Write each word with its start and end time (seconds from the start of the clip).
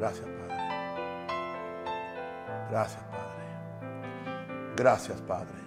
Gracias, 0.00 0.26
Padre. 0.26 0.56
Gracias, 2.70 3.02
Padre. 3.02 4.74
Gracias, 4.74 5.20
Padre. 5.20 5.60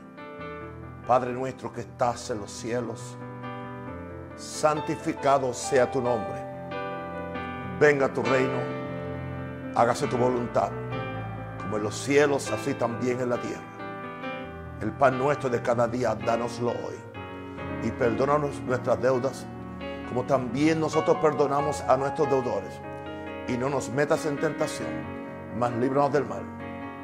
Padre 1.05 1.33
nuestro 1.33 1.71
que 1.71 1.81
estás 1.81 2.31
en 2.31 2.39
los 2.39 2.51
cielos, 2.51 3.15
santificado 4.35 5.53
sea 5.53 5.91
tu 5.91 6.01
nombre. 6.01 6.33
Venga 7.79 8.11
tu 8.11 8.23
reino, 8.23 8.57
hágase 9.75 10.07
tu 10.07 10.17
voluntad, 10.17 10.71
como 11.59 11.77
en 11.77 11.83
los 11.83 11.95
cielos, 11.95 12.49
así 12.51 12.73
también 12.73 13.21
en 13.21 13.29
la 13.29 13.37
tierra. 13.37 13.61
El 14.81 14.93
pan 14.93 15.19
nuestro 15.19 15.47
de 15.47 15.61
cada 15.61 15.87
día, 15.87 16.15
dánoslo 16.15 16.71
hoy. 16.71 16.97
Y 17.83 17.91
perdónanos 17.91 18.59
nuestras 18.61 18.99
deudas, 18.99 19.45
como 20.09 20.23
también 20.23 20.79
nosotros 20.79 21.17
perdonamos 21.21 21.81
a 21.81 21.95
nuestros 21.97 22.27
deudores. 22.31 22.81
Y 23.47 23.57
no 23.57 23.69
nos 23.69 23.89
metas 23.89 24.25
en 24.25 24.39
tentación, 24.39 24.89
mas 25.57 25.73
líbranos 25.73 26.13
del 26.13 26.25
mal. 26.25 26.43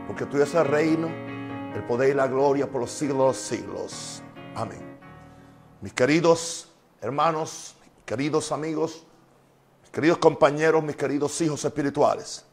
Porque 0.08 0.26
tú 0.26 0.42
es 0.42 0.54
el 0.56 0.66
reino, 0.66 1.08
el 1.76 1.84
poder 1.86 2.12
y 2.12 2.14
la 2.14 2.28
gloria 2.28 2.70
por 2.70 2.82
los 2.82 2.92
siglos 2.92 3.18
de 3.18 3.24
los 3.26 3.38
siglos. 3.38 4.24
Amén. 4.56 5.00
Mis 5.82 5.94
queridos 5.94 6.72
hermanos, 7.02 7.76
mis 7.96 8.06
queridos 8.06 8.52
amigos, 8.54 9.06
mis 9.82 9.92
queridos 9.92 10.18
compañeros, 10.18 10.82
mis 10.82 10.96
queridos 10.96 11.40
hijos 11.42 11.64
espirituales. 11.66 12.46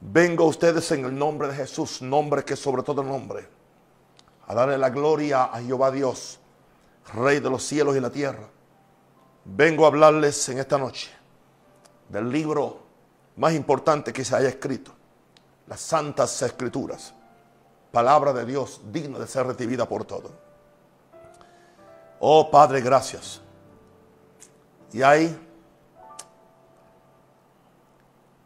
Vengo 0.00 0.44
a 0.44 0.48
ustedes 0.48 0.90
en 0.92 1.04
el 1.04 1.16
nombre 1.16 1.48
de 1.48 1.54
Jesús, 1.54 2.02
nombre 2.02 2.44
que 2.44 2.56
sobre 2.56 2.82
todo 2.82 3.02
nombre, 3.02 3.48
a 4.46 4.54
darle 4.54 4.78
la 4.78 4.90
gloria 4.90 5.44
a 5.44 5.60
Jehová 5.60 5.90
Dios, 5.90 6.40
Rey 7.14 7.40
de 7.40 7.50
los 7.50 7.62
cielos 7.62 7.96
y 7.96 8.00
la 8.00 8.10
tierra. 8.10 8.48
Vengo 9.44 9.84
a 9.84 9.88
hablarles 9.88 10.48
en 10.50 10.58
esta 10.58 10.76
noche 10.76 11.17
del 12.08 12.30
libro 12.30 12.78
más 13.36 13.54
importante 13.54 14.12
que 14.12 14.24
se 14.24 14.34
haya 14.34 14.48
escrito, 14.48 14.92
las 15.66 15.80
Santas 15.80 16.42
Escrituras, 16.42 17.14
palabra 17.92 18.32
de 18.32 18.44
Dios 18.44 18.80
digna 18.90 19.18
de 19.18 19.26
ser 19.26 19.46
recibida 19.46 19.88
por 19.88 20.04
todos. 20.04 20.32
Oh 22.20 22.50
Padre, 22.50 22.80
gracias. 22.80 23.40
Y 24.92 25.02
hay 25.02 25.38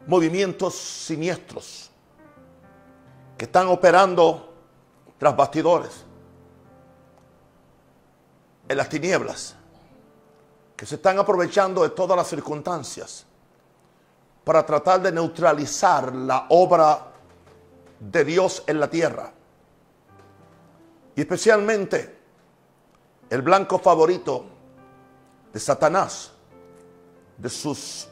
movimientos 0.05 0.75
siniestros 0.75 1.89
que 3.37 3.45
están 3.45 3.67
operando 3.67 4.53
tras 5.17 5.35
bastidores 5.35 6.05
en 8.67 8.77
las 8.77 8.89
tinieblas, 8.89 9.55
que 10.75 10.85
se 10.85 10.95
están 10.95 11.17
aprovechando 11.17 11.81
de 11.83 11.89
todas 11.89 12.17
las 12.17 12.27
circunstancias 12.27 13.25
para 14.43 14.65
tratar 14.65 15.01
de 15.01 15.11
neutralizar 15.11 16.13
la 16.13 16.47
obra 16.49 17.07
de 17.99 18.25
Dios 18.25 18.63
en 18.67 18.79
la 18.79 18.89
tierra. 18.89 19.31
Y 21.15 21.21
especialmente 21.21 22.17
el 23.29 23.41
blanco 23.41 23.79
favorito 23.79 24.45
de 25.53 25.59
Satanás, 25.59 26.31
de 27.37 27.49
sus 27.49 28.07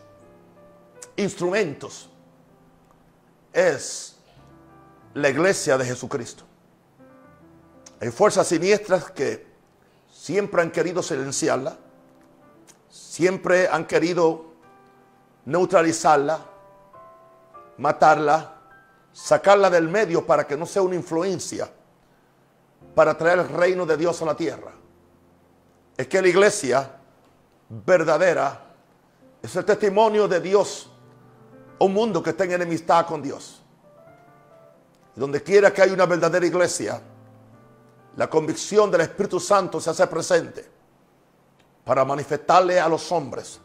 instrumentos, 1.16 2.10
es 3.52 4.18
la 5.14 5.30
iglesia 5.30 5.78
de 5.78 5.86
Jesucristo. 5.86 6.44
Hay 8.00 8.10
fuerzas 8.10 8.48
siniestras 8.48 9.12
que 9.12 9.46
siempre 10.12 10.62
han 10.62 10.72
querido 10.72 11.04
silenciarla, 11.04 11.78
siempre 12.90 13.68
han 13.68 13.86
querido 13.86 14.51
neutralizarla, 15.46 16.40
matarla, 17.78 18.54
sacarla 19.12 19.70
del 19.70 19.90
medio 19.90 20.26
para 20.26 20.46
que 20.46 20.56
no 20.56 20.66
sea 20.66 20.82
una 20.82 20.96
influencia 20.96 21.70
para 22.96 23.18
traer 23.18 23.40
el 23.40 23.50
reino 23.50 23.86
de 23.86 23.98
Dios 23.98 24.22
a 24.22 24.26
la 24.26 24.36
tierra. 24.36 24.72
Es 25.98 26.08
que 26.08 26.22
la 26.22 26.28
iglesia 26.28 26.90
verdadera 27.70 28.60
es 29.42 29.56
el 29.56 29.66
testimonio 29.66 30.28
de 30.28 30.40
Dios 30.40 30.90
a 31.80 31.84
un 31.84 31.94
mundo 31.94 32.22
que 32.22 32.32
está 32.32 32.44
en 32.44 32.54
enemistad 32.54 33.06
con 33.06 33.22
Dios. 33.22 33.62
Donde 35.16 35.44
quiera 35.44 35.74
que 35.74 35.82
haya 35.82 35.94
una 35.94 36.06
verdadera 36.06 36.46
iglesia, 36.46 37.02
la 38.16 38.30
convicción 38.30 38.92
del 38.92 39.02
Espíritu 39.02 39.40
Santo 39.40 39.80
se 39.80 39.90
hace 39.90 40.06
presente 40.08 40.70
para 41.84 42.06
manifestarle 42.06 42.80
a 42.80 42.88
los 42.88 43.12
hombres 43.12 43.60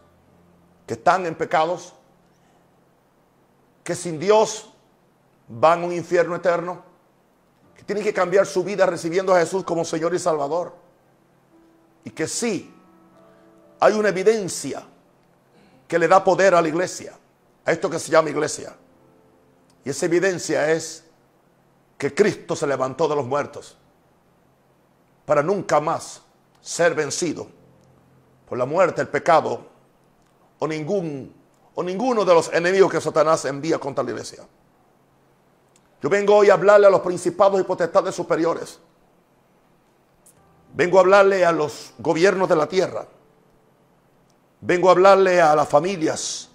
que 0.86 0.94
están 0.94 1.26
en 1.26 1.34
pecados, 1.34 1.92
que 3.82 3.94
sin 3.94 4.18
Dios 4.18 4.72
van 5.48 5.82
a 5.82 5.86
un 5.86 5.92
infierno 5.92 6.36
eterno, 6.36 6.82
que 7.76 7.82
tienen 7.82 8.04
que 8.04 8.14
cambiar 8.14 8.46
su 8.46 8.62
vida 8.64 8.86
recibiendo 8.86 9.34
a 9.34 9.40
Jesús 9.40 9.64
como 9.64 9.84
Señor 9.84 10.14
y 10.14 10.18
Salvador. 10.18 10.74
Y 12.04 12.10
que 12.10 12.28
sí, 12.28 12.72
hay 13.80 13.94
una 13.94 14.08
evidencia 14.08 14.84
que 15.86 15.98
le 15.98 16.08
da 16.08 16.22
poder 16.22 16.54
a 16.54 16.62
la 16.62 16.68
iglesia, 16.68 17.14
a 17.64 17.72
esto 17.72 17.90
que 17.90 17.98
se 17.98 18.10
llama 18.10 18.30
iglesia. 18.30 18.74
Y 19.84 19.90
esa 19.90 20.06
evidencia 20.06 20.70
es 20.72 21.04
que 21.98 22.14
Cristo 22.14 22.54
se 22.54 22.66
levantó 22.66 23.08
de 23.08 23.16
los 23.16 23.26
muertos 23.26 23.76
para 25.24 25.42
nunca 25.42 25.80
más 25.80 26.22
ser 26.60 26.94
vencido 26.94 27.48
por 28.48 28.58
la 28.58 28.66
muerte, 28.66 29.00
el 29.00 29.08
pecado 29.08 29.75
o, 30.58 30.66
ningún, 30.66 31.34
o 31.74 31.82
ninguno 31.82 32.24
de 32.24 32.34
los 32.34 32.52
enemigos 32.52 32.90
que 32.90 33.00
Satanás 33.00 33.44
envía 33.44 33.78
contra 33.78 34.02
la 34.04 34.10
iglesia. 34.10 34.46
Yo 36.02 36.10
vengo 36.10 36.36
hoy 36.36 36.50
a 36.50 36.54
hablarle 36.54 36.86
a 36.86 36.90
los 36.90 37.00
principados 37.00 37.60
y 37.60 37.64
potestades 37.64 38.14
superiores. 38.14 38.78
Vengo 40.74 40.98
a 40.98 41.00
hablarle 41.00 41.44
a 41.44 41.52
los 41.52 41.94
gobiernos 41.98 42.48
de 42.48 42.56
la 42.56 42.68
tierra. 42.68 43.06
Vengo 44.60 44.88
a 44.88 44.92
hablarle 44.92 45.40
a 45.40 45.54
las 45.54 45.68
familias, 45.68 46.50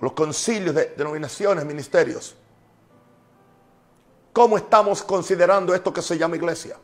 los 0.00 0.12
concilios 0.12 0.74
de 0.74 0.94
denominaciones, 0.96 1.64
ministerios. 1.64 2.36
¿Cómo 4.32 4.56
estamos 4.56 5.02
considerando 5.02 5.74
esto 5.74 5.92
que 5.92 6.02
se 6.02 6.16
llama 6.16 6.36
iglesia? 6.36 6.76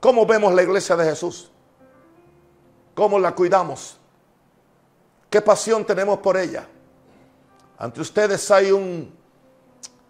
¿Cómo 0.00 0.26
vemos 0.26 0.52
la 0.52 0.62
iglesia 0.62 0.96
de 0.96 1.04
Jesús? 1.04 1.50
¿Cómo 2.94 3.18
la 3.18 3.34
cuidamos? 3.34 3.98
¿Qué 5.34 5.42
pasión 5.42 5.84
tenemos 5.84 6.20
por 6.20 6.36
ella? 6.36 6.64
Ante 7.78 8.00
ustedes 8.00 8.48
hay 8.52 8.70
un 8.70 9.12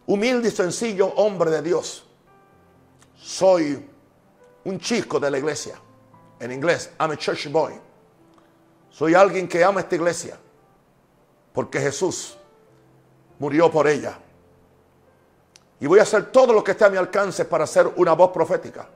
humilde 0.07 0.49
y 0.49 0.51
sencillo 0.51 1.07
hombre 1.15 1.51
de 1.51 1.63
Dios. 1.63 2.07
Soy 3.17 3.89
un 4.65 4.79
chico 4.79 5.19
de 5.19 5.31
la 5.31 5.39
iglesia. 5.39 5.77
En 6.39 6.53
inglés, 6.53 6.91
I'm 7.01 7.13
a 7.13 7.17
church 7.17 7.51
boy. 7.51 7.73
Soy 8.91 9.15
alguien 9.15 9.49
que 9.49 9.65
ama 9.65 9.81
esta 9.81 9.95
iglesia. 9.95 10.37
Porque 11.55 11.81
Jesús 11.81 12.37
murió 13.39 13.71
por 13.71 13.89
ella. 13.89 14.19
Y 15.81 15.87
voy 15.87 16.01
a 16.01 16.03
hacer 16.03 16.31
todo 16.31 16.53
lo 16.53 16.63
que 16.63 16.73
esté 16.73 16.85
a 16.85 16.91
mi 16.91 16.99
alcance 16.99 17.47
para 17.47 17.67
ser 17.67 17.91
una 17.97 18.13
voz 18.13 18.31
profética. 18.31 18.87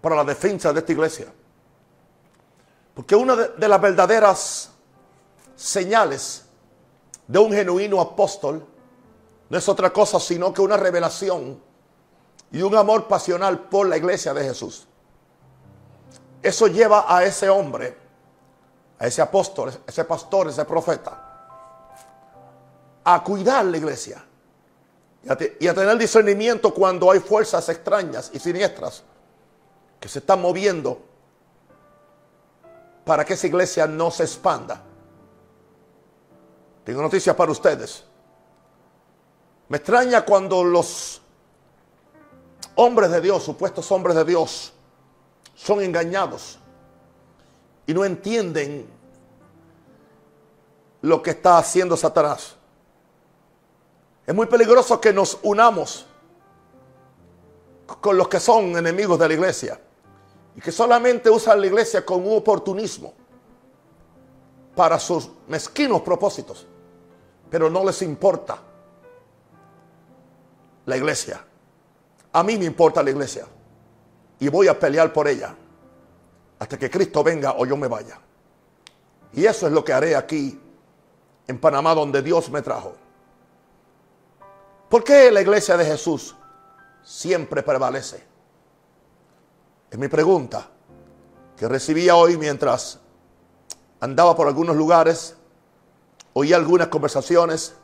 Para 0.00 0.14
la 0.14 0.22
defensa 0.22 0.72
de 0.72 0.78
esta 0.78 0.92
iglesia. 0.92 1.26
Porque 2.94 3.16
una 3.16 3.34
de, 3.34 3.48
de 3.48 3.66
las 3.66 3.80
verdaderas 3.80 4.71
señales 5.56 6.44
de 7.26 7.38
un 7.38 7.52
genuino 7.52 8.00
apóstol 8.00 8.66
no 9.48 9.58
es 9.58 9.68
otra 9.68 9.92
cosa 9.92 10.18
sino 10.18 10.52
que 10.52 10.62
una 10.62 10.76
revelación 10.76 11.60
y 12.50 12.62
un 12.62 12.74
amor 12.76 13.08
pasional 13.08 13.60
por 13.60 13.86
la 13.88 13.96
iglesia 13.96 14.34
de 14.34 14.44
Jesús. 14.44 14.86
Eso 16.42 16.66
lleva 16.66 17.04
a 17.08 17.24
ese 17.24 17.48
hombre, 17.48 17.96
a 18.98 19.06
ese 19.06 19.22
apóstol, 19.22 19.72
ese 19.86 20.04
pastor, 20.04 20.48
ese 20.48 20.64
profeta, 20.64 21.28
a 23.04 23.24
cuidar 23.24 23.64
la 23.64 23.76
iglesia 23.76 24.24
y 25.24 25.30
a, 25.30 25.38
y 25.60 25.68
a 25.68 25.74
tener 25.74 25.96
discernimiento 25.96 26.74
cuando 26.74 27.10
hay 27.10 27.20
fuerzas 27.20 27.68
extrañas 27.68 28.30
y 28.34 28.38
siniestras 28.38 29.02
que 29.98 30.08
se 30.08 30.18
están 30.18 30.42
moviendo 30.42 31.00
para 33.04 33.24
que 33.24 33.34
esa 33.34 33.46
iglesia 33.46 33.86
no 33.86 34.10
se 34.10 34.24
expanda. 34.24 34.82
Tengo 36.84 37.00
noticias 37.02 37.34
para 37.36 37.52
ustedes. 37.52 38.04
Me 39.68 39.76
extraña 39.78 40.24
cuando 40.24 40.64
los 40.64 41.22
hombres 42.74 43.10
de 43.10 43.20
Dios, 43.20 43.42
supuestos 43.42 43.90
hombres 43.92 44.16
de 44.16 44.24
Dios, 44.24 44.72
son 45.54 45.80
engañados 45.80 46.58
y 47.86 47.94
no 47.94 48.04
entienden 48.04 48.86
lo 51.02 51.22
que 51.22 51.30
está 51.30 51.58
haciendo 51.58 51.96
Satanás. 51.96 52.56
Es 54.26 54.34
muy 54.34 54.46
peligroso 54.46 55.00
que 55.00 55.12
nos 55.12 55.38
unamos 55.42 56.06
con 58.00 58.16
los 58.16 58.28
que 58.28 58.40
son 58.40 58.76
enemigos 58.76 59.18
de 59.18 59.28
la 59.28 59.34
iglesia 59.34 59.80
y 60.56 60.60
que 60.60 60.72
solamente 60.72 61.30
usan 61.30 61.60
la 61.60 61.66
iglesia 61.66 62.04
con 62.04 62.26
un 62.26 62.36
oportunismo 62.36 63.12
para 64.74 64.98
sus 64.98 65.30
mezquinos 65.48 66.02
propósitos. 66.02 66.66
Pero 67.52 67.68
no 67.68 67.84
les 67.84 68.00
importa 68.00 68.58
la 70.86 70.96
iglesia. 70.96 71.44
A 72.32 72.42
mí 72.42 72.56
me 72.56 72.64
importa 72.64 73.02
la 73.02 73.10
iglesia 73.10 73.44
y 74.40 74.48
voy 74.48 74.68
a 74.68 74.78
pelear 74.80 75.12
por 75.12 75.28
ella 75.28 75.54
hasta 76.58 76.78
que 76.78 76.90
Cristo 76.90 77.22
venga 77.22 77.52
o 77.52 77.66
yo 77.66 77.76
me 77.76 77.88
vaya. 77.88 78.18
Y 79.34 79.44
eso 79.44 79.66
es 79.66 79.72
lo 79.74 79.84
que 79.84 79.92
haré 79.92 80.16
aquí 80.16 80.58
en 81.46 81.58
Panamá 81.60 81.94
donde 81.94 82.22
Dios 82.22 82.50
me 82.50 82.62
trajo. 82.62 82.94
¿Por 84.88 85.04
qué 85.04 85.30
la 85.30 85.42
iglesia 85.42 85.76
de 85.76 85.84
Jesús 85.84 86.34
siempre 87.02 87.62
prevalece? 87.62 88.24
Es 89.90 89.98
mi 89.98 90.08
pregunta 90.08 90.70
que 91.54 91.68
recibía 91.68 92.16
hoy 92.16 92.38
mientras 92.38 92.98
andaba 94.00 94.34
por 94.34 94.48
algunos 94.48 94.74
lugares, 94.74 95.36
oía 96.34 96.56
algunas 96.56 96.88
conversaciones 96.88 97.74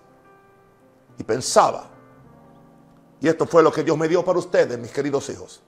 y 1.18 1.24
pensaba, 1.24 1.88
y 3.20 3.28
esto 3.28 3.46
fue 3.46 3.62
lo 3.62 3.72
que 3.72 3.82
Dios 3.82 3.98
me 3.98 4.08
dio 4.08 4.24
para 4.24 4.38
ustedes, 4.38 4.78
mis 4.78 4.92
queridos 4.92 5.28
hijos. 5.30 5.62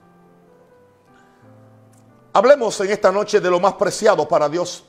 Hablemos 2.33 2.81
en 2.81 2.91
esta 2.91 3.11
noche 3.11 3.41
de 3.41 3.51
lo 3.51 3.59
más 3.59 3.75
preciado 3.75 4.27
para 4.29 4.49
Dios 4.49 4.85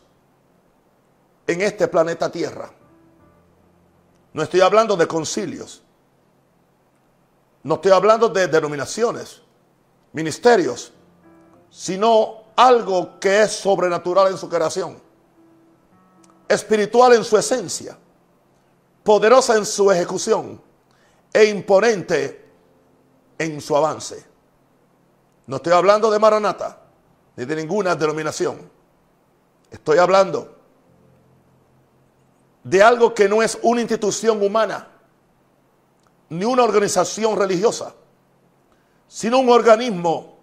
en 1.48 1.62
este 1.62 1.88
planeta 1.88 2.32
Tierra. 2.32 2.72
No 4.34 4.44
estoy 4.44 4.62
hablando 4.62 4.96
de 4.96 5.08
concilios. 5.08 5.82
No 7.64 7.76
estoy 7.76 7.92
hablando 7.92 8.30
de 8.30 8.48
denominaciones, 8.48 9.42
ministerios, 10.14 10.92
sino 11.70 12.44
algo 12.56 13.20
que 13.20 13.44
es 13.44 13.52
sobrenatural 13.52 14.32
en 14.32 14.38
su 14.38 14.50
creación, 14.50 15.00
espiritual 16.54 17.14
en 17.14 17.24
su 17.24 17.38
esencia, 17.38 17.98
poderosa 19.04 19.56
en 19.56 19.66
su 19.66 19.92
ejecución 19.92 20.62
e 21.34 21.46
imponente 21.46 22.46
en 23.38 23.62
su 23.62 23.76
avance. 23.76 24.26
No 25.48 25.56
estoy 25.58 25.74
hablando 25.74 26.12
de 26.12 26.20
Maranata 26.20 26.82
ni 27.36 27.46
de 27.46 27.56
ninguna 27.56 27.96
denominación. 27.96 28.70
Estoy 29.70 29.98
hablando 29.98 30.58
de 32.64 32.84
algo 32.84 33.14
que 33.14 33.28
no 33.28 33.42
es 33.42 33.58
una 33.62 33.82
institución 33.82 34.44
humana, 34.44 34.88
ni 36.30 36.46
una 36.46 36.64
organización 36.64 37.38
religiosa, 37.38 37.94
sino 39.08 39.40
un 39.40 39.50
organismo 39.50 40.38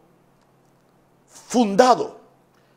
fundado 1.27 2.19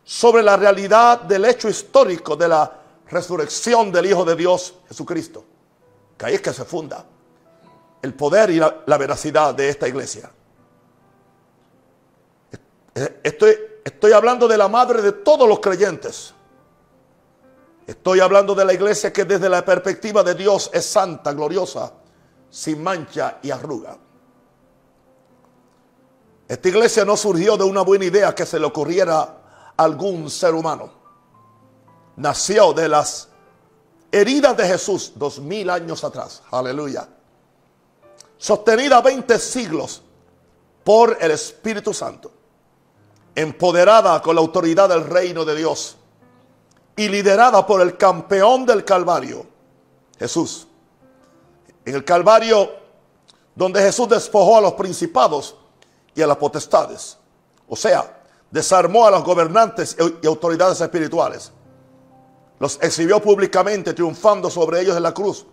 sobre 0.03 0.43
la 0.43 0.57
realidad 0.57 1.21
del 1.21 1.45
hecho 1.45 1.69
histórico 1.69 2.35
de 2.35 2.47
la 2.47 2.80
resurrección 3.11 3.91
del 3.91 4.07
Hijo 4.07 4.25
de 4.25 4.35
Dios, 4.35 4.75
Jesucristo. 4.87 5.43
Que 6.17 6.25
ahí 6.25 6.35
es 6.35 6.41
que 6.41 6.53
se 6.53 6.65
funda 6.65 7.05
el 8.01 8.13
poder 8.13 8.49
y 8.49 8.59
la, 8.59 8.97
veracidad 8.97 9.53
de 9.53 9.69
esta 9.69 9.87
iglesia. 9.87 10.31
Estoy, 13.23 13.55
estoy 13.83 14.11
hablando 14.11 14.47
de 14.47 14.57
la 14.57 14.67
madre 14.67 15.01
de 15.01 15.11
todos 15.11 15.47
los 15.47 15.59
creyentes. 15.59 16.33
Estoy 17.85 18.19
hablando 18.19 18.55
de 18.55 18.65
la 18.65 18.73
iglesia 18.73 19.13
que 19.13 19.25
desde 19.25 19.49
la 19.49 19.63
perspectiva 19.63 20.23
de 20.23 20.33
Dios 20.35 20.69
es 20.73 20.85
santa, 20.85 21.33
gloriosa, 21.33 21.93
sin 22.49 22.81
mancha 22.81 23.39
y 23.41 23.51
arruga. 23.51 23.97
Esta 26.47 26.67
iglesia 26.67 27.05
no 27.05 27.15
surgió 27.15 27.55
de 27.55 27.63
una 27.63 27.81
buena 27.81 28.05
idea 28.05 28.35
que 28.35 28.45
se 28.45 28.59
le 28.59 28.65
ocurriera 28.65 29.21
a 29.21 29.83
algún 29.83 30.29
ser 30.29 30.53
humano. 30.53 31.00
Nació 32.15 32.73
de 32.73 32.89
las 32.89 33.29
heridas 34.11 34.55
de 34.57 34.67
Jesús 34.67 35.13
dos 35.15 35.39
mil 35.39 35.69
años 35.69 36.03
atrás. 36.03 36.41
Aleluya. 36.51 37.07
Sostenida 38.37 39.01
20 39.01 39.39
siglos 39.39 40.01
por 40.83 41.17
el 41.19 41.31
Espíritu 41.31 41.93
Santo. 41.93 42.31
Empoderada 43.33 44.21
con 44.21 44.35
la 44.35 44.41
autoridad 44.41 44.89
del 44.89 45.05
reino 45.05 45.45
de 45.45 45.55
Dios 45.55 45.97
y 46.95 47.07
liderada 47.07 47.65
por 47.65 47.81
el 47.81 47.97
campeón 47.97 48.65
del 48.65 48.83
Calvario, 48.83 49.45
Jesús. 50.19 50.67
En 51.85 51.95
el 51.95 52.03
Calvario, 52.03 52.69
donde 53.55 53.81
Jesús 53.81 54.09
despojó 54.09 54.57
a 54.57 54.61
los 54.61 54.73
principados 54.73 55.55
y 56.13 56.21
a 56.21 56.27
las 56.27 56.37
potestades. 56.37 57.17
O 57.67 57.75
sea, 57.75 58.21
desarmó 58.49 59.07
a 59.07 59.11
los 59.11 59.23
gobernantes 59.23 59.95
y 60.21 60.27
autoridades 60.27 60.81
espirituales. 60.81 61.51
Los 62.61 62.77
exhibió 62.79 63.19
públicamente, 63.19 63.91
triunfando 63.91 64.47
sobre 64.47 64.81
ellos 64.81 64.95
en 64.95 65.01
la 65.01 65.15
cruz. 65.15 65.47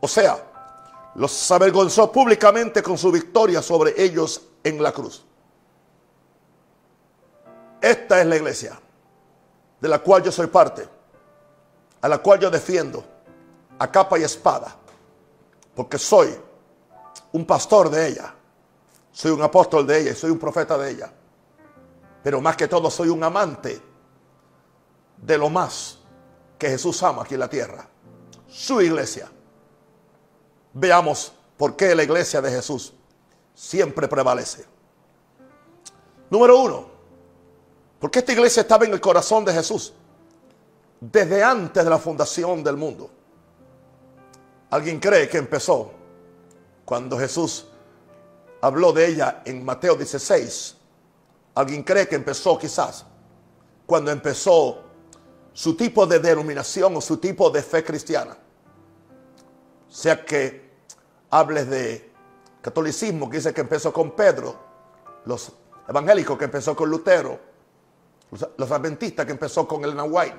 O 0.00 0.06
sea, 0.06 0.38
los 1.16 1.50
avergonzó 1.50 2.12
públicamente 2.12 2.84
con 2.84 2.96
su 2.96 3.10
victoria 3.10 3.60
sobre 3.60 4.00
ellos 4.00 4.42
en 4.62 4.80
la 4.80 4.92
cruz. 4.92 5.24
Esta 7.80 8.20
es 8.20 8.26
la 8.28 8.36
iglesia 8.36 8.78
de 9.80 9.88
la 9.88 9.98
cual 9.98 10.22
yo 10.22 10.30
soy 10.30 10.46
parte, 10.46 10.88
a 12.00 12.08
la 12.08 12.18
cual 12.18 12.38
yo 12.38 12.48
defiendo 12.48 13.02
a 13.76 13.90
capa 13.90 14.16
y 14.16 14.22
espada, 14.22 14.72
porque 15.74 15.98
soy 15.98 16.32
un 17.32 17.44
pastor 17.44 17.90
de 17.90 18.06
ella, 18.06 18.32
soy 19.10 19.32
un 19.32 19.42
apóstol 19.42 19.84
de 19.84 20.00
ella 20.00 20.12
y 20.12 20.14
soy 20.14 20.30
un 20.30 20.38
profeta 20.38 20.78
de 20.78 20.92
ella, 20.92 21.12
pero 22.22 22.40
más 22.40 22.56
que 22.56 22.68
todo 22.68 22.88
soy 22.88 23.08
un 23.08 23.24
amante 23.24 23.82
de 25.16 25.38
lo 25.38 25.50
más 25.50 25.95
que 26.58 26.68
Jesús 26.68 27.02
ama 27.02 27.22
aquí 27.22 27.34
en 27.34 27.40
la 27.40 27.48
tierra, 27.48 27.88
su 28.48 28.80
iglesia. 28.80 29.30
Veamos 30.72 31.32
por 31.56 31.76
qué 31.76 31.94
la 31.94 32.02
iglesia 32.02 32.40
de 32.40 32.50
Jesús 32.50 32.92
siempre 33.54 34.08
prevalece. 34.08 34.64
Número 36.30 36.60
uno, 36.60 36.86
porque 37.98 38.18
esta 38.18 38.32
iglesia 38.32 38.62
estaba 38.62 38.84
en 38.84 38.92
el 38.92 39.00
corazón 39.00 39.44
de 39.44 39.52
Jesús 39.52 39.92
desde 41.00 41.42
antes 41.42 41.84
de 41.84 41.90
la 41.90 41.98
fundación 41.98 42.62
del 42.64 42.76
mundo. 42.76 43.10
¿Alguien 44.70 44.98
cree 44.98 45.28
que 45.28 45.38
empezó 45.38 45.92
cuando 46.84 47.18
Jesús 47.18 47.66
habló 48.60 48.92
de 48.92 49.06
ella 49.06 49.42
en 49.44 49.64
Mateo 49.64 49.94
16? 49.94 50.76
¿Alguien 51.54 51.82
cree 51.82 52.08
que 52.08 52.16
empezó 52.16 52.58
quizás 52.58 53.04
cuando 53.86 54.10
empezó 54.10 54.85
su 55.56 55.74
tipo 55.74 56.06
de 56.06 56.18
denominación 56.18 56.94
o 56.96 57.00
su 57.00 57.16
tipo 57.16 57.48
de 57.48 57.62
fe 57.62 57.82
cristiana? 57.82 58.36
Sea 59.88 60.22
que 60.22 60.70
hables 61.30 61.70
de 61.70 62.12
catolicismo, 62.60 63.30
que 63.30 63.38
dice 63.38 63.54
que 63.54 63.62
empezó 63.62 63.90
con 63.90 64.10
Pedro, 64.10 64.54
los 65.24 65.50
evangélicos 65.88 66.36
que 66.36 66.44
empezó 66.44 66.76
con 66.76 66.90
Lutero, 66.90 67.40
los, 68.58 68.70
adventistas 68.70 69.24
que 69.24 69.32
empezó 69.32 69.66
con 69.66 69.82
Elena 69.82 70.04
White. 70.04 70.36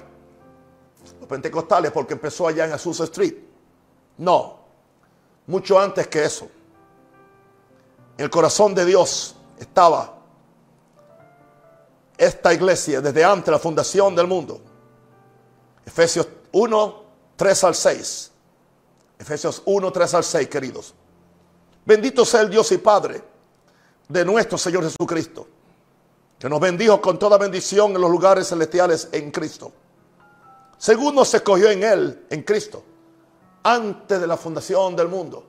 Los 1.20 1.28
pentecostales 1.28 1.92
porque 1.92 2.14
empezó 2.14 2.48
allá 2.48 2.66
en 2.66 2.74
Azusa 2.74 3.06
Street. 3.06 3.38
No, 4.20 4.60
mucho 5.48 5.80
antes 5.80 6.08
que 6.10 6.26
eso. 6.26 6.48
En 8.20 8.26
el 8.26 8.30
corazón 8.30 8.76
de 8.76 8.86
Dios 8.86 9.36
estaba 9.58 10.16
esta 12.16 12.54
iglesia 12.54 13.02
desde 13.02 13.24
antes 13.24 13.46
de 13.46 13.52
la 13.54 13.60
fundación 13.60 14.16
del 14.16 14.28
mundo. 14.28 14.77
Efesios 15.88 16.28
1, 16.52 17.04
3 17.38 17.64
al 17.64 17.74
6. 17.74 18.32
Efesios 19.20 19.62
1, 19.64 19.92
3 19.92 20.14
al 20.16 20.24
6, 20.26 20.50
queridos. 20.50 20.94
Bendito 21.86 22.26
sea 22.26 22.42
el 22.42 22.50
Dios 22.50 22.70
y 22.74 22.78
Padre 22.78 23.24
de 24.10 24.26
nuestro 24.26 24.58
Señor 24.58 24.84
Jesucristo 24.84 25.48
que 26.38 26.50
nos 26.50 26.60
bendijo 26.60 27.02
con 27.02 27.18
toda 27.18 27.38
bendición 27.38 27.96
en 27.96 28.02
los 28.02 28.12
lugares 28.12 28.50
celestiales 28.50 29.08
en 29.14 29.32
Cristo. 29.32 29.72
Según 30.78 31.16
nos 31.16 31.34
escogió 31.34 31.70
en 31.72 31.82
Él, 31.82 32.26
en 32.30 32.44
Cristo, 32.44 32.84
antes 33.64 34.20
de 34.20 34.28
la 34.28 34.36
fundación 34.36 34.94
del 34.94 35.08
mundo. 35.08 35.46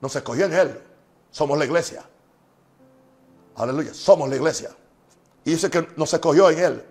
Nos 0.00 0.14
escogió 0.14 0.46
en 0.46 0.52
Él. 0.54 0.82
Somos 1.30 1.56
la 1.56 1.64
iglesia. 1.64 2.04
Aleluya. 3.54 3.94
Somos 3.94 4.28
la 4.28 4.36
iglesia. 4.36 4.70
Y 5.44 5.52
dice 5.52 5.70
que 5.70 5.88
nos 5.96 6.12
escogió 6.12 6.50
en 6.50 6.58
Él 6.58 6.84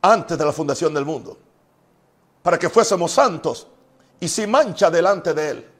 antes 0.00 0.38
de 0.38 0.44
la 0.44 0.52
fundación 0.52 0.94
del 0.94 1.04
mundo. 1.04 1.36
Para 2.46 2.60
que 2.60 2.70
fuésemos 2.70 3.10
santos 3.10 3.66
y 4.20 4.28
sin 4.28 4.52
mancha 4.52 4.88
delante 4.88 5.34
de 5.34 5.50
Él. 5.50 5.70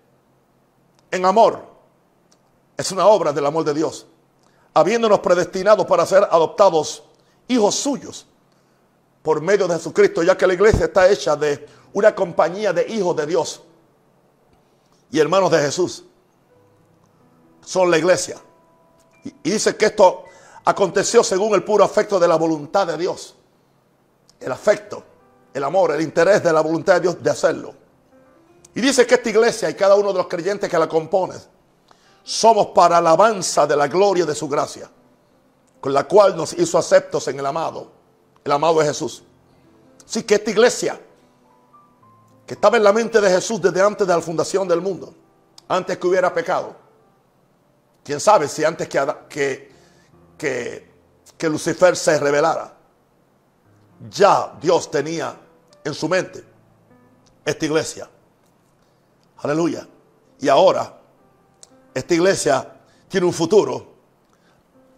En 1.12 1.24
amor. 1.24 1.62
Es 2.76 2.90
una 2.90 3.06
obra 3.06 3.32
del 3.32 3.46
amor 3.46 3.62
de 3.62 3.72
Dios 3.72 4.04
habiéndonos 4.74 5.20
predestinado 5.20 5.86
para 5.86 6.04
ser 6.04 6.24
adoptados 6.28 7.04
hijos 7.46 7.76
suyos 7.76 8.26
por 9.22 9.40
medio 9.40 9.68
de 9.68 9.76
Jesucristo, 9.76 10.24
ya 10.24 10.36
que 10.36 10.44
la 10.44 10.54
iglesia 10.54 10.86
está 10.86 11.08
hecha 11.08 11.36
de 11.36 11.68
una 11.92 12.12
compañía 12.16 12.72
de 12.72 12.86
hijos 12.88 13.14
de 13.14 13.26
Dios 13.26 13.62
y 15.12 15.20
hermanos 15.20 15.52
de 15.52 15.60
Jesús. 15.60 16.04
Son 17.64 17.88
la 17.88 17.96
iglesia. 17.96 18.38
Y 19.44 19.50
dice 19.50 19.76
que 19.76 19.86
esto 19.86 20.24
aconteció 20.64 21.22
según 21.22 21.54
el 21.54 21.62
puro 21.62 21.84
afecto 21.84 22.18
de 22.18 22.26
la 22.26 22.34
voluntad 22.34 22.88
de 22.88 22.98
Dios. 22.98 23.36
El 24.40 24.50
afecto, 24.50 25.04
el 25.56 25.64
amor, 25.64 25.90
el 25.92 26.02
interés 26.02 26.42
de 26.42 26.52
la 26.52 26.60
voluntad 26.60 26.96
de 26.96 27.00
Dios 27.00 27.22
de 27.22 27.30
hacerlo. 27.30 27.74
Y 28.74 28.80
dice 28.82 29.06
que 29.06 29.14
esta 29.14 29.30
iglesia 29.30 29.70
y 29.70 29.74
cada 29.74 29.94
uno 29.94 30.12
de 30.12 30.18
los 30.18 30.26
creyentes 30.26 30.68
que 30.68 30.78
la 30.78 30.86
componen 30.86 31.38
somos 32.22 32.66
para 32.74 32.98
alabanza 32.98 33.66
de 33.66 33.74
la 33.74 33.88
gloria 33.88 34.26
de 34.26 34.34
su 34.34 34.48
gracia, 34.48 34.90
con 35.80 35.94
la 35.94 36.06
cual 36.06 36.36
nos 36.36 36.52
hizo 36.52 36.76
aceptos 36.76 37.26
en 37.28 37.38
el 37.38 37.46
amado, 37.46 37.90
el 38.44 38.52
amado 38.52 38.80
de 38.80 38.86
Jesús. 38.86 39.22
Así 40.06 40.24
que 40.24 40.34
esta 40.34 40.50
iglesia, 40.50 41.00
que 42.46 42.52
estaba 42.52 42.76
en 42.76 42.84
la 42.84 42.92
mente 42.92 43.18
de 43.18 43.30
Jesús 43.30 43.58
desde 43.62 43.80
antes 43.80 44.06
de 44.06 44.12
la 44.12 44.20
fundación 44.20 44.68
del 44.68 44.82
mundo, 44.82 45.14
antes 45.68 45.96
que 45.96 46.06
hubiera 46.06 46.34
pecado, 46.34 46.76
quién 48.04 48.20
sabe 48.20 48.46
si 48.46 48.62
antes 48.62 48.90
que, 48.90 49.14
que, 49.30 49.72
que, 50.36 50.90
que 51.38 51.48
Lucifer 51.48 51.96
se 51.96 52.20
revelara, 52.20 52.74
ya 54.10 54.52
Dios 54.60 54.90
tenía 54.90 55.45
en 55.86 55.94
su 55.94 56.08
mente 56.08 56.44
esta 57.44 57.64
iglesia. 57.64 58.10
Aleluya. 59.38 59.86
Y 60.40 60.48
ahora, 60.48 60.98
esta 61.94 62.14
iglesia 62.14 62.72
tiene 63.08 63.26
un 63.26 63.32
futuro. 63.32 63.94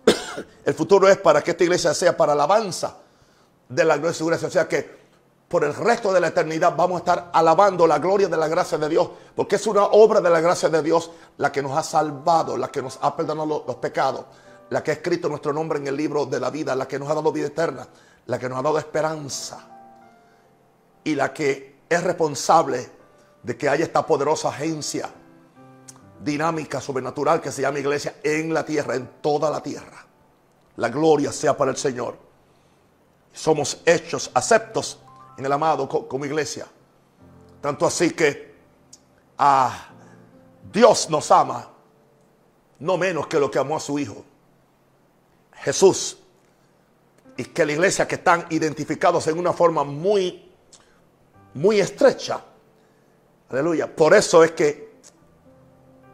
El 0.65 0.75
futuro 0.75 1.09
es 1.09 1.19
para 1.19 1.43
que 1.43 1.51
esta 1.51 1.65
iglesia 1.65 1.93
sea 1.93 2.17
para 2.17 2.33
alabanza 2.33 2.97
de 3.69 3.85
la 3.85 3.99
gloria 3.99 4.15
su 4.15 4.27
gracia. 4.27 4.49
O 4.49 4.51
sea 4.51 4.67
que 4.67 4.99
por 5.49 5.65
el 5.65 5.75
resto 5.75 6.13
de 6.13 6.21
la 6.21 6.29
eternidad 6.29 6.75
vamos 6.77 6.97
a 6.97 6.99
estar 6.99 7.31
alabando 7.33 7.87
la 7.87 7.99
gloria 7.99 8.29
de 8.29 8.37
la 8.37 8.49
gracia 8.49 8.79
de 8.79 8.89
Dios. 8.89 9.11
Porque 9.37 9.57
es 9.57 9.67
una 9.67 9.85
obra 9.85 10.21
de 10.21 10.31
la 10.31 10.41
gracia 10.41 10.71
de 10.71 10.83
Dios 10.83 11.11
la 11.37 11.53
que 11.53 11.63
nos 11.63 11.77
ha 11.77 11.83
salvado, 11.83 12.57
la 12.57 12.71
que 12.71 12.81
nos 12.81 12.99
ha 13.03 13.15
perdonado 13.15 13.65
los, 13.67 13.77
pecados, 13.77 14.25
la 14.71 14.83
que 14.83 14.91
ha 14.91 14.95
escrito 14.95 15.29
nuestro 15.29 15.53
nombre 15.53 15.79
en 15.79 15.87
el 15.87 15.97
libro 15.97 16.25
de 16.25 16.41
la 16.41 16.51
vida, 16.51 16.75
la 16.75 16.89
que 16.89 16.99
nos 16.99 17.11
ha 17.11 17.15
dado 17.15 17.31
vida 17.31 17.49
eterna, 17.49 17.87
la 18.27 18.39
que 18.39 18.49
nos 18.49 18.59
ha 18.59 18.63
dado 18.63 18.79
esperanza 18.79 19.78
y 21.09 21.15
la 21.15 21.33
que 21.33 21.79
es 21.89 22.03
responsable 22.03 22.91
de 23.43 23.57
que 23.57 23.67
haya 23.67 23.83
esta 23.83 24.05
poderosa 24.05 24.51
agencia 24.51 25.09
dinámica, 26.23 26.83
sobrenatural 26.83 27.41
que 27.41 27.51
se 27.51 27.63
llama 27.63 27.79
iglesia 27.79 28.17
en 28.23 28.53
la 28.53 28.63
tierra, 28.63 28.95
en 28.95 29.09
toda 29.23 29.51
la 29.51 29.63
tierra. 29.63 30.05
La 30.77 30.91
gloria 30.91 31.33
sea 31.33 31.57
para 31.57 31.71
el 31.71 31.79
Señor. 31.79 32.19
Somos 33.33 33.81
hechos, 33.87 34.31
aceptos 34.35 34.99
en 35.39 35.47
el 35.47 35.53
amado 35.53 35.89
como 35.89 36.27
iglesia. 36.27 36.67
Tanto 37.63 37.87
así 37.87 38.11
que 38.11 38.55
a 39.39 39.89
Dios 40.71 41.09
nos 41.09 41.31
ama 41.31 41.71
no 42.81 42.99
menos 42.99 43.29
que 43.29 43.41
lo 43.41 43.51
que 43.51 43.59
amó 43.59 43.77
a 43.77 43.81
su 43.81 43.99
Hijo. 43.99 44.25
Jesús. 45.55 46.19
Y 47.39 47.45
que 47.45 47.65
la 47.65 47.73
iglesia 47.73 48.07
que 48.07 48.17
están 48.17 48.45
identificados 48.51 49.27
en 49.29 49.39
una 49.39 49.55
forma 49.55 49.85
muy, 49.85 50.48
muy 51.59 51.81
estrecha. 51.81 52.41
Aleluya. 53.51 53.95
Por 53.95 54.15
eso 54.15 54.45
es 54.45 54.53
que 54.53 54.99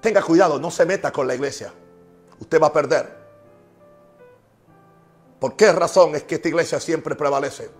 tenga 0.01 0.23
cuidado, 0.23 0.59
no 0.59 0.71
se 0.71 0.87
meta 0.87 1.13
con 1.13 1.27
la 1.27 1.35
iglesia. 1.35 1.73
Usted 2.41 2.61
va 2.61 2.69
a 2.69 2.73
perder. 2.73 3.25
¿Por 5.39 5.55
qué 5.57 5.73
razón 5.73 6.15
es 6.15 6.23
que 6.23 6.37
esta 6.37 6.49
iglesia 6.49 6.81
siempre 6.81 7.15
prevalece? 7.15 7.71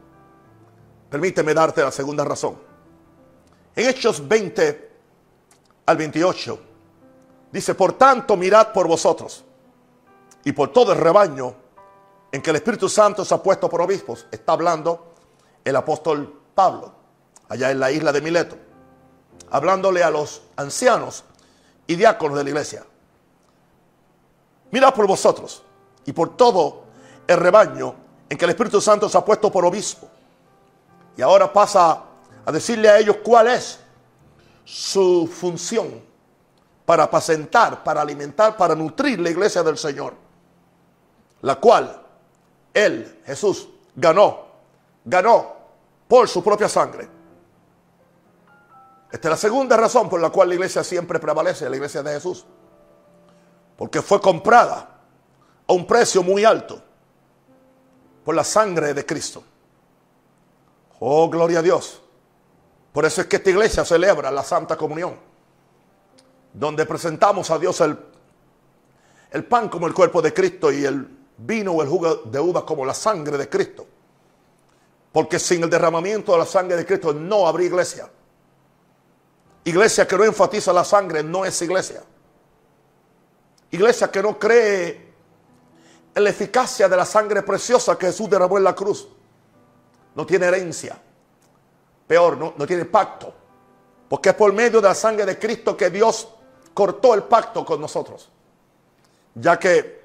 Permíteme 1.09 1.55
darte 1.55 1.83
la 1.83 1.91
segunda 1.91 2.25
razón. 2.25 2.59
En 3.75 3.89
Hechos 3.89 4.27
20 4.29 4.91
al 5.87 5.97
28 5.97 6.59
dice, 7.51 7.75
por 7.75 7.95
tanto 7.95 8.37
mirad 8.37 8.73
por 8.73 8.87
vosotros 8.87 9.45
y 10.45 10.53
por 10.53 10.73
todo 10.73 10.93
el 10.93 10.99
rebaño 10.99 11.55
en 12.31 12.43
que 12.43 12.51
el 12.51 12.57
Espíritu 12.57 12.89
Santo 12.89 13.25
se 13.25 13.35
ha 13.35 13.43
puesto 13.43 13.71
por 13.71 13.81
obispos. 13.81 14.27
Está 14.31 14.53
hablando 14.53 15.15
el 15.65 15.75
apóstol 15.77 16.43
Pablo, 16.55 17.04
allá 17.55 17.71
en 17.71 17.79
la 17.79 17.93
isla 17.93 18.11
de 18.11 18.21
Mileto, 18.21 18.57
hablándole 19.51 20.03
a 20.03 20.11
los 20.11 20.43
ancianos 20.57 21.25
y 21.87 21.95
diáconos 21.95 22.37
de 22.37 22.45
la 22.45 22.51
iglesia. 22.51 22.85
Mirad 24.73 24.93
por 24.93 25.07
vosotros 25.07 25.63
y 26.05 26.13
por 26.13 26.37
todo 26.37 26.83
el 27.29 27.39
rebaño 27.39 27.95
en 28.29 28.37
que 28.37 28.45
el 28.45 28.51
Espíritu 28.51 28.81
Santo 28.81 29.09
se 29.09 29.17
ha 29.17 29.25
puesto 29.25 29.53
por 29.53 29.65
obispo. 29.65 30.09
Y 31.17 31.23
ahora 31.23 31.53
pasa 31.53 32.03
a 32.45 32.53
decirle 32.53 32.89
a 32.89 32.99
ellos 32.99 33.19
cuál 33.23 33.47
es 33.47 33.79
su 34.65 35.31
función 35.33 36.03
para 36.85 37.05
apacentar, 37.05 37.85
para 37.85 38.03
alimentar, 38.03 38.57
para 38.57 38.75
nutrir 38.75 39.21
la 39.21 39.31
iglesia 39.31 39.63
del 39.63 39.79
Señor, 39.79 40.15
la 41.43 41.55
cual 41.55 42.03
Él, 42.75 43.21
Jesús, 43.25 43.69
ganó, 43.95 44.45
ganó 45.05 45.53
por 46.09 46.29
su 46.29 46.43
propia 46.43 46.69
sangre. 46.69 47.14
Esta 49.15 49.29
es 49.29 49.31
la 49.31 49.37
segunda 49.37 49.77
razón 49.77 50.09
por 50.09 50.21
la 50.21 50.31
cual 50.31 50.49
la 50.49 50.57
iglesia 50.57 50.83
siempre 50.83 51.21
prevalece, 51.21 51.71
la 51.71 51.77
iglesia 51.77 52.03
de 52.03 52.15
Jesús. 52.15 52.45
Porque 53.77 54.03
fue 54.03 54.21
comprada 54.21 55.03
a 55.69 55.73
un 55.73 55.87
precio 55.87 56.25
muy 56.25 56.45
alto 56.45 56.83
por 58.25 58.35
la 58.35 58.43
sangre 58.43 58.93
de 58.93 59.07
Cristo. 59.07 59.45
Oh, 60.99 61.31
gloria 61.31 61.61
a 61.61 61.63
Dios. 61.63 62.03
Por 62.93 63.05
eso 63.05 63.21
es 63.21 63.29
que 63.29 63.37
esta 63.37 63.51
iglesia 63.51 63.85
celebra 63.85 64.33
la 64.33 64.43
Santa 64.43 64.77
Comunión, 64.77 65.17
donde 66.53 66.85
presentamos 66.85 67.53
a 67.53 67.59
Dios 67.61 67.81
el, 67.83 67.97
el 69.31 69.45
pan 69.45 69.69
como 69.69 69.87
el 69.87 69.95
cuerpo 69.95 70.23
de 70.23 70.35
Cristo 70.35 70.73
y 70.73 70.85
el 70.85 71.09
vino 71.37 71.71
o 71.71 71.83
el 71.83 71.89
jugo 71.89 72.17
de 72.17 72.41
uva 72.41 72.67
como 72.67 72.85
la 72.85 72.95
sangre 72.95 73.39
de 73.39 73.49
Cristo. 73.49 73.87
Porque 75.13 75.39
sin 75.39 75.63
el 75.63 75.71
derramamiento 75.71 76.33
de 76.33 76.39
la 76.39 76.47
sangre 76.47 76.79
de 76.79 76.85
Cristo 76.85 77.13
no 77.13 77.47
habría 77.47 77.69
iglesia. 77.69 78.11
Iglesia 79.65 80.07
que 80.07 80.17
no 80.17 80.25
enfatiza 80.25 80.73
la 80.73 80.85
sangre 80.85 81.23
no 81.23 81.45
es 81.45 81.61
iglesia. 81.63 82.03
Iglesia 83.71 84.11
que 84.11 84.23
no 84.23 84.39
cree 84.39 85.15
la 86.15 86.31
eficacia 86.31 86.89
de 86.89 86.97
la 86.97 87.07
sangre 87.07 87.43
preciosa 87.43 87.99
que 87.99 88.07
Jesús 88.07 88.29
derramó 88.29 88.59
en 88.59 88.65
la 88.65 88.75
cruz. 88.75 89.09
No 90.15 90.27
tiene 90.27 90.47
herencia. 90.47 91.01
Peor, 92.07 92.37
no, 92.37 92.55
no 92.57 92.67
tiene 92.67 92.85
pacto. 92.85 93.33
Porque 94.09 94.29
es 94.29 94.35
por 94.35 94.53
medio 94.53 94.81
de 94.81 94.89
la 94.89 94.95
sangre 94.95 95.25
de 95.25 95.39
Cristo 95.39 95.77
que 95.77 95.91
Dios 95.91 96.29
cortó 96.75 97.15
el 97.15 97.25
pacto 97.25 97.65
con 97.65 97.81
nosotros. 97.81 98.31
Ya 99.35 99.59
que 99.59 100.05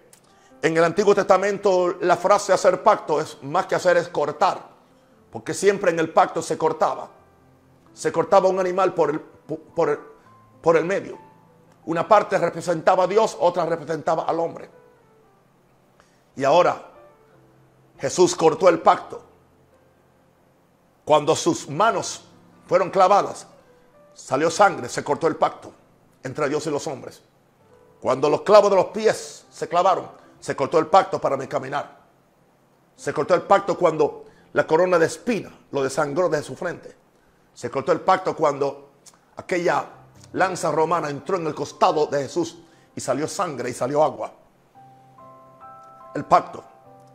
en 0.62 0.76
el 0.76 0.84
Antiguo 0.84 1.14
Testamento 1.14 1.98
la 2.00 2.16
frase 2.16 2.54
hacer 2.54 2.82
pacto 2.82 3.20
es 3.20 3.38
más 3.44 3.66
que 3.66 3.76
hacer 3.76 3.98
es 3.98 4.08
cortar. 4.08 4.70
Porque 5.30 5.54
siempre 5.54 5.92
en 5.92 6.00
el 6.00 6.12
pacto 6.12 6.42
se 6.42 6.58
cortaba. 6.58 7.10
Se 7.94 8.12
cortaba 8.12 8.48
un 8.48 8.60
animal 8.60 8.94
por 8.94 9.12
el, 9.12 9.22
por, 9.58 10.78
el 10.78 10.86
medio. 10.86 11.18
Una 11.86 12.08
parte 12.08 12.38
representaba 12.38 13.06
a 13.06 13.08
Dios, 13.08 13.38
otra 13.40 13.66
representaba 13.66 14.24
al 14.24 14.40
hombre. 14.40 14.70
Y 16.36 16.44
ahora 16.44 16.82
Jesús 17.98 18.36
cortó 18.36 18.70
el 18.70 18.80
pacto. 18.80 19.24
Cuando 21.04 21.36
sus 21.36 21.68
manos 21.70 22.26
fueron 22.68 22.92
clavadas, 22.92 23.48
salió 24.14 24.52
sangre, 24.52 24.90
se 24.90 25.04
cortó 25.04 25.28
el 25.28 25.36
pacto 25.36 25.74
entre 26.24 26.48
Dios 26.50 26.68
y 26.68 26.70
los 26.70 26.86
hombres. 26.88 27.22
Cuando 28.00 28.30
los 28.30 28.42
clavos 28.42 28.70
de 28.70 28.76
los 28.76 28.86
pies 28.88 29.46
se 29.50 29.68
clavaron, 29.68 30.08
se 30.40 30.56
cortó 30.56 30.78
el 30.80 30.88
pacto 30.88 31.20
para 31.20 31.36
mi 31.36 31.48
caminar. 31.48 32.00
Se 32.96 33.14
cortó 33.14 33.34
el 33.34 33.42
pacto 33.42 33.78
cuando 33.78 34.26
la 34.54 34.66
corona 34.66 34.98
de 35.00 35.06
espina 35.06 35.52
lo 35.72 35.84
desangró 35.84 36.30
de 36.30 36.42
su 36.44 36.56
frente. 36.56 36.96
Se 37.54 37.70
cortó 37.70 37.92
el 37.92 38.02
pacto 38.02 38.36
cuando 38.36 38.89
aquella 39.40 39.86
lanza 40.34 40.70
romana 40.70 41.10
entró 41.10 41.38
en 41.38 41.48
el 41.48 41.56
costado 41.56 42.06
de 42.08 42.24
Jesús 42.24 42.58
y 42.96 43.00
salió 43.00 43.28
sangre 43.28 43.70
y 43.70 43.74
salió 43.74 44.04
agua 44.04 44.34
el 46.14 46.26
pacto. 46.26 46.64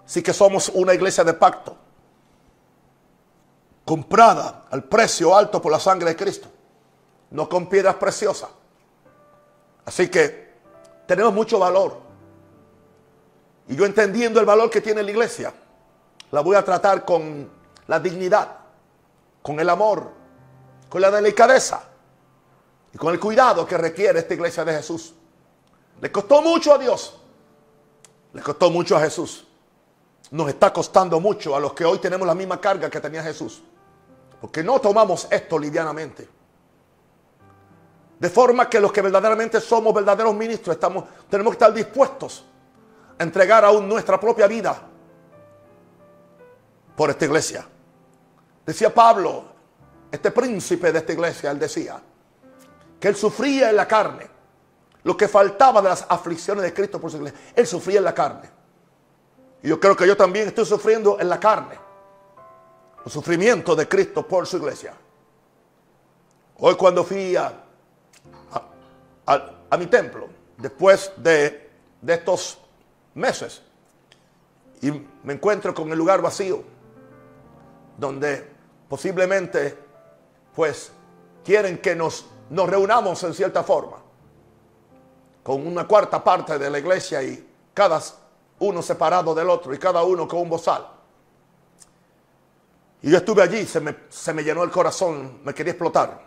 Sí 0.07 0.23
que 0.23 0.33
somos 0.33 0.71
una 0.71 0.95
iglesia 0.95 1.25
de 1.25 1.35
pacto. 1.35 1.76
Comprada 3.85 4.64
al 4.71 4.85
precio 4.85 5.37
alto 5.37 5.61
por 5.61 5.71
la 5.71 5.78
sangre 5.78 6.11
de 6.11 6.16
Cristo. 6.16 6.49
No 7.31 7.49
con 7.49 7.69
piedras 7.69 7.97
preciosas. 7.97 8.49
Así 9.85 10.09
que 10.09 10.54
tenemos 11.07 11.35
mucho 11.35 11.59
valor. 11.59 11.99
Y 13.69 13.76
yo 13.76 13.85
entendiendo 13.85 14.40
el 14.40 14.47
valor 14.47 14.71
que 14.71 14.81
tiene 14.81 15.02
la 15.02 15.11
iglesia, 15.11 15.52
la 16.31 16.40
voy 16.40 16.57
a 16.57 16.64
tratar 16.64 17.04
con 17.04 17.50
la 17.87 18.00
dignidad, 18.00 18.49
con 19.43 19.61
el 19.61 19.69
amor, 19.69 20.11
con 20.88 21.00
la 21.00 21.11
delicadeza 21.11 21.83
y 22.95 22.97
con 22.97 23.13
el 23.13 23.21
cuidado 23.21 23.67
que 23.67 23.77
requiere 23.77 24.21
esta 24.21 24.33
iglesia 24.33 24.65
de 24.65 24.73
Jesús. 24.73 25.13
Le 26.01 26.11
costó 26.11 26.41
mucho 26.41 26.73
a 26.73 26.79
Dios 26.79 27.21
le 28.35 28.43
costó 28.43 28.71
mucho 28.71 28.97
a 28.97 29.01
Jesús. 29.01 29.47
Nos 30.33 30.49
está 30.49 30.73
costando 30.73 31.21
mucho 31.21 31.55
a 31.55 31.61
los 31.61 31.73
que 31.73 31.85
hoy 31.85 31.99
tenemos 31.99 32.27
la 32.27 32.35
misma 32.35 32.61
carga 32.61 32.91
que 32.91 33.01
tenía 33.01 33.23
Jesús. 33.23 33.63
Porque 34.41 34.63
no 34.63 34.81
tomamos 34.81 35.29
esto 35.31 35.59
livianamente. 35.59 36.29
De 38.19 38.29
forma 38.29 38.69
que 38.69 38.81
los 38.81 38.93
que 38.93 39.03
verdaderamente 39.03 39.61
somos 39.61 39.95
verdaderos 39.95 40.35
ministros 40.35 40.75
estamos, 40.75 41.05
tenemos 41.31 41.53
que 41.53 41.65
estar 41.65 41.73
dispuestos 41.73 42.45
a 43.17 43.23
entregar 43.23 43.65
aún 43.65 43.89
nuestra 43.89 44.19
propia 44.19 44.49
vida 44.49 44.77
por 46.97 47.11
esta 47.11 47.25
iglesia. 47.25 47.67
Decía 48.67 48.93
Pablo, 48.93 49.45
este 50.11 50.33
príncipe 50.33 50.91
de 50.91 50.99
esta 50.99 51.13
iglesia, 51.13 51.51
él 51.53 51.59
decía, 51.59 52.01
que 53.05 53.09
él 53.09 53.17
sufría 53.17 53.69
en 53.69 53.77
la 53.77 53.87
carne. 53.87 54.27
Lo 55.03 55.15
que 55.15 55.29
faltaba 55.29 55.83
de 55.83 55.91
las 55.91 56.07
aflicciones 56.09 56.65
de 56.65 56.73
Cristo 56.73 56.99
por 56.99 57.11
su 57.11 57.19
iglesia. 57.19 57.39
Él 57.55 57.67
sufría 57.67 57.99
en 57.99 58.05
la 58.05 58.15
carne. 58.15 58.49
Y 59.63 59.69
yo 59.69 59.79
creo 59.79 59.95
que 59.95 60.07
yo 60.07 60.17
también 60.17 60.49
estoy 60.49 60.65
sufriendo 60.65 61.21
en 61.21 61.29
la 61.29 61.39
carne. 61.39 61.79
El 63.05 63.13
sufrimiento 63.13 63.77
de 63.77 63.87
Cristo 63.87 64.27
por 64.27 64.47
su 64.47 64.57
iglesia. 64.57 64.95
Hoy 66.57 66.77
cuando 66.77 67.05
fui 67.05 67.37
a, 67.37 67.53
a, 69.27 69.77
mi 69.77 69.85
templo, 69.85 70.27
después 70.57 71.13
de, 71.19 71.73
de 72.01 72.15
estos 72.15 72.57
meses, 73.13 73.61
y 74.81 74.91
me 75.25 75.35
encuentro 75.35 75.75
con 75.75 75.93
el 75.93 75.99
lugar 75.99 76.23
vacío, 76.23 76.65
donde 77.99 78.49
posiblemente 78.89 79.77
pues 80.55 80.91
quieren 81.45 81.77
que 81.77 81.95
nos, 81.95 82.31
nos 82.51 82.69
reunamos 82.69 83.23
en 83.25 83.35
cierta 83.35 83.63
forma, 83.63 83.97
con 85.43 85.67
una 85.67 85.87
cuarta 85.87 86.23
parte 86.23 86.59
de 86.59 86.71
la 86.71 86.79
iglesia 86.79 87.23
y 87.23 87.47
cada 87.73 88.01
uno 88.61 88.83
separado 88.83 89.35
del 89.35 89.51
otro 89.51 89.75
y 89.75 89.79
cada 89.79 90.03
uno 90.03 90.27
con 90.29 90.41
un 90.41 90.51
bozal. 90.51 90.87
Y 93.03 93.11
yo 93.11 93.19
estuve 93.19 93.43
allí, 93.43 93.67
se 93.67 93.81
me, 93.81 93.95
se 94.09 94.33
me 94.33 94.43
llenó 94.43 94.63
el 94.63 94.71
corazón, 94.71 95.41
me 95.45 95.53
quería 95.53 95.73
explotar. 95.73 96.21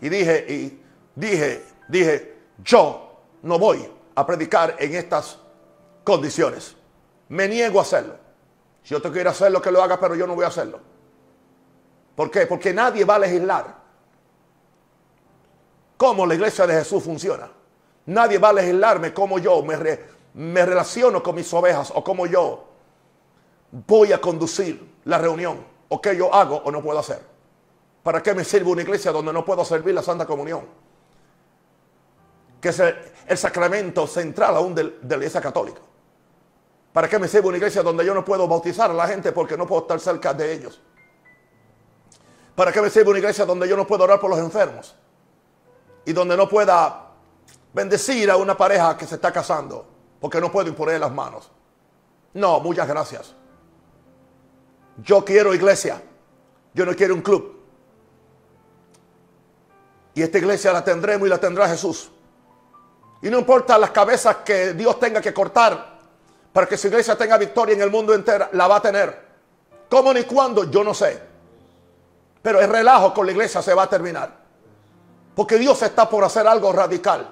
Y 0.00 0.08
dije, 0.08 0.46
y 0.48 0.82
dije, 1.14 1.64
dije, 1.88 2.38
yo 2.64 3.20
no 3.42 3.58
voy 3.58 3.86
a 4.14 4.26
predicar 4.26 4.76
en 4.78 4.94
estas 4.94 5.38
condiciones. 6.02 6.74
Me 7.28 7.48
niego 7.48 7.78
a 7.78 7.82
hacerlo. 7.82 8.14
Si 8.82 8.94
yo 8.94 9.02
te 9.02 9.10
quiero 9.10 9.30
hacerlo, 9.30 9.60
que 9.60 9.70
lo 9.70 9.82
haga, 9.82 10.00
pero 10.00 10.14
yo 10.14 10.26
no 10.26 10.34
voy 10.34 10.44
a 10.44 10.48
hacerlo. 10.48 10.80
¿Por 12.14 12.30
qué? 12.30 12.46
Porque 12.46 12.72
nadie 12.72 13.04
va 13.04 13.16
a 13.16 13.18
legislar 13.18 13.85
cómo 15.96 16.26
la 16.26 16.34
iglesia 16.34 16.66
de 16.66 16.74
Jesús 16.74 17.02
funciona. 17.02 17.50
Nadie 18.06 18.38
va 18.38 18.50
a 18.50 18.52
legislarme 18.52 19.12
cómo 19.12 19.38
yo 19.38 19.62
me, 19.62 20.64
relaciono 20.64 21.22
con 21.22 21.34
mis 21.34 21.52
ovejas 21.52 21.92
o 21.94 22.04
cómo 22.04 22.26
yo 22.26 22.64
voy 23.70 24.12
a 24.12 24.20
conducir 24.20 24.94
la 25.04 25.18
reunión 25.18 25.64
o 25.88 26.00
qué 26.00 26.16
yo 26.16 26.32
hago 26.32 26.56
o 26.56 26.70
no 26.70 26.82
puedo 26.82 26.98
hacer. 26.98 27.20
¿Para 28.02 28.22
qué 28.22 28.34
me 28.34 28.44
sirve 28.44 28.70
una 28.70 28.82
iglesia 28.82 29.10
donde 29.10 29.32
no 29.32 29.44
puedo 29.44 29.64
servir 29.64 29.94
la 29.94 30.02
Santa 30.02 30.24
Comunión? 30.24 30.64
Que 32.60 32.68
es 32.68 32.78
el, 32.78 33.36
sacramento 33.36 34.06
central 34.06 34.56
aún 34.56 34.74
de, 34.74 34.84
de 34.84 35.08
la 35.08 35.16
iglesia 35.16 35.40
católica. 35.40 35.80
¿Para 36.92 37.08
qué 37.08 37.18
me 37.18 37.26
sirve 37.26 37.48
una 37.48 37.56
iglesia 37.56 37.82
donde 37.82 38.06
yo 38.06 38.14
no 38.14 38.24
puedo 38.24 38.46
bautizar 38.46 38.90
a 38.90 38.94
la 38.94 39.08
gente 39.08 39.32
porque 39.32 39.56
no 39.56 39.66
puedo 39.66 39.82
estar 39.82 39.98
cerca 39.98 40.32
de 40.32 40.52
ellos? 40.52 40.80
¿Para 42.54 42.72
qué 42.72 42.80
me 42.80 42.88
sirve 42.88 43.10
una 43.10 43.18
iglesia 43.18 43.44
donde 43.44 43.68
yo 43.68 43.76
no 43.76 43.86
puedo 43.86 44.04
orar 44.04 44.20
por 44.20 44.30
los 44.30 44.38
enfermos? 44.38 44.94
Y 46.06 46.14
donde 46.14 46.36
no 46.36 46.48
pueda 46.48 47.10
bendecir 47.74 48.30
a 48.30 48.36
una 48.36 48.56
pareja 48.56 48.96
que 48.96 49.06
se 49.06 49.16
está 49.16 49.30
casando 49.30 49.86
porque 50.20 50.40
no 50.40 50.50
puedo 50.50 50.68
imponer 50.68 50.98
las 50.98 51.12
manos. 51.12 51.50
No, 52.32 52.60
muchas 52.60 52.88
gracias. 52.88 53.34
Yo 55.02 55.24
quiero 55.24 55.54
iglesia. 55.54 56.02
Yo 56.72 56.86
no 56.86 56.94
quiero 56.94 57.14
un 57.14 57.22
club. 57.22 57.56
Y 60.14 60.22
esta 60.22 60.38
iglesia 60.38 60.72
la 60.72 60.82
tendremos 60.82 61.26
y 61.26 61.30
la 61.30 61.38
tendrá 61.38 61.68
Jesús. 61.68 62.10
Y 63.20 63.28
no 63.28 63.38
importa 63.38 63.78
las 63.78 63.90
cabezas 63.90 64.36
que 64.36 64.72
Dios 64.72 64.98
tenga 64.98 65.20
que 65.20 65.34
cortar 65.34 65.96
para 66.52 66.66
que 66.66 66.78
su 66.78 66.86
iglesia 66.86 67.16
tenga 67.16 67.36
victoria 67.36 67.74
en 67.74 67.82
el 67.82 67.90
mundo 67.90 68.14
entero, 68.14 68.48
la 68.52 68.66
va 68.66 68.76
a 68.76 68.80
tener. 68.80 69.26
¿Cómo 69.90 70.12
ni 70.14 70.22
cuándo? 70.24 70.70
Yo 70.70 70.82
no 70.82 70.94
sé. 70.94 71.20
Pero 72.40 72.60
el 72.60 72.70
relajo 72.70 73.12
con 73.12 73.26
la 73.26 73.32
iglesia 73.32 73.60
se 73.60 73.74
va 73.74 73.82
a 73.82 73.88
terminar. 73.88 74.45
Porque 75.36 75.58
Dios 75.58 75.80
está 75.82 76.08
por 76.08 76.24
hacer 76.24 76.46
algo 76.46 76.72
radical. 76.72 77.28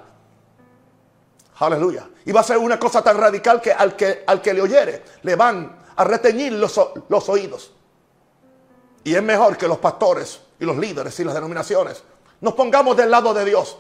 Aleluya. 1.59 2.07
Y 2.27 2.33
va 2.33 2.41
a 2.41 2.45
ser 2.45 2.59
una 2.59 2.79
cosa 2.79 3.03
tan 3.03 3.17
radical 3.17 3.63
que 3.63 3.73
al 3.73 3.97
que, 3.97 4.25
al 4.27 4.43
que 4.43 4.53
le 4.53 4.61
oyere 4.61 5.03
le 5.23 5.35
van 5.35 5.79
a 5.97 6.05
reteñir 6.05 6.53
los, 6.53 6.79
los 7.09 7.29
oídos. 7.31 7.73
Y 9.05 9.15
es 9.15 9.23
mejor 9.23 9.57
que 9.57 9.67
los 9.67 9.79
pastores 9.79 10.39
y 10.61 10.67
los 10.67 10.77
líderes 10.77 11.19
y 11.19 11.25
las 11.25 11.35
denominaciones 11.35 12.03
nos 12.43 12.53
pongamos 12.53 12.95
del 12.95 13.11
lado 13.11 13.33
de 13.33 13.43
Dios 13.47 13.79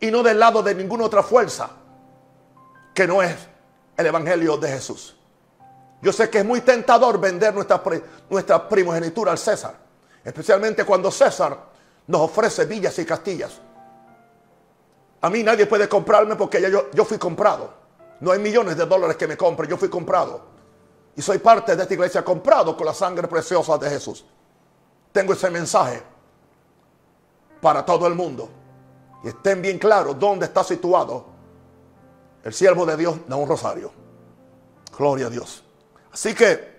y 0.00 0.10
no 0.10 0.22
del 0.22 0.38
lado 0.38 0.62
de 0.62 0.74
ninguna 0.74 1.04
otra 1.04 1.22
fuerza 1.22 1.68
que 2.94 3.06
no 3.06 3.22
es 3.22 3.36
el 3.94 4.06
Evangelio 4.06 4.56
de 4.56 4.70
Jesús. 4.70 5.16
Yo 6.00 6.14
sé 6.14 6.30
que 6.30 6.38
es 6.38 6.44
muy 6.46 6.62
tentador 6.62 7.20
vender 7.20 7.54
nuestra, 7.54 7.82
nuestra 8.30 8.66
primogenitura 8.66 9.32
al 9.32 9.38
César, 9.38 9.74
especialmente 10.24 10.84
cuando 10.84 11.10
César 11.10 11.73
nos 12.06 12.20
ofrece 12.22 12.64
villas 12.64 12.98
y 12.98 13.04
castillas. 13.04 13.60
A 15.20 15.30
mí 15.30 15.42
nadie 15.42 15.66
puede 15.66 15.88
comprarme 15.88 16.36
porque 16.36 16.70
yo 16.92 17.04
fui 17.04 17.18
comprado. 17.18 17.72
No 18.20 18.30
hay 18.30 18.38
millones 18.38 18.76
de 18.76 18.86
dólares 18.86 19.16
que 19.16 19.26
me 19.26 19.36
compren, 19.36 19.68
yo 19.68 19.76
fui 19.76 19.88
comprado. 19.88 20.42
Y 21.16 21.22
soy 21.22 21.38
parte 21.38 21.74
de 21.74 21.82
esta 21.82 21.94
iglesia 21.94 22.24
comprado 22.24 22.76
con 22.76 22.86
la 22.86 22.94
sangre 22.94 23.28
preciosa 23.28 23.78
de 23.78 23.88
Jesús. 23.88 24.24
Tengo 25.12 25.32
ese 25.32 25.50
mensaje 25.50 26.02
para 27.60 27.84
todo 27.84 28.06
el 28.06 28.14
mundo. 28.14 28.48
Y 29.22 29.28
estén 29.28 29.62
bien 29.62 29.78
claros 29.78 30.18
dónde 30.18 30.46
está 30.46 30.62
situado 30.62 31.34
el 32.44 32.52
siervo 32.52 32.84
de 32.84 32.96
Dios 32.96 33.16
da 33.26 33.36
un 33.36 33.48
rosario. 33.48 33.90
Gloria 34.96 35.26
a 35.26 35.30
Dios. 35.30 35.64
Así 36.12 36.34
que 36.34 36.73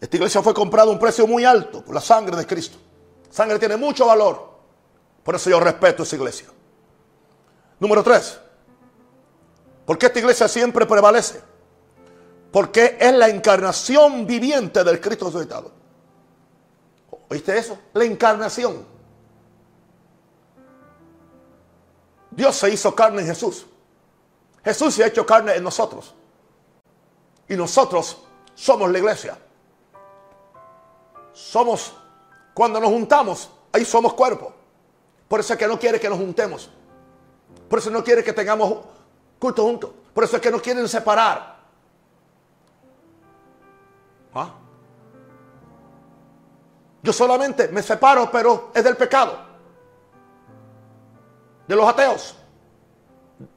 esta 0.00 0.16
iglesia 0.16 0.42
fue 0.42 0.54
comprada 0.54 0.88
a 0.88 0.92
un 0.92 0.98
precio 0.98 1.26
muy 1.26 1.44
alto 1.44 1.84
por 1.84 1.94
la 1.94 2.00
sangre 2.00 2.36
de 2.36 2.46
Cristo. 2.46 2.78
sangre 3.30 3.58
tiene 3.58 3.76
mucho 3.76 4.06
valor. 4.06 4.48
Por 5.22 5.34
eso 5.34 5.50
yo 5.50 5.60
respeto 5.60 6.04
esa 6.04 6.16
iglesia. 6.16 6.48
Número 7.80 8.02
tres. 8.02 8.38
¿Por 9.84 9.98
qué 9.98 10.06
esta 10.06 10.18
iglesia 10.18 10.48
siempre 10.48 10.86
prevalece? 10.86 11.40
Porque 12.52 12.96
es 12.98 13.12
la 13.14 13.28
encarnación 13.28 14.26
viviente 14.26 14.84
del 14.84 15.00
Cristo 15.00 15.26
resucitado. 15.26 15.72
¿Oíste 17.28 17.58
eso? 17.58 17.78
La 17.92 18.04
encarnación. 18.04 18.86
Dios 22.30 22.56
se 22.56 22.70
hizo 22.70 22.94
carne 22.94 23.22
en 23.22 23.28
Jesús. 23.28 23.66
Jesús 24.64 24.94
se 24.94 25.04
ha 25.04 25.08
hecho 25.08 25.26
carne 25.26 25.54
en 25.54 25.64
nosotros. 25.64 26.14
Y 27.48 27.56
nosotros 27.56 28.18
somos 28.54 28.90
la 28.90 28.98
iglesia. 28.98 29.38
Somos, 31.38 31.92
cuando 32.52 32.80
nos 32.80 32.90
juntamos, 32.90 33.48
ahí 33.72 33.84
somos 33.84 34.14
cuerpo. 34.14 34.52
Por 35.28 35.40
eso 35.40 35.52
es 35.52 35.58
que 35.58 35.68
no 35.68 35.78
quiere 35.78 36.00
que 36.00 36.08
nos 36.08 36.18
juntemos. 36.18 36.70
Por 37.68 37.78
eso 37.78 37.90
no 37.90 38.02
quiere 38.02 38.24
que 38.24 38.32
tengamos 38.32 38.78
culto 39.38 39.62
juntos. 39.62 39.90
Por 40.12 40.24
eso 40.24 40.36
es 40.36 40.42
que 40.42 40.50
no 40.50 40.60
quieren 40.60 40.88
separar. 40.88 41.58
¿Ah? 44.34 44.54
Yo 47.02 47.12
solamente 47.12 47.68
me 47.68 47.82
separo, 47.82 48.28
pero 48.30 48.72
es 48.74 48.82
del 48.82 48.96
pecado 48.96 49.46
de 51.68 51.76
los 51.76 51.86
ateos, 51.86 52.34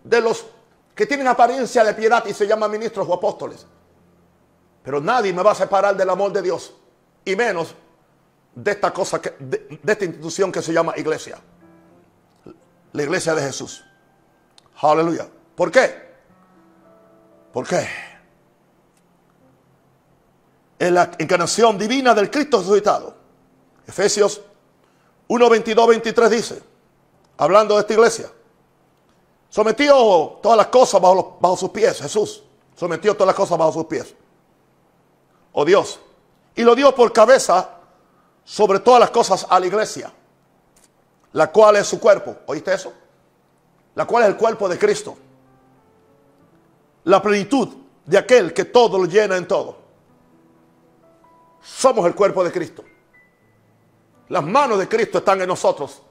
de 0.03 0.21
los 0.21 0.45
que 0.93 1.07
tienen 1.07 1.27
apariencia 1.27 1.83
de 1.83 1.93
piedad 1.93 2.23
y 2.25 2.33
se 2.33 2.45
llaman 2.45 2.69
ministros 2.69 3.07
o 3.07 3.13
apóstoles. 3.13 3.65
Pero 4.83 4.99
nadie 4.99 5.33
me 5.33 5.41
va 5.41 5.51
a 5.51 5.55
separar 5.55 5.95
del 5.95 6.09
amor 6.09 6.33
de 6.33 6.41
Dios, 6.41 6.73
y 7.25 7.35
menos 7.35 7.75
de 8.55 8.71
esta 8.71 8.91
cosa, 8.91 9.21
que, 9.21 9.35
de, 9.39 9.79
esta 9.85 10.05
institución 10.05 10.51
que 10.51 10.61
se 10.61 10.73
llama 10.73 10.93
iglesia. 10.97 11.39
La 12.93 13.03
iglesia 13.03 13.33
de 13.33 13.41
Jesús. 13.41 13.83
Aleluya. 14.81 15.27
¿Por 15.55 15.71
qué? 15.71 16.11
¿Por 17.53 17.67
qué? 17.67 17.87
En 20.79 20.95
la 20.95 21.11
encarnación 21.17 21.77
divina 21.77 22.13
del 22.13 22.29
Cristo 22.29 22.59
resucitado. 22.59 23.15
Efesios 23.87 24.41
1, 25.27 25.49
22, 25.49 25.87
23 25.87 26.29
dice 26.29 26.71
hablando 27.41 27.73
de 27.73 27.81
esta 27.81 27.93
iglesia. 27.93 28.31
Sometió 29.49 30.39
todas 30.43 30.57
las 30.57 30.67
cosas 30.67 31.01
bajo, 31.01 31.37
bajo 31.41 31.57
sus 31.57 31.71
pies, 31.71 31.99
Jesús. 31.99 32.43
Sometió 32.75 33.13
todas 33.15 33.27
las 33.27 33.35
cosas 33.35 33.57
bajo 33.57 33.73
sus 33.73 33.85
pies. 33.85 34.13
Oh 35.51 35.65
Dios. 35.65 35.99
Y 36.55 36.63
lo 36.63 36.75
dio 36.75 36.93
por 36.93 37.13
cabeza 37.13 37.69
sobre 38.43 38.79
todas 38.79 38.99
las 38.99 39.09
cosas 39.11 39.45
a 39.49 39.59
la 39.59 39.67
iglesia, 39.67 40.11
la 41.33 41.51
cual 41.51 41.77
es 41.77 41.87
su 41.87 41.99
cuerpo. 41.99 42.37
¿Oíste 42.47 42.73
eso? 42.73 42.93
La 43.95 44.05
cual 44.05 44.23
es 44.23 44.29
el 44.29 44.37
cuerpo 44.37 44.67
de 44.67 44.77
Cristo. 44.77 45.17
La 47.05 47.21
plenitud 47.21 47.69
de 48.05 48.17
aquel 48.17 48.53
que 48.53 48.65
todo 48.65 48.97
lo 48.97 49.05
llena 49.05 49.37
en 49.37 49.47
todo. 49.47 49.77
Somos 51.61 52.05
el 52.05 52.15
cuerpo 52.15 52.43
de 52.43 52.51
Cristo. 52.51 52.83
Las 54.29 54.43
manos 54.43 54.79
de 54.79 54.87
Cristo 54.87 55.19
están 55.19 55.41
en 55.41 55.47
nosotros 55.47 56.01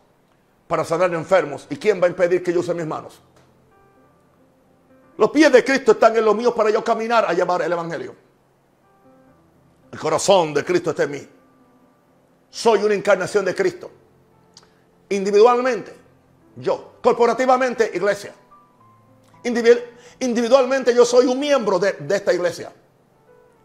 para 0.67 0.85
sanar 0.85 1.13
enfermos. 1.15 1.67
¿Y 1.71 1.77
quién 1.77 2.01
va 2.01 2.07
a 2.07 2.11
impedir 2.11 2.43
que 2.43 2.53
yo 2.53 2.61
use 2.61 2.75
mis 2.75 2.87
manos? 2.87 3.21
Los 5.17 5.31
pies 5.31 5.53
de 5.53 5.65
Cristo 5.65 5.93
están 5.93 6.17
en 6.17 6.25
los 6.25 6.35
míos 6.35 6.55
para 6.55 6.71
yo 6.71 6.83
caminar 6.83 7.25
a 7.27 7.33
llevar 7.33 7.63
el 7.63 7.73
Evangelio. 7.73 8.15
El 9.93 9.99
corazón 9.99 10.55
de 10.55 10.65
Cristo 10.65 10.91
está 10.91 11.05
en 11.05 11.11
mí. 11.11 11.29
Soy 12.51 12.83
una 12.83 12.95
encarnación 12.95 13.45
de 13.45 13.55
Cristo. 13.55 13.91
Individualmente, 15.09 15.95
yo. 16.57 16.95
Corporativamente, 17.03 17.91
iglesia. 17.95 18.35
Individualmente 20.21 20.95
yo 20.95 21.05
soy 21.05 21.27
un 21.27 21.39
miembro 21.39 21.79
de, 21.79 21.93
de 21.93 22.17
esta 22.17 22.33
iglesia. 22.33 22.73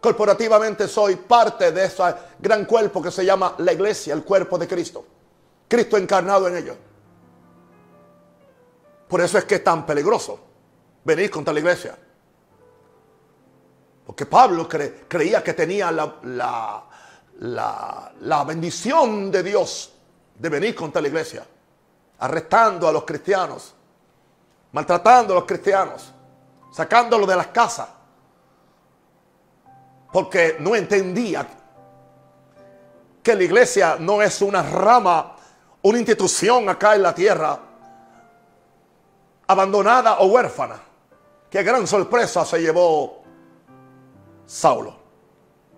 Corporativamente 0.00 0.88
soy 0.88 1.16
parte 1.16 1.72
de 1.72 1.84
ese 1.84 2.02
gran 2.38 2.64
cuerpo 2.64 3.02
que 3.02 3.10
se 3.10 3.24
llama 3.24 3.54
la 3.58 3.72
iglesia, 3.72 4.14
el 4.14 4.24
cuerpo 4.24 4.56
de 4.58 4.66
Cristo. 4.66 5.04
Cristo 5.68 5.96
encarnado 5.96 6.48
en 6.48 6.56
ellos. 6.56 6.76
Por 9.08 9.20
eso 9.20 9.38
es 9.38 9.44
que 9.44 9.56
es 9.56 9.64
tan 9.64 9.86
peligroso 9.86 10.40
venir 11.04 11.30
contra 11.30 11.52
la 11.52 11.60
iglesia. 11.60 11.96
Porque 14.06 14.24
Pablo 14.24 14.68
creía 14.68 15.42
que 15.42 15.52
tenía 15.52 15.90
la, 15.90 16.84
la, 17.40 18.44
bendición 18.44 19.32
de 19.32 19.42
Dios 19.42 19.92
de 20.36 20.48
venir 20.48 20.76
contra 20.76 21.02
la 21.02 21.08
iglesia, 21.08 21.44
arrestando 22.20 22.86
a 22.86 22.92
los 22.92 23.04
cristianos, 23.04 23.74
maltratando 24.70 25.32
a 25.32 25.36
los 25.36 25.44
cristianos, 25.44 26.12
sacándolos 26.72 27.26
de 27.26 27.34
las 27.34 27.48
casas, 27.48 27.88
porque 30.12 30.56
no 30.60 30.76
entendía 30.76 31.46
que 33.24 33.34
la 33.34 33.42
iglesia 33.42 33.96
no 33.98 34.22
es 34.22 34.40
una 34.40 34.62
rama, 34.62 35.34
una 35.82 35.98
institución 35.98 36.68
acá 36.68 36.94
en 36.94 37.02
la 37.02 37.12
tierra, 37.12 37.58
abandonada 39.48 40.18
o 40.20 40.26
huérfana. 40.26 40.80
Qué 41.50 41.64
gran 41.64 41.88
sorpresa 41.88 42.44
se 42.44 42.60
llevó 42.60 43.15
Saulo. 44.46 44.96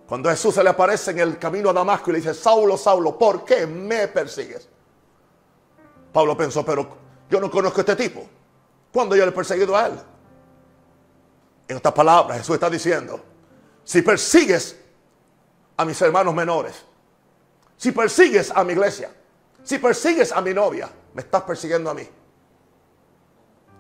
Cuando 0.07 0.31
Jesús 0.31 0.54
se 0.54 0.62
le 0.62 0.70
aparece 0.70 1.11
en 1.11 1.18
el 1.18 1.38
camino 1.38 1.70
a 1.70 1.72
Damasco 1.72 2.11
y 2.11 2.14
le 2.14 2.18
dice, 2.20 2.35
Saulo, 2.35 2.76
Saulo, 2.76 3.18
¿por 3.18 3.44
qué 3.44 3.66
me 3.66 4.09
persigues? 4.09 4.68
Pablo 6.12 6.37
pensó, 6.37 6.64
pero 6.64 6.88
yo 7.28 7.40
no 7.40 7.50
conozco 7.50 7.81
a 7.81 7.83
este 7.83 7.96
tipo. 7.96 8.26
¿Cuándo 8.92 9.14
yo 9.14 9.24
le 9.24 9.31
he 9.31 9.35
perseguido 9.35 9.76
a 9.76 9.87
él? 9.87 10.00
En 11.68 11.76
estas 11.76 11.92
palabras 11.92 12.38
Jesús 12.38 12.54
está 12.54 12.70
diciendo, 12.70 13.20
si 13.85 14.00
persigues 14.00 14.78
a 15.76 15.85
mis 15.85 16.00
hermanos 16.00 16.35
menores, 16.35 16.74
si 17.76 17.92
persigues 17.92 18.50
a 18.50 18.64
mi 18.64 18.72
iglesia, 18.72 19.11
si 19.62 19.78
persigues 19.78 20.33
a 20.33 20.40
mi 20.40 20.54
novia, 20.54 20.88
me 21.12 21.20
estás 21.20 21.42
persiguiendo 21.42 21.90
a 21.90 21.94
mí. 21.94 22.09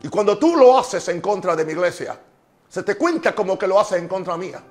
Y 0.02 0.08
cuando 0.08 0.38
tú 0.38 0.56
lo 0.56 0.78
haces 0.78 1.08
en 1.08 1.20
contra 1.20 1.56
de 1.56 1.64
mi 1.64 1.72
iglesia, 1.72 2.20
se 2.68 2.82
te 2.82 2.96
cuenta 2.96 3.34
como 3.34 3.58
que 3.58 3.66
lo 3.66 3.80
haces 3.80 3.98
en 3.98 4.06
contra 4.06 4.36
mía. 4.36 4.62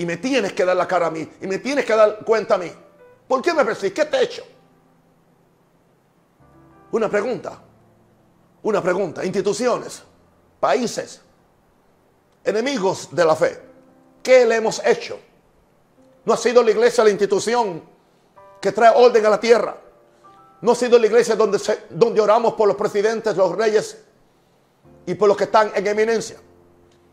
Y 0.00 0.06
me 0.06 0.16
tienes 0.16 0.54
que 0.54 0.64
dar 0.64 0.74
la 0.74 0.88
cara 0.88 1.08
a 1.08 1.10
mí. 1.10 1.28
Y 1.42 1.46
me 1.46 1.58
tienes 1.58 1.84
que 1.84 1.94
dar 1.94 2.24
cuenta 2.24 2.54
a 2.54 2.58
mí. 2.58 2.72
¿Por 3.28 3.42
qué 3.42 3.52
me 3.52 3.66
persigues? 3.66 3.92
¿Qué 3.92 4.06
te 4.06 4.16
he 4.16 4.22
hecho? 4.22 4.42
Una 6.92 7.10
pregunta. 7.10 7.60
Una 8.62 8.82
pregunta. 8.82 9.22
Instituciones, 9.22 10.02
países, 10.58 11.20
enemigos 12.42 13.14
de 13.14 13.24
la 13.26 13.36
fe. 13.36 13.60
¿Qué 14.22 14.46
le 14.46 14.56
hemos 14.56 14.80
hecho? 14.86 15.20
No 16.24 16.32
ha 16.32 16.38
sido 16.38 16.62
la 16.62 16.70
iglesia 16.70 17.04
la 17.04 17.10
institución 17.10 17.82
que 18.58 18.72
trae 18.72 18.94
orden 18.96 19.26
a 19.26 19.28
la 19.28 19.38
tierra. 19.38 19.76
No 20.62 20.72
ha 20.72 20.76
sido 20.76 20.98
la 20.98 21.08
iglesia 21.08 21.36
donde, 21.36 21.58
donde 21.90 22.22
oramos 22.22 22.54
por 22.54 22.66
los 22.66 22.76
presidentes, 22.78 23.36
los 23.36 23.54
reyes 23.54 23.98
y 25.04 25.12
por 25.12 25.28
los 25.28 25.36
que 25.36 25.44
están 25.44 25.72
en 25.74 25.86
eminencia. 25.86 26.38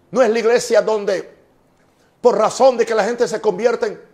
No 0.10 0.21
es 0.21 0.30
la 0.30 0.39
iglesia 0.39 0.82
donde, 0.82 1.37
por 2.21 2.38
razón 2.38 2.77
de 2.77 2.86
que 2.86 2.95
la 2.95 3.03
gente 3.03 3.27
se 3.27 3.39
convierte, 3.41 4.06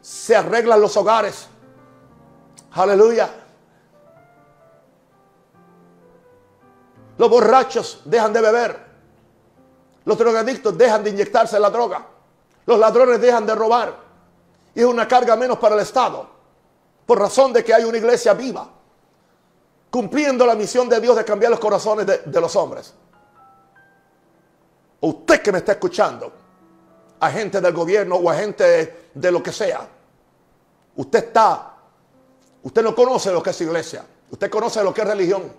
se 0.00 0.36
arreglan 0.36 0.80
los 0.80 0.96
hogares. 0.96 1.48
Aleluya. 2.72 3.30
Los 7.18 7.30
borrachos 7.30 8.02
dejan 8.04 8.32
de 8.32 8.40
beber. 8.40 8.86
Los 10.04 10.18
drogadictos 10.18 10.76
dejan 10.76 11.02
de 11.02 11.10
inyectarse 11.10 11.58
la 11.58 11.70
droga. 11.70 12.06
Los 12.66 12.78
ladrones 12.78 13.20
dejan 13.20 13.46
de 13.46 13.54
robar. 13.54 13.96
Y 14.74 14.80
es 14.80 14.86
una 14.86 15.08
carga 15.08 15.36
menos 15.36 15.58
para 15.58 15.74
el 15.74 15.80
Estado 15.80 16.36
por 17.06 17.20
razón 17.20 17.52
de 17.52 17.64
que 17.64 17.72
hay 17.72 17.84
una 17.84 17.96
iglesia 17.96 18.34
viva, 18.34 18.68
cumpliendo 19.90 20.44
la 20.44 20.56
misión 20.56 20.88
de 20.88 21.00
Dios 21.00 21.16
de 21.16 21.24
cambiar 21.24 21.52
los 21.52 21.60
corazones 21.60 22.04
de, 22.04 22.40
los 22.40 22.54
hombres. 22.56 22.92
Usted 25.00 25.40
que 25.40 25.52
me 25.52 25.58
está 25.58 25.72
escuchando, 25.72 26.32
agente 27.20 27.60
del 27.60 27.72
gobierno 27.72 28.16
o 28.16 28.30
agente 28.30 29.08
de 29.14 29.32
lo 29.32 29.42
que 29.42 29.52
sea, 29.52 29.88
usted 30.96 31.24
está, 31.24 31.76
usted 32.62 32.82
no 32.82 32.94
conoce 32.94 33.32
lo 33.32 33.42
que 33.42 33.50
es 33.50 33.60
iglesia, 33.60 34.04
usted 34.30 34.50
conoce 34.50 34.82
lo 34.82 34.92
que 34.92 35.02
es 35.02 35.06
religión. 35.06 35.52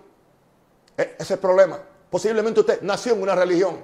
E, 0.96 1.02
ese 1.02 1.22
es 1.22 1.30
el 1.32 1.38
problema. 1.38 1.80
Posiblemente 2.10 2.60
usted 2.60 2.82
nació 2.82 3.14
en 3.14 3.22
una 3.22 3.34
religión. 3.34 3.78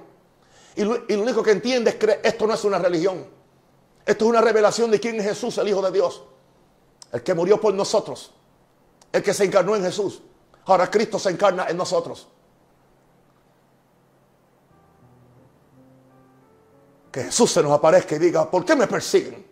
Y 0.75 0.83
lo, 0.83 1.03
y 1.07 1.15
lo 1.15 1.21
único 1.21 1.41
que 1.41 1.51
entiende 1.51 1.91
es 1.91 1.95
que 1.95 2.19
esto 2.23 2.47
no 2.47 2.53
es 2.53 2.63
una 2.63 2.79
religión. 2.79 3.25
Esto 4.05 4.25
es 4.25 4.29
una 4.29 4.41
revelación 4.41 4.91
de 4.91 4.99
quién 4.99 5.19
es 5.19 5.25
Jesús, 5.25 5.57
el 5.57 5.69
Hijo 5.69 5.81
de 5.81 5.91
Dios 5.91 6.21
el 7.15 7.23
que 7.23 7.33
murió 7.33 7.61
por 7.61 7.73
nosotros, 7.73 8.31
el 9.13 9.23
que 9.23 9.33
se 9.33 9.45
encarnó 9.45 9.73
en 9.73 9.83
Jesús. 9.83 10.21
Ahora 10.65 10.91
Cristo 10.91 11.17
se 11.17 11.29
encarna 11.29 11.67
en 11.69 11.77
nosotros. 11.77 12.27
Que 17.15 17.23
Jesús 17.23 17.49
se 17.49 17.63
nos 17.63 17.71
aparezca 17.71 18.17
y 18.17 18.19
diga, 18.19 18.51
¿por 18.51 18.65
qué 18.65 18.75
me 18.75 18.87
persiguen? 18.87 19.47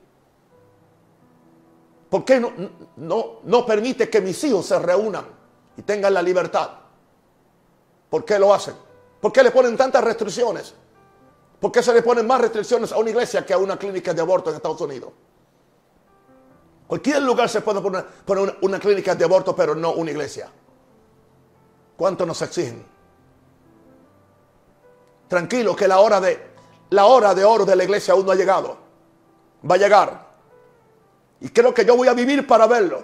¿Por 2.09 2.25
qué 2.25 2.37
no, 2.37 2.51
no, 2.97 3.39
no 3.41 3.65
permite 3.65 4.09
que 4.09 4.19
mis 4.19 4.43
hijos 4.43 4.65
se 4.65 4.77
reúnan 4.79 5.25
y 5.77 5.81
tengan 5.83 6.13
la 6.13 6.21
libertad? 6.21 6.71
¿Por 8.09 8.25
qué 8.25 8.37
lo 8.37 8.53
hacen? 8.53 8.75
¿Por 9.21 9.31
qué 9.31 9.41
le 9.43 9.51
ponen 9.51 9.77
tantas 9.77 10.03
restricciones? 10.03 10.73
¿Por 11.61 11.71
qué 11.71 11.81
se 11.81 11.93
le 11.93 12.01
ponen 12.01 12.27
más 12.27 12.41
restricciones 12.41 12.91
a 12.91 12.97
una 12.97 13.11
iglesia 13.11 13.45
que 13.45 13.53
a 13.53 13.57
una 13.57 13.79
clínica 13.79 14.13
de 14.13 14.19
aborto 14.19 14.49
en 14.49 14.57
Estados 14.57 14.81
Unidos? 14.81 15.13
Cualquier 16.85 17.21
lugar 17.21 17.47
se 17.47 17.61
puede 17.61 17.79
poner, 17.79 18.57
una, 18.59 18.77
clínica 18.77 19.15
de 19.15 19.23
aborto, 19.23 19.55
pero 19.55 19.73
no 19.73 19.93
una 19.93 20.11
iglesia. 20.11 20.51
¿Cuánto 21.95 22.25
nos 22.25 22.41
exigen? 22.41 22.85
Tranquilo, 25.29 25.73
que 25.77 25.87
la 25.87 26.01
hora 26.01 26.19
de 26.19 26.52
la 26.93 27.05
hora 27.05 27.33
de 27.33 27.43
oro 27.43 27.65
de 27.65 27.75
la 27.75 27.83
iglesia 27.83 28.13
aún 28.13 28.25
no 28.25 28.31
ha 28.31 28.35
llegado. 28.35 28.77
Va 29.69 29.75
a 29.75 29.77
llegar. 29.77 30.27
Y 31.41 31.49
creo 31.49 31.73
que 31.73 31.85
yo 31.85 31.95
voy 31.95 32.07
a 32.07 32.13
vivir 32.13 32.45
para 32.47 32.67
verlo. 32.67 33.03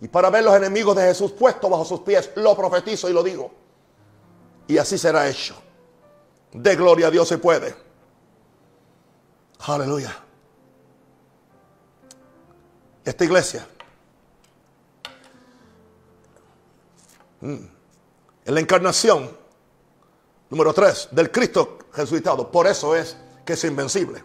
Y 0.00 0.08
para 0.08 0.30
ver 0.30 0.44
los 0.44 0.54
enemigos 0.54 0.94
de 0.96 1.02
Jesús 1.02 1.32
puestos 1.32 1.70
bajo 1.70 1.84
sus 1.84 2.00
pies. 2.00 2.30
Lo 2.36 2.56
profetizo 2.56 3.08
y 3.08 3.12
lo 3.12 3.22
digo. 3.22 3.50
Y 4.66 4.78
así 4.78 4.98
será 4.98 5.28
hecho. 5.28 5.54
De 6.52 6.76
gloria 6.76 7.08
a 7.08 7.10
Dios 7.10 7.28
se 7.28 7.38
puede. 7.38 7.74
Aleluya 9.66 10.24
esta 13.04 13.24
iglesia. 13.24 13.66
Mm. 17.40 17.54
En 18.46 18.54
la 18.54 18.60
encarnación, 18.60 19.30
número 20.50 20.72
3, 20.72 21.08
del 21.12 21.30
Cristo 21.30 21.78
resucitado. 21.96 22.50
Por 22.50 22.66
eso 22.66 22.94
es 22.94 23.16
que 23.44 23.54
es 23.54 23.64
invencible. 23.64 24.22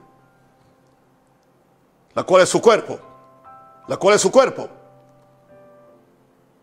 La 2.13 2.23
cual 2.23 2.43
es 2.43 2.49
su 2.49 2.61
cuerpo. 2.61 2.99
La 3.87 3.97
cual 3.97 4.15
es 4.15 4.21
su 4.21 4.31
cuerpo. 4.31 4.69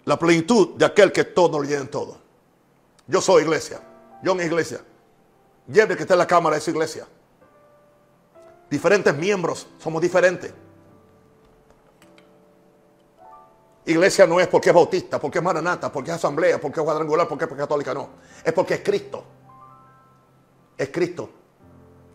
La 0.04 0.18
plenitud 0.18 0.74
de 0.76 0.84
aquel 0.84 1.12
que 1.12 1.24
todo 1.24 1.58
lo 1.58 1.64
llena 1.64 1.82
en 1.82 1.90
todo. 1.90 2.18
Yo 3.06 3.20
soy 3.20 3.42
iglesia. 3.42 3.80
Yo 4.22 4.34
mi 4.34 4.44
iglesia. 4.44 4.80
Lleve 5.66 5.96
que 5.96 6.02
está 6.02 6.14
en 6.14 6.18
la 6.18 6.26
cámara 6.26 6.56
esa 6.56 6.70
iglesia. 6.70 7.06
Diferentes 8.70 9.16
miembros. 9.16 9.66
Somos 9.78 10.00
diferentes. 10.02 10.52
Iglesia 13.86 14.26
no 14.26 14.40
es 14.40 14.48
porque 14.48 14.70
es 14.70 14.74
bautista, 14.74 15.20
porque 15.20 15.38
es 15.38 15.44
maranata, 15.44 15.92
porque 15.92 16.10
es 16.10 16.16
asamblea, 16.16 16.60
porque 16.60 16.80
es 16.80 16.84
cuadrangular, 16.84 17.28
porque 17.28 17.44
es 17.44 17.50
católica, 17.52 17.94
no. 17.94 18.08
Es 18.44 18.52
porque 18.52 18.74
es 18.74 18.80
Cristo. 18.80 19.24
Es 20.76 20.90
Cristo. 20.90 21.30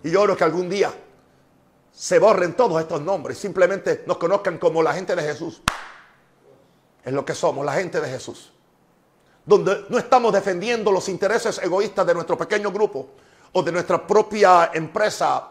Y 0.04 0.12
yo 0.12 0.22
oro 0.22 0.36
que 0.36 0.44
algún 0.44 0.70
día 0.70 0.94
se 1.92 2.20
borren 2.20 2.54
todos 2.54 2.82
estos 2.82 3.02
nombres, 3.02 3.38
simplemente 3.38 4.04
nos 4.08 4.18
conozcan 4.18 4.58
como 4.58 4.82
la 4.82 4.94
gente 4.94 5.16
de 5.16 5.22
Jesús. 5.22 5.62
Es 7.04 7.14
lo 7.14 7.26
que 7.26 7.36
somos, 7.36 7.66
la 7.66 7.74
gente 7.74 8.00
de 8.00 8.08
Jesús. 8.08 8.54
Donde 9.46 9.86
no 9.90 9.98
estamos 9.98 10.32
defendiendo 10.32 10.92
los 10.92 11.10
intereses 11.10 11.60
egoístas 11.62 12.06
de 12.06 12.14
nuestro 12.14 12.38
pequeño 12.38 12.72
grupo 12.72 13.10
o 13.54 13.64
de 13.64 13.72
nuestra 13.72 14.06
propia 14.06 14.72
empresa 14.74 15.48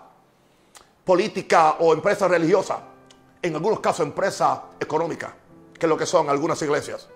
política 1.04 1.76
o 1.80 1.92
empresa 1.92 2.28
religiosa. 2.28 2.80
En 3.42 3.54
algunos 3.54 3.80
casos, 3.80 4.06
empresa 4.06 4.64
económica 4.78 5.34
que 5.78 5.86
lo 5.86 5.96
que 5.96 6.06
son 6.06 6.28
algunas 6.28 6.60
iglesias. 6.62 7.08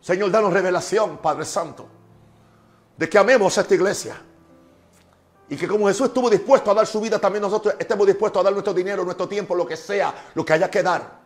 Señor, 0.00 0.30
danos 0.30 0.52
revelación, 0.52 1.18
Padre 1.18 1.44
Santo, 1.44 1.86
de 2.96 3.08
que 3.08 3.18
amemos 3.18 3.56
a 3.58 3.62
esta 3.62 3.74
iglesia. 3.74 4.20
Y 5.48 5.56
que 5.56 5.68
como 5.68 5.86
Jesús 5.88 6.06
estuvo 6.06 6.30
dispuesto 6.30 6.70
a 6.70 6.74
dar 6.74 6.86
su 6.86 7.00
vida, 7.00 7.18
también 7.18 7.42
nosotros 7.42 7.74
estemos 7.78 8.06
dispuestos 8.06 8.40
a 8.40 8.44
dar 8.44 8.52
nuestro 8.52 8.72
dinero, 8.72 9.04
nuestro 9.04 9.28
tiempo, 9.28 9.54
lo 9.54 9.66
que 9.66 9.76
sea, 9.76 10.30
lo 10.34 10.44
que 10.44 10.52
haya 10.54 10.70
que 10.70 10.82
dar. 10.82 11.20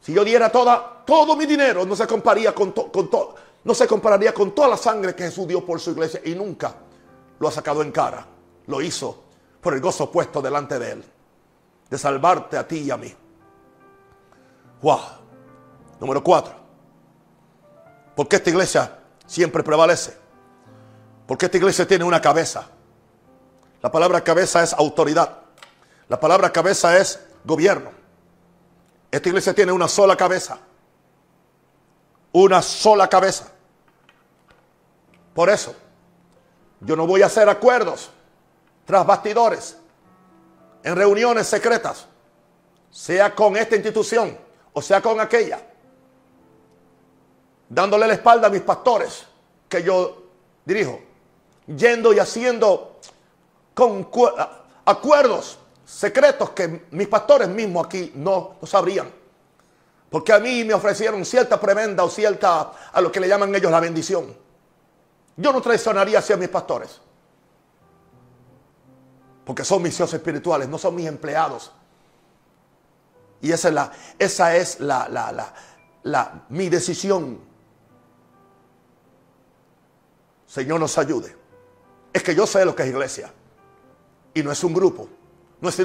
Si 0.00 0.12
yo 0.12 0.24
diera 0.24 0.50
toda, 0.50 1.02
todo 1.04 1.36
mi 1.36 1.46
dinero, 1.46 1.84
no 1.84 1.96
se 1.96 2.06
compararía 2.06 2.54
con. 2.54 2.72
No 3.64 3.74
se 3.74 3.88
compararía 3.88 4.32
con 4.32 4.54
toda 4.54 4.68
la 4.68 4.76
sangre 4.76 5.16
que 5.16 5.24
Jesús 5.24 5.48
dio 5.48 5.66
por 5.66 5.80
su 5.80 5.90
iglesia 5.90 6.20
y 6.24 6.36
nunca 6.36 6.72
lo 7.40 7.48
ha 7.48 7.50
sacado 7.50 7.82
en 7.82 7.90
cara. 7.90 8.24
Lo 8.68 8.80
hizo 8.80 9.24
por 9.60 9.74
el 9.74 9.80
gozo 9.80 10.08
puesto 10.08 10.40
delante 10.40 10.78
de 10.78 10.92
Él. 10.92 11.04
De 11.90 11.98
salvarte 11.98 12.56
a 12.56 12.68
ti 12.68 12.78
y 12.78 12.90
a 12.92 12.96
mí. 12.96 13.12
Wow. 14.82 15.00
Número 15.98 16.22
cuatro. 16.22 16.54
Porque 18.14 18.36
esta 18.36 18.50
iglesia 18.50 18.98
siempre 19.26 19.62
prevalece? 19.62 20.16
Porque 21.26 21.46
esta 21.46 21.56
iglesia 21.56 21.86
tiene 21.86 22.04
una 22.04 22.20
cabeza. 22.20 22.68
La 23.82 23.90
palabra 23.90 24.22
cabeza 24.22 24.62
es 24.62 24.72
autoridad. 24.72 25.38
La 26.08 26.18
palabra 26.18 26.52
cabeza 26.52 26.96
es 26.98 27.20
gobierno. 27.44 27.90
Esta 29.10 29.28
iglesia 29.28 29.54
tiene 29.54 29.72
una 29.72 29.88
sola 29.88 30.16
cabeza. 30.16 30.58
Una 32.32 32.62
sola 32.62 33.08
cabeza. 33.08 33.48
Por 35.34 35.50
eso, 35.50 35.74
yo 36.80 36.96
no 36.96 37.06
voy 37.06 37.22
a 37.22 37.26
hacer 37.26 37.48
acuerdos 37.48 38.10
tras 38.84 39.04
bastidores, 39.04 39.76
en 40.82 40.94
reuniones 40.94 41.48
secretas, 41.48 42.06
sea 42.90 43.34
con 43.34 43.56
esta 43.56 43.74
institución 43.74 44.38
o 44.72 44.80
sea 44.80 45.00
con 45.02 45.18
aquella, 45.20 45.60
dándole 47.68 48.06
la 48.06 48.14
espalda 48.14 48.48
a 48.48 48.50
mis 48.50 48.62
pastores 48.62 49.26
que 49.68 49.82
yo 49.82 50.22
dirijo, 50.64 51.00
yendo 51.66 52.12
y 52.12 52.18
haciendo 52.18 52.98
acuerdos 54.84 55.58
secretos 55.84 56.50
que 56.50 56.86
mis 56.90 57.08
pastores 57.08 57.48
mismos 57.48 57.86
aquí 57.86 58.12
no, 58.14 58.56
no 58.60 58.66
sabrían. 58.66 59.10
Porque 60.10 60.32
a 60.32 60.38
mí 60.38 60.64
me 60.64 60.74
ofrecieron 60.74 61.24
cierta 61.24 61.60
prebenda 61.60 62.04
o 62.04 62.10
cierta, 62.10 62.72
a 62.92 63.00
lo 63.00 63.10
que 63.10 63.20
le 63.20 63.28
llaman 63.28 63.54
ellos 63.54 63.70
la 63.70 63.80
bendición. 63.80 64.36
Yo 65.36 65.52
no 65.52 65.60
traicionaría 65.60 66.20
hacia 66.20 66.36
mis 66.36 66.48
pastores. 66.48 67.00
Porque 69.44 69.64
son 69.64 69.82
mis 69.82 69.94
hijos 69.94 70.12
espirituales, 70.14 70.68
no 70.68 70.78
son 70.78 70.94
mis 70.94 71.06
empleados. 71.06 71.72
Y 73.40 73.52
esa 73.52 73.68
es 73.68 73.74
la, 73.74 73.92
esa 74.18 74.56
es 74.56 74.80
la, 74.80 75.08
la, 75.08 75.52
la, 76.02 76.44
mi 76.48 76.68
decisión. 76.68 77.38
Señor 80.56 80.80
nos 80.80 80.96
ayude. 80.96 81.36
Es 82.14 82.22
que 82.22 82.34
yo 82.34 82.46
sé 82.46 82.64
lo 82.64 82.74
que 82.74 82.84
es 82.84 82.88
iglesia. 82.88 83.30
Y 84.32 84.42
no 84.42 84.50
es 84.50 84.64
un 84.64 84.72
grupo. 84.72 85.06
No 85.60 85.68
es, 85.68 85.78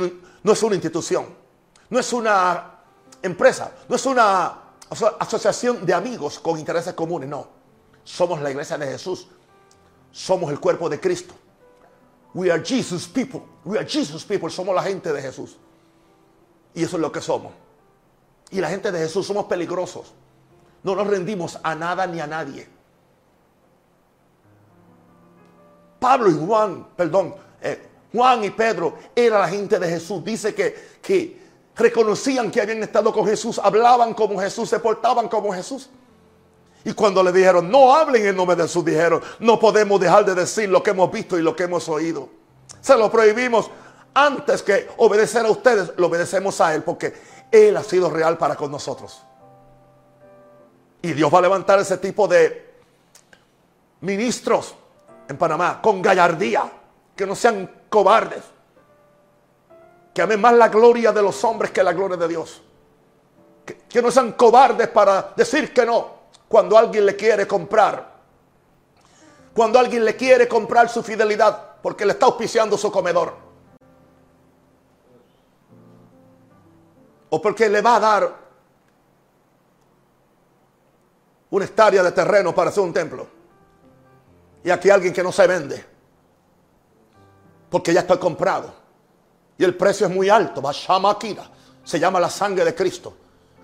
no 0.44 0.54
es 0.54 0.64
una 0.64 0.76
institución. 0.76 1.26
No 1.90 2.00
es 2.00 2.14
una 2.14 2.80
empresa. 3.22 3.74
No 3.90 3.98
es 3.98 4.06
una 4.06 4.60
asociación 5.20 5.86
de 5.86 5.94
amigos 5.94 6.40
con 6.40 6.58
intereses 6.58 6.94
comunes. 6.94 7.28
No. 7.28 7.50
Somos 8.06 8.42
la 8.42 8.50
iglesia 8.50 8.78
de 8.78 8.88
Jesús. 8.88 9.28
Somos 10.10 10.50
el 10.52 10.62
cuerpo 10.62 10.88
de 10.88 11.02
Cristo. 11.02 11.34
We 12.34 12.50
are 12.50 12.64
Jesus 12.64 13.10
people. 13.10 13.42
We 13.66 13.78
are 13.78 13.86
Jesus 13.86 14.24
people. 14.24 14.50
Somos 14.50 14.74
la 14.74 14.84
gente 14.84 15.12
de 15.12 15.22
Jesús. 15.22 15.58
Y 16.74 16.84
eso 16.84 16.96
es 16.96 17.02
lo 17.02 17.12
que 17.12 17.20
somos. 17.20 17.52
Y 18.52 18.62
la 18.62 18.70
gente 18.70 18.90
de 18.90 19.00
Jesús 19.00 19.28
somos 19.28 19.48
peligrosos. 19.48 20.14
No 20.82 20.96
nos 20.96 21.08
rendimos 21.08 21.60
a 21.62 21.76
nada 21.76 22.08
ni 22.08 22.22
a 22.22 22.28
nadie. 22.28 22.70
Pablo 26.02 26.32
y 26.32 26.48
Juan, 26.48 26.88
perdón, 26.96 27.36
eh, 27.62 27.80
Juan 28.12 28.44
y 28.44 28.50
Pedro 28.50 28.98
era 29.16 29.38
la 29.38 29.48
gente 29.48 29.78
de 29.78 29.88
Jesús. 29.88 30.26
Dice 30.26 30.56
que, 30.56 30.98
que 31.00 31.40
reconocían 31.76 32.50
que 32.50 32.60
habían 32.60 32.82
estado 32.82 33.14
con 33.14 33.24
Jesús, 33.28 33.62
hablaban 33.64 34.16
como 34.16 34.40
Jesús, 34.40 34.68
se 34.68 34.80
portaban 34.80 35.30
como 35.30 35.54
Jesús. 35.54 35.92
Y 36.84 36.94
cuando 36.94 37.22
le 37.22 37.32
dijeron, 37.32 37.70
no 37.70 37.94
hablen 37.94 38.26
en 38.26 38.36
nombre 38.36 38.56
de 38.56 38.64
Jesús, 38.64 38.84
dijeron, 38.84 39.22
no 39.38 39.60
podemos 39.60 40.02
dejar 40.02 40.26
de 40.26 40.34
decir 40.34 40.70
lo 40.70 40.82
que 40.82 40.90
hemos 40.90 41.12
visto 41.12 41.38
y 41.38 41.44
lo 41.44 41.56
que 41.56 41.66
hemos 41.66 41.88
oído. 41.88 42.30
Se 42.82 42.98
lo 42.98 43.12
prohibimos 43.12 43.70
antes 44.16 44.64
que 44.64 44.90
obedecer 44.98 45.46
a 45.46 45.52
ustedes, 45.52 45.94
lo 45.98 46.08
obedecemos 46.08 46.60
a 46.62 46.74
Él 46.74 46.82
porque 46.82 47.14
Él 47.52 47.78
ha 47.78 47.84
sido 47.84 48.10
real 48.10 48.40
para 48.40 48.56
con 48.56 48.72
nosotros. 48.72 49.22
Y 51.04 51.14
Dios 51.14 51.32
va 51.32 51.38
a 51.38 51.44
levantar 51.44 51.80
ese 51.80 52.00
tipo 52.00 52.28
de 52.28 52.74
ministros 54.00 54.74
en 55.32 55.38
Panamá 55.38 55.82
con 55.82 56.02
gallardía, 56.02 56.70
que 57.16 57.26
no 57.26 57.36
sean 57.36 57.86
cobardes, 57.90 58.44
que 60.14 60.22
amen 60.22 60.42
más 60.42 60.54
la 60.54 60.68
gloria 60.68 61.14
de 61.14 61.22
los 61.22 61.42
hombres 61.46 61.72
que 61.72 61.82
la 61.82 61.94
gloria 61.94 62.18
de 62.18 62.28
Dios. 62.28 62.62
Que, 63.88 64.02
no 64.02 64.12
sean 64.12 64.34
cobardes 64.34 64.90
para 64.90 65.32
decir 65.36 65.74
que 65.74 65.86
no 65.86 66.22
cuando 66.50 66.78
alguien 66.78 67.06
le 67.06 67.16
quiere 67.16 67.48
comprar. 67.48 68.12
Cuando 69.54 69.80
alguien 69.80 70.04
le 70.04 70.16
quiere 70.18 70.48
comprar 70.48 70.90
su 70.90 71.02
fidelidad 71.02 71.76
porque 71.82 72.06
le 72.06 72.12
está 72.12 72.26
auspiciando 72.26 72.78
su 72.78 72.92
comedor. 72.92 73.34
O 77.30 77.42
porque 77.42 77.70
le 77.70 77.82
va 77.82 77.96
a 77.96 78.00
dar 78.02 78.36
una 81.52 81.66
hectárea 81.66 82.04
de 82.04 82.12
terreno 82.12 82.54
para 82.54 82.70
hacer 82.70 82.84
un 82.84 82.92
templo. 82.92 83.41
Y 84.64 84.70
aquí 84.70 84.90
alguien 84.90 85.14
que 85.14 85.24
no 85.24 85.32
se 85.32 85.48
vende. 85.48 85.86
Porque 87.70 87.94
ya 87.94 88.02
está 88.02 88.20
comprado. 88.20 88.74
Y 89.58 89.64
el 89.64 89.76
precio 89.76 90.08
es 90.08 90.14
muy 90.14 90.30
alto. 90.30 90.62
Se 91.84 92.00
llama 92.00 92.20
la 92.20 92.30
sangre 92.30 92.66
de 92.66 92.76
Cristo. 92.76 93.14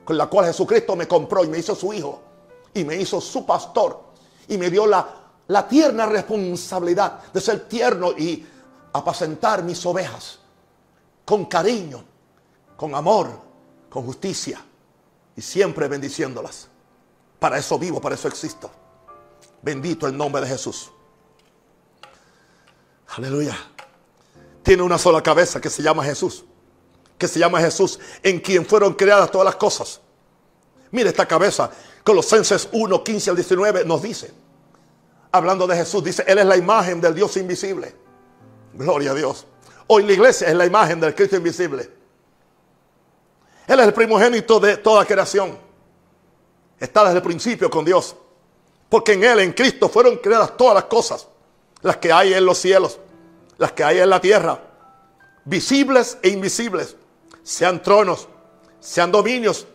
Con 0.03 0.17
la 0.17 0.27
cual 0.27 0.45
Jesucristo 0.45 0.95
me 0.95 1.07
compró 1.07 1.43
y 1.43 1.47
me 1.47 1.59
hizo 1.59 1.75
su 1.75 1.93
hijo. 1.93 2.21
Y 2.73 2.83
me 2.83 2.95
hizo 2.95 3.19
su 3.19 3.45
pastor. 3.45 4.01
Y 4.47 4.57
me 4.57 4.69
dio 4.69 4.85
la 4.87 5.67
tierna 5.67 6.05
responsabilidad 6.05 7.31
de 7.33 7.41
ser 7.41 7.67
tierno 7.67 8.11
y 8.17 8.45
apacentar 8.93 9.63
mis 9.63 9.85
ovejas. 9.85 10.39
Con 11.25 11.45
cariño, 11.45 12.03
con 12.77 12.95
amor, 12.95 13.29
con 13.89 14.05
justicia 14.05 14.61
y 15.35 15.41
siempre 15.41 15.87
bendiciéndolas. 15.87 16.67
Para 17.39 17.57
eso 17.57 17.77
vivo, 17.77 18.01
para 18.01 18.15
eso 18.15 18.27
existo. 18.27 18.71
Bendito 19.61 20.07
el 20.07 20.15
nombre 20.15 20.41
de 20.41 20.47
Jesús. 20.47 20.91
Aleluya. 23.15 23.57
Tiene 24.63 24.83
una 24.83 24.97
sola 24.97 25.21
cabeza 25.23 25.61
que 25.61 25.69
se 25.69 25.81
llama 25.81 26.03
Jesús. 26.03 26.45
Que 27.17 27.27
se 27.27 27.39
llama 27.39 27.59
Jesús, 27.59 27.99
en 28.21 28.39
quien 28.39 28.65
fueron 28.65 28.93
creadas 28.93 29.31
todas 29.31 29.45
las 29.45 29.55
cosas. 29.55 30.01
Mire 30.91 31.09
esta 31.09 31.25
cabeza. 31.25 31.71
Colosenses 32.03 32.69
1, 32.71 33.03
15 33.03 33.29
al 33.31 33.35
19 33.35 33.85
nos 33.85 34.01
dice. 34.01 34.31
Hablando 35.31 35.67
de 35.67 35.75
Jesús, 35.75 36.03
dice, 36.03 36.23
Él 36.27 36.37
es 36.37 36.45
la 36.45 36.57
imagen 36.57 37.01
del 37.01 37.15
Dios 37.15 37.35
invisible. 37.37 37.95
Gloria 38.73 39.11
a 39.11 39.13
Dios. 39.13 39.45
Hoy 39.87 40.03
la 40.03 40.13
iglesia 40.13 40.47
es 40.47 40.55
la 40.55 40.65
imagen 40.65 40.99
del 40.99 41.15
Cristo 41.15 41.37
invisible. 41.37 41.89
Él 43.67 43.79
es 43.79 43.85
el 43.85 43.93
primogénito 43.93 44.59
de 44.59 44.77
toda 44.77 45.05
creación. 45.05 45.57
Está 46.79 47.03
desde 47.03 47.17
el 47.17 47.23
principio 47.23 47.69
con 47.69 47.83
Dios. 47.83 48.15
Porque 48.89 49.13
en 49.13 49.23
Él, 49.23 49.39
en 49.39 49.53
Cristo, 49.53 49.89
fueron 49.89 50.17
creadas 50.17 50.55
todas 50.55 50.75
las 50.75 50.85
cosas. 50.85 51.27
Las 51.81 51.97
que 51.97 52.11
hay 52.11 52.33
en 52.33 52.45
los 52.45 52.57
cielos, 52.57 52.99
las 53.57 53.71
que 53.71 53.83
hay 53.83 53.99
en 53.99 54.09
la 54.09 54.19
tierra. 54.19 54.59
Visibles 55.45 56.17
e 56.21 56.29
invisibles. 56.29 56.95
Sean 57.43 57.81
tronos, 57.81 58.27
sean 58.79 59.11
dominios, 59.11 59.67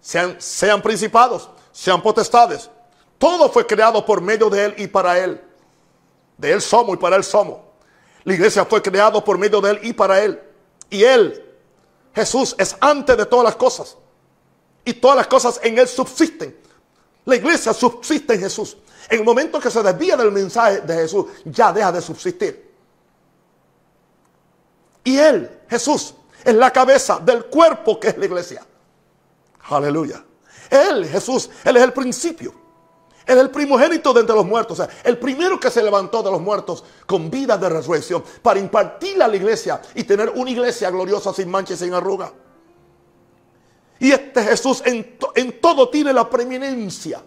sean, 0.00 0.36
sean 0.40 0.80
principados, 0.80 1.50
sean 1.72 2.00
potestades. 2.00 2.70
Todo 3.18 3.50
fue 3.50 3.66
creado 3.66 4.04
por 4.04 4.20
medio 4.20 4.48
de 4.48 4.66
Él 4.66 4.74
y 4.78 4.86
para 4.86 5.18
Él. 5.18 5.40
De 6.36 6.52
Él 6.52 6.62
somos 6.62 6.94
y 6.94 6.98
para 6.98 7.16
Él 7.16 7.24
somos. 7.24 7.58
La 8.24 8.34
iglesia 8.34 8.64
fue 8.64 8.80
creada 8.80 9.22
por 9.22 9.36
medio 9.36 9.60
de 9.60 9.72
Él 9.72 9.80
y 9.82 9.92
para 9.92 10.22
Él. 10.22 10.40
Y 10.88 11.02
Él 11.02 11.44
Jesús 12.18 12.56
es 12.58 12.76
antes 12.80 13.16
de 13.16 13.26
todas 13.26 13.44
las 13.44 13.54
cosas. 13.54 13.96
Y 14.84 14.94
todas 14.94 15.16
las 15.16 15.28
cosas 15.28 15.60
en 15.62 15.78
Él 15.78 15.86
subsisten. 15.86 16.56
La 17.28 17.36
iglesia 17.36 17.74
subsiste 17.74 18.32
en 18.32 18.40
Jesús. 18.40 18.78
En 19.06 19.18
el 19.18 19.24
momento 19.24 19.60
que 19.60 19.70
se 19.70 19.82
desvía 19.82 20.16
del 20.16 20.32
mensaje 20.32 20.80
de 20.80 20.94
Jesús, 20.94 21.26
ya 21.44 21.70
deja 21.74 21.92
de 21.92 22.00
subsistir. 22.00 22.72
Y 25.04 25.18
Él, 25.18 25.60
Jesús, 25.68 26.14
es 26.42 26.54
la 26.54 26.70
cabeza 26.70 27.18
del 27.18 27.44
cuerpo 27.44 28.00
que 28.00 28.08
es 28.08 28.16
la 28.16 28.24
iglesia. 28.24 28.66
Aleluya. 29.68 30.24
Él, 30.70 31.06
Jesús, 31.06 31.50
Él 31.64 31.76
es 31.76 31.82
el 31.82 31.92
principio. 31.92 32.54
Él 33.26 33.36
es 33.36 33.44
el 33.44 33.50
primogénito 33.50 34.14
de 34.14 34.20
entre 34.20 34.34
los 34.34 34.46
muertos. 34.46 34.82
El 35.04 35.18
primero 35.18 35.60
que 35.60 35.70
se 35.70 35.82
levantó 35.82 36.22
de 36.22 36.30
los 36.30 36.40
muertos 36.40 36.82
con 37.04 37.30
vida 37.30 37.58
de 37.58 37.68
resurrección 37.68 38.24
para 38.40 38.58
impartirle 38.58 39.24
a 39.24 39.28
la 39.28 39.36
iglesia 39.36 39.82
y 39.94 40.04
tener 40.04 40.30
una 40.30 40.50
iglesia 40.50 40.90
gloriosa 40.90 41.34
sin 41.34 41.50
mancha 41.50 41.74
y 41.74 41.76
sin 41.76 41.92
arruga. 41.92 42.32
Y 44.00 44.12
este 44.12 44.42
Jesús 44.42 44.82
en, 44.84 45.16
en 45.34 45.60
todo 45.60 45.88
tiene 45.88 46.12
la 46.12 46.28
preeminencia. 46.28 47.22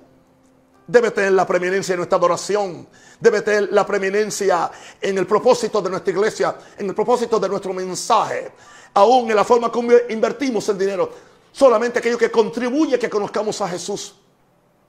Debe 0.88 1.12
tener 1.12 1.34
la 1.34 1.46
preeminencia 1.46 1.94
en 1.94 1.98
nuestra 1.98 2.18
adoración. 2.18 2.88
Debe 3.20 3.42
tener 3.42 3.72
la 3.72 3.86
preeminencia 3.86 4.72
en 5.00 5.18
el 5.18 5.28
propósito 5.28 5.82
de 5.82 5.90
nuestra 5.90 6.12
iglesia, 6.12 6.56
en 6.78 6.90
el 6.90 6.96
propósito 6.96 7.40
de 7.40 7.50
nuestro 7.50 7.74
mensaje. 7.74 8.52
Aún 8.94 9.30
en 9.30 9.36
la 9.36 9.44
forma 9.44 9.72
como 9.72 9.92
invertimos 10.10 10.68
el 10.70 10.78
dinero. 10.78 11.12
Solamente 11.52 12.00
aquello 12.00 12.18
que 12.18 12.32
contribuye 12.32 12.96
a 12.96 13.00
que 13.00 13.10
conozcamos 13.10 13.60
a 13.62 13.68
Jesús. 13.68 14.16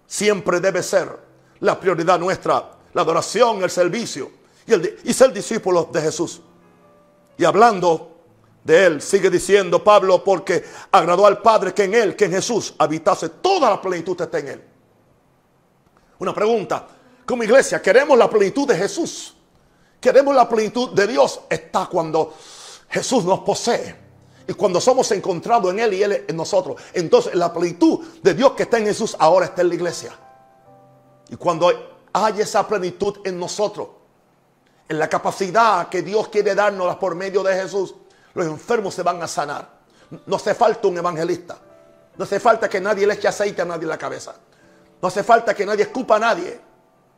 Siempre 0.06 0.60
debe 0.60 0.82
ser 0.82 1.08
la 1.60 1.78
prioridad 1.78 2.18
nuestra, 2.18 2.70
la 2.92 3.02
adoración, 3.02 3.62
el 3.62 3.70
servicio 3.70 4.30
y, 4.66 4.72
el, 4.72 4.98
y 5.04 5.12
ser 5.12 5.32
discípulos 5.32 5.92
de 5.92 6.00
Jesús. 6.00 6.40
Y 7.38 7.44
hablando 7.44 8.11
de 8.64 8.86
él, 8.86 9.02
sigue 9.02 9.28
diciendo 9.28 9.82
Pablo, 9.82 10.22
porque 10.22 10.64
agradó 10.90 11.26
al 11.26 11.42
Padre 11.42 11.74
que 11.74 11.84
en 11.84 11.94
él, 11.94 12.16
que 12.16 12.26
en 12.26 12.32
Jesús, 12.32 12.74
habitase 12.78 13.28
toda 13.28 13.68
la 13.70 13.80
plenitud 13.80 14.20
está 14.20 14.38
en 14.38 14.48
él. 14.48 14.64
Una 16.18 16.32
pregunta, 16.32 16.86
como 17.26 17.42
iglesia, 17.42 17.82
¿queremos 17.82 18.16
la 18.16 18.30
plenitud 18.30 18.66
de 18.68 18.76
Jesús? 18.76 19.34
¿Queremos 20.00 20.34
la 20.34 20.48
plenitud 20.48 20.90
de 20.90 21.06
Dios? 21.06 21.40
Está 21.48 21.86
cuando 21.86 22.34
Jesús 22.88 23.24
nos 23.24 23.40
posee. 23.40 24.02
Y 24.46 24.52
cuando 24.54 24.80
somos 24.80 25.10
encontrados 25.12 25.72
en 25.72 25.78
Él 25.78 25.94
y 25.94 26.02
Él 26.02 26.24
en 26.28 26.36
nosotros. 26.36 26.80
Entonces 26.92 27.34
la 27.34 27.52
plenitud 27.52 28.00
de 28.22 28.34
Dios 28.34 28.52
que 28.52 28.64
está 28.64 28.78
en 28.78 28.86
Jesús 28.86 29.16
ahora 29.18 29.46
está 29.46 29.62
en 29.62 29.68
la 29.68 29.74
iglesia. 29.74 30.18
Y 31.30 31.36
cuando 31.36 31.72
hay 32.12 32.40
esa 32.40 32.66
plenitud 32.66 33.18
en 33.24 33.38
nosotros, 33.38 33.88
en 34.88 34.98
la 34.98 35.08
capacidad 35.08 35.88
que 35.88 36.02
Dios 36.02 36.28
quiere 36.28 36.54
darnos 36.54 36.96
por 36.96 37.14
medio 37.14 37.42
de 37.42 37.54
Jesús, 37.54 37.94
los 38.34 38.46
enfermos 38.46 38.94
se 38.94 39.02
van 39.02 39.22
a 39.22 39.28
sanar. 39.28 39.68
No 40.26 40.36
hace 40.36 40.54
falta 40.54 40.88
un 40.88 40.98
evangelista. 40.98 41.58
No 42.16 42.24
hace 42.24 42.40
falta 42.40 42.68
que 42.68 42.80
nadie 42.80 43.06
le 43.06 43.14
eche 43.14 43.28
aceite 43.28 43.62
a 43.62 43.64
nadie 43.64 43.84
en 43.84 43.88
la 43.88 43.98
cabeza. 43.98 44.34
No 45.00 45.08
hace 45.08 45.22
falta 45.22 45.54
que 45.54 45.66
nadie 45.66 45.84
escupa 45.84 46.16
a 46.16 46.18
nadie. 46.18 46.60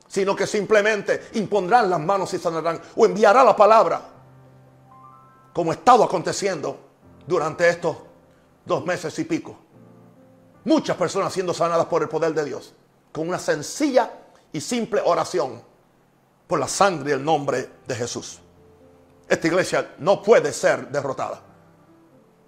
Sino 0.06 0.36
que 0.36 0.46
simplemente 0.46 1.28
impondrán 1.34 1.90
las 1.90 2.00
manos 2.00 2.32
y 2.34 2.38
sanarán. 2.38 2.80
O 2.96 3.04
enviará 3.04 3.42
la 3.42 3.56
palabra. 3.56 4.00
Como 5.52 5.70
ha 5.70 5.74
estado 5.74 6.04
aconteciendo 6.04 6.78
durante 7.26 7.68
estos 7.68 7.96
dos 8.64 8.84
meses 8.84 9.18
y 9.18 9.24
pico. 9.24 9.56
Muchas 10.64 10.96
personas 10.96 11.32
siendo 11.32 11.52
sanadas 11.52 11.86
por 11.86 12.02
el 12.02 12.08
poder 12.08 12.32
de 12.34 12.44
Dios. 12.44 12.74
Con 13.12 13.28
una 13.28 13.38
sencilla 13.38 14.10
y 14.52 14.60
simple 14.60 15.00
oración. 15.04 15.62
Por 16.46 16.58
la 16.58 16.68
sangre 16.68 17.10
y 17.10 17.12
el 17.14 17.24
nombre 17.24 17.70
de 17.86 17.94
Jesús. 17.94 18.40
Esta 19.28 19.46
iglesia 19.46 19.94
no 19.98 20.22
puede 20.22 20.52
ser 20.52 20.88
derrotada. 20.88 21.40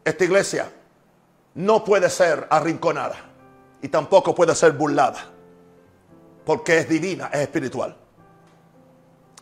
Esta 0.04 0.24
iglesia 0.24 0.70
no 1.54 1.82
puede 1.84 2.10
ser 2.10 2.46
arrinconada 2.50 3.16
y 3.80 3.88
tampoco 3.88 4.34
puede 4.34 4.54
ser 4.54 4.72
burlada 4.72 5.32
porque 6.46 6.78
es 6.78 6.88
divina, 6.88 7.28
es 7.32 7.40
espiritual. 7.40 7.96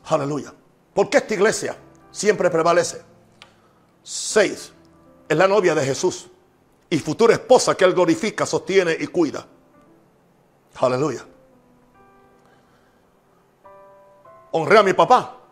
Aleluya. 0.06 0.52
Porque 0.94 1.18
esta 1.18 1.34
iglesia 1.34 1.76
siempre 2.10 2.48
prevalece. 2.48 3.02
Seis, 4.02 4.72
es 5.28 5.36
la 5.36 5.46
novia 5.46 5.74
de 5.74 5.84
Jesús 5.84 6.28
y 6.88 6.98
futura 6.98 7.34
esposa 7.34 7.76
que 7.76 7.84
él 7.84 7.92
glorifica, 7.92 8.46
sostiene 8.46 8.96
y 8.98 9.06
cuida. 9.08 9.46
Aleluya. 10.76 11.26
Honré 14.52 14.78
a 14.78 14.82
mi 14.82 14.92
papá 14.94 15.43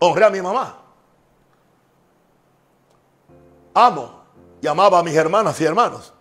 honré 0.00 0.24
a 0.24 0.30
mi 0.30 0.42
mamá. 0.42 0.76
Amo 3.74 4.20
y 4.60 4.66
amaba 4.66 4.98
a 4.98 5.02
mis 5.02 5.14
hermanas 5.14 5.60
y 5.60 5.64
hermanos. 5.64 6.12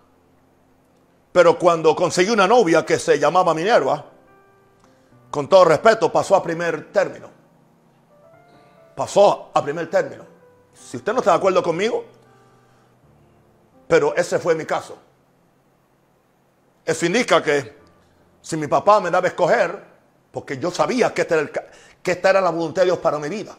Pero 1.32 1.58
cuando 1.58 1.96
conseguí 1.96 2.30
una 2.30 2.48
novia 2.48 2.86
que 2.86 3.00
se 3.00 3.20
llamaba 3.20 3.54
Minerva, 3.54 4.06
con 5.32 5.48
todo 5.48 5.66
respeto, 5.66 6.12
pasó 6.12 6.36
a 6.36 6.44
primer 6.44 6.92
término. 6.92 7.30
Pasó 8.96 9.52
a 9.54 9.64
primer 9.64 9.90
término. 9.90 10.26
Si 10.74 10.98
usted 10.98 11.14
no 11.14 11.20
está 11.20 11.32
de 11.32 11.38
acuerdo 11.38 11.62
conmigo, 11.62 12.04
pero 13.88 14.16
ese 14.16 14.40
fue 14.40 14.56
mi 14.56 14.66
caso. 14.66 14.98
Eso 16.86 17.06
indica 17.06 17.42
que 17.42 17.78
si 18.42 18.58
mi 18.58 18.68
papá 18.68 19.00
me 19.00 19.12
daba 19.12 19.28
a 19.28 19.30
escoger, 19.30 19.86
porque 20.32 20.58
yo 20.58 20.72
sabía 20.72 21.14
que 21.14 21.26
que 22.02 22.12
esta 22.12 22.30
era 22.30 22.42
la 22.42 22.50
voluntad 22.50 22.82
de 22.82 22.88
Dios 22.88 23.00
para 23.00 23.20
mi 23.20 23.30
vida. 23.30 23.56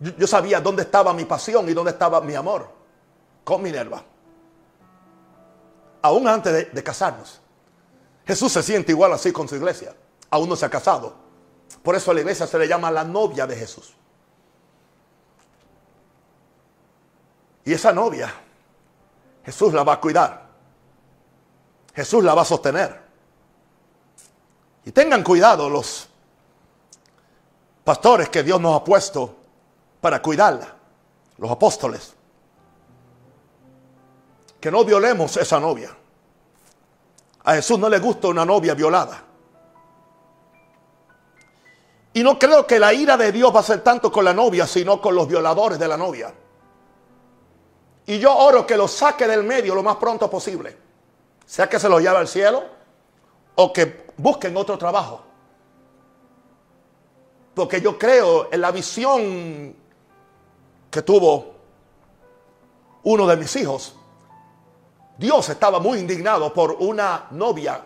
Yo, 0.00 0.26
sabía 0.26 0.60
dónde 0.60 0.82
estaba 0.82 1.12
mi 1.12 1.24
pasión 1.24 1.68
y 1.68 1.74
dónde 1.74 1.90
estaba 1.90 2.20
mi 2.20 2.34
amor 2.34 2.68
con 3.42 3.62
Minerva. 3.62 4.02
Aún 6.02 6.28
antes 6.28 6.52
de, 6.52 6.64
de 6.66 6.82
casarnos. 6.82 7.40
Jesús 8.24 8.52
se 8.52 8.62
siente 8.62 8.92
igual 8.92 9.12
así 9.12 9.32
con 9.32 9.48
su 9.48 9.56
iglesia. 9.56 9.94
Aún 10.30 10.48
no 10.48 10.54
se 10.54 10.66
ha 10.66 10.70
casado. 10.70 11.14
Por 11.82 11.94
eso 11.94 12.10
a 12.10 12.14
la 12.14 12.20
iglesia 12.20 12.46
se 12.46 12.58
le 12.58 12.68
llama 12.68 12.90
la 12.90 13.02
novia 13.02 13.46
de 13.46 13.56
Jesús. 13.56 13.94
Y 17.64 17.72
esa 17.72 17.92
novia, 17.92 18.32
Jesús 19.44 19.72
la 19.72 19.82
va 19.82 19.94
a 19.94 20.00
cuidar. 20.00 20.48
Jesús 21.94 22.22
la 22.22 22.34
va 22.34 22.42
a 22.42 22.44
sostener. 22.44 23.02
Y 24.84 24.92
tengan 24.92 25.22
cuidado 25.22 25.68
los 25.68 26.08
pastores 27.82 28.28
que 28.28 28.42
Dios 28.42 28.60
nos 28.60 28.80
ha 28.80 28.84
puesto 28.84 29.37
para 30.00 30.22
cuidarla, 30.22 30.74
los 31.38 31.50
apóstoles. 31.50 32.14
Que 34.60 34.70
no 34.70 34.84
violemos 34.84 35.36
esa 35.36 35.60
novia. 35.60 35.96
A 37.44 37.54
Jesús 37.54 37.78
no 37.78 37.88
le 37.88 37.98
gusta 37.98 38.28
una 38.28 38.44
novia 38.44 38.74
violada. 38.74 39.22
Y 42.12 42.22
no 42.22 42.38
creo 42.38 42.66
que 42.66 42.78
la 42.78 42.92
ira 42.92 43.16
de 43.16 43.30
Dios 43.30 43.54
va 43.54 43.60
a 43.60 43.62
ser 43.62 43.80
tanto 43.82 44.10
con 44.10 44.24
la 44.24 44.34
novia, 44.34 44.66
sino 44.66 45.00
con 45.00 45.14
los 45.14 45.28
violadores 45.28 45.78
de 45.78 45.88
la 45.88 45.96
novia. 45.96 46.34
Y 48.06 48.18
yo 48.18 48.34
oro 48.36 48.66
que 48.66 48.76
los 48.76 48.90
saque 48.90 49.26
del 49.26 49.44
medio 49.44 49.74
lo 49.74 49.82
más 49.82 49.96
pronto 49.96 50.28
posible. 50.28 50.76
Sea 51.46 51.68
que 51.68 51.78
se 51.78 51.88
los 51.88 52.00
lleve 52.00 52.16
al 52.16 52.26
cielo 52.26 52.64
o 53.54 53.72
que 53.72 54.06
busquen 54.16 54.56
otro 54.56 54.76
trabajo. 54.76 55.22
Porque 57.54 57.80
yo 57.80 57.98
creo 57.98 58.48
en 58.50 58.60
la 58.60 58.70
visión 58.70 59.76
que 60.90 61.02
tuvo 61.02 61.54
uno 63.04 63.26
de 63.26 63.36
mis 63.36 63.54
hijos, 63.56 63.94
Dios 65.16 65.48
estaba 65.48 65.80
muy 65.80 65.98
indignado 65.98 66.52
por 66.52 66.72
una 66.78 67.26
novia 67.32 67.84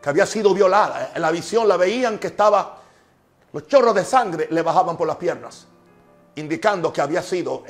que 0.00 0.08
había 0.08 0.26
sido 0.26 0.52
violada. 0.52 1.12
En 1.14 1.22
la 1.22 1.30
visión 1.30 1.68
la 1.68 1.76
veían 1.76 2.18
que 2.18 2.28
estaba, 2.28 2.78
los 3.52 3.66
chorros 3.66 3.94
de 3.94 4.04
sangre 4.04 4.48
le 4.50 4.62
bajaban 4.62 4.96
por 4.96 5.06
las 5.06 5.16
piernas, 5.16 5.66
indicando 6.34 6.92
que 6.92 7.00
había 7.00 7.22
sido, 7.22 7.64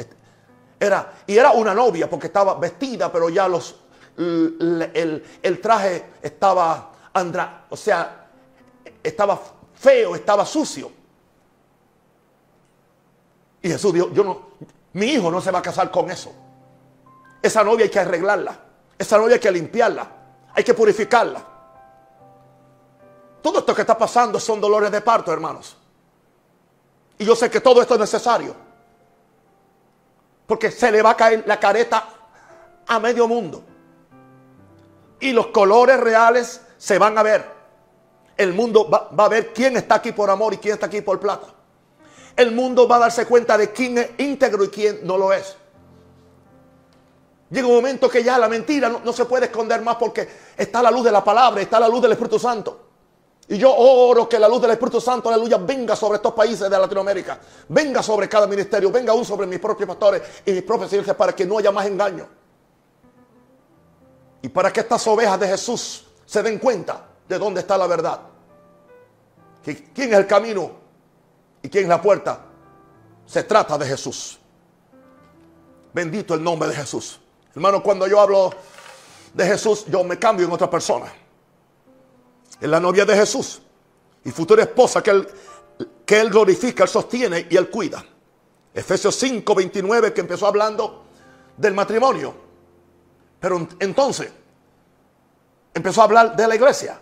era, 0.79 1.13
y 1.27 1.37
era 1.37 1.53
una 1.53 1.75
novia 1.75 2.09
porque 2.09 2.29
estaba 2.29 2.55
vestida, 2.55 3.13
pero 3.13 3.29
ya 3.29 3.49
los, 3.49 3.77
el, 4.17 5.25
el 5.43 5.61
traje 5.61 6.13
estaba, 6.23 6.93
andra, 7.13 7.67
o 7.69 7.77
sea, 7.77 8.29
estaba 9.03 9.39
feo, 9.75 10.15
estaba 10.15 10.45
sucio. 10.45 10.91
Y 13.63 13.69
Jesús 13.69 13.93
dijo, 13.93 14.11
yo 14.13 14.23
no, 14.23 14.41
mi 14.93 15.07
hijo 15.07 15.31
no 15.31 15.41
se 15.41 15.51
va 15.51 15.59
a 15.59 15.63
casar 15.63 15.91
con 15.91 16.11
eso. 16.11 16.33
Esa 17.43 17.63
novia 17.63 17.85
hay 17.85 17.91
que 17.91 18.01
arreglarla. 18.01 18.59
Esa 18.99 19.19
novia 19.19 19.35
hay 19.35 19.41
que 19.41 19.51
limpiarla. 19.51 20.07
Hay 20.55 20.65
que 20.65 20.75
purificarla. 20.75 21.43
Todo 23.43 23.59
esto 23.59 23.75
que 23.75 23.83
está 23.83 23.97
pasando 23.97 24.41
son 24.41 24.61
dolores 24.61 24.91
de 24.91 25.01
parto, 25.01 25.33
hermanos. 25.33 25.77
Y 27.19 27.25
yo 27.25 27.37
sé 27.37 27.51
que 27.51 27.61
todo 27.61 27.83
esto 27.83 27.95
es 27.95 28.01
necesario. 28.01 28.55
Porque 30.47 30.71
se 30.71 30.91
le 30.91 31.03
va 31.03 31.11
a 31.11 31.17
caer 31.17 31.45
la 31.47 31.61
careta 31.61 32.09
a 32.87 32.99
medio 32.99 33.29
mundo. 33.29 33.63
Y 35.21 35.33
los 35.33 35.49
colores 35.49 36.01
reales 36.01 36.63
se 36.79 36.99
van 36.99 37.19
a 37.19 37.23
ver. 37.23 37.53
El 38.37 38.53
mundo 38.53 38.89
va, 38.89 39.09
va 39.09 39.27
a 39.27 39.29
ver 39.29 39.53
quién 39.53 39.77
está 39.77 39.97
aquí 39.97 40.13
por 40.13 40.31
amor 40.31 40.55
y 40.55 40.59
quién 40.59 40.75
está 40.75 40.87
aquí 40.87 41.01
por 41.01 41.19
plata 41.21 41.56
el 42.37 42.53
mundo 42.53 42.87
va 42.87 42.97
a 42.97 43.01
darse 43.01 43.27
cuenta 43.27 43.57
de 43.57 43.73
quién 43.73 43.99
es 43.99 44.11
íntegro 44.19 44.65
y 44.65 44.69
quién 44.69 45.01
no 45.05 45.17
lo 45.17 45.33
es. 45.33 45.57
Llega 47.51 47.67
un 47.67 47.77
momento 47.77 48.09
que 48.09 48.23
ya 48.23 48.39
la 48.39 48.49
mentira 48.49 48.89
no, 48.89 49.13
se 49.13 49.25
puede 49.25 49.47
esconder 49.47 49.81
más 49.81 49.97
porque 49.97 50.29
está 50.57 50.83
la 50.83 50.91
luz 50.91 51.05
de 51.05 51.13
la 51.13 51.23
palabra, 51.23 51.63
está 51.63 51.79
la 51.79 51.89
luz 51.89 52.03
del 52.03 52.13
Espíritu 52.13 52.39
Santo. 52.39 52.81
Y 53.49 53.57
yo 53.59 53.73
oro 53.73 54.29
que 54.29 54.39
la 54.39 54.49
luz 54.49 54.61
del 54.61 54.73
Espíritu 54.73 55.01
Santo, 55.01 55.29
aleluya, 55.29 55.57
venga 55.59 55.95
sobre 55.95 56.17
estos 56.17 56.35
países 56.35 56.69
de 56.69 56.77
Latinoamérica. 56.77 57.39
Venga 57.69 58.03
sobre 58.03 58.29
cada 58.29 58.49
ministerio, 58.49 58.91
venga 58.91 59.13
aún 59.13 59.25
sobre 59.25 59.47
mis 59.47 59.61
propios 59.61 59.89
pastores 59.89 60.23
y 60.45 60.53
mis 60.53 60.63
propias 60.63 60.93
iglesias 60.93 61.17
para 61.17 61.33
que 61.35 61.47
no 61.47 61.59
haya 61.59 61.71
más 61.71 61.87
engaño. 61.87 62.27
Y 64.43 64.49
para 64.49 64.73
que 64.73 64.81
estas 64.81 65.07
ovejas 65.07 65.39
de 65.39 65.47
Jesús 65.47 66.05
se 66.25 66.43
den 66.43 66.59
cuenta 66.59 67.07
de 67.29 67.39
dónde 67.39 67.61
está 67.61 67.79
la 67.79 67.87
verdad. 67.87 68.21
¿Quién 69.63 70.13
es 70.13 70.19
el 70.19 70.27
camino? 70.27 70.86
¿Y 71.67 71.69
quién 71.69 71.83
es 71.83 71.89
la 71.89 72.01
puerta? 72.01 72.39
Se 73.27 73.43
trata 73.43 73.77
de 73.77 73.87
Jesús. 73.87 74.39
Bendito 75.93 76.35
el 76.35 76.45
nombre 76.45 76.69
de 76.69 76.77
Jesús. 76.77 77.19
Hermano, 77.53 77.83
cuando 77.83 78.07
yo 78.07 78.21
hablo 78.21 78.55
de 79.35 79.45
Jesús, 79.45 79.85
yo 79.87 80.05
me 80.05 80.17
cambio 80.17 80.47
en 80.47 80.53
otra 80.53 80.71
persona. 80.71 81.13
Es 82.61 82.69
la 82.69 82.79
novia 82.79 83.05
de 83.05 83.17
Jesús. 83.17 83.61
Y 84.25 84.31
futura 84.31 84.63
esposa 84.63 85.03
que 85.03 85.11
él, 85.11 85.29
que 86.07 86.21
él 86.21 86.31
glorifica, 86.31 86.85
él 86.85 86.89
sostiene 86.89 87.49
y 87.51 87.57
él 87.57 87.69
cuida. 87.69 88.05
Efesios 88.73 89.17
5, 89.17 89.53
29, 89.53 90.13
que 90.13 90.21
empezó 90.21 90.47
hablando 90.47 91.07
del 91.57 91.75
matrimonio. 91.75 92.33
Pero 93.41 93.67
entonces 93.81 94.31
empezó 95.75 96.01
a 96.03 96.05
hablar 96.05 96.37
de 96.37 96.47
la 96.47 96.55
iglesia, 96.55 97.01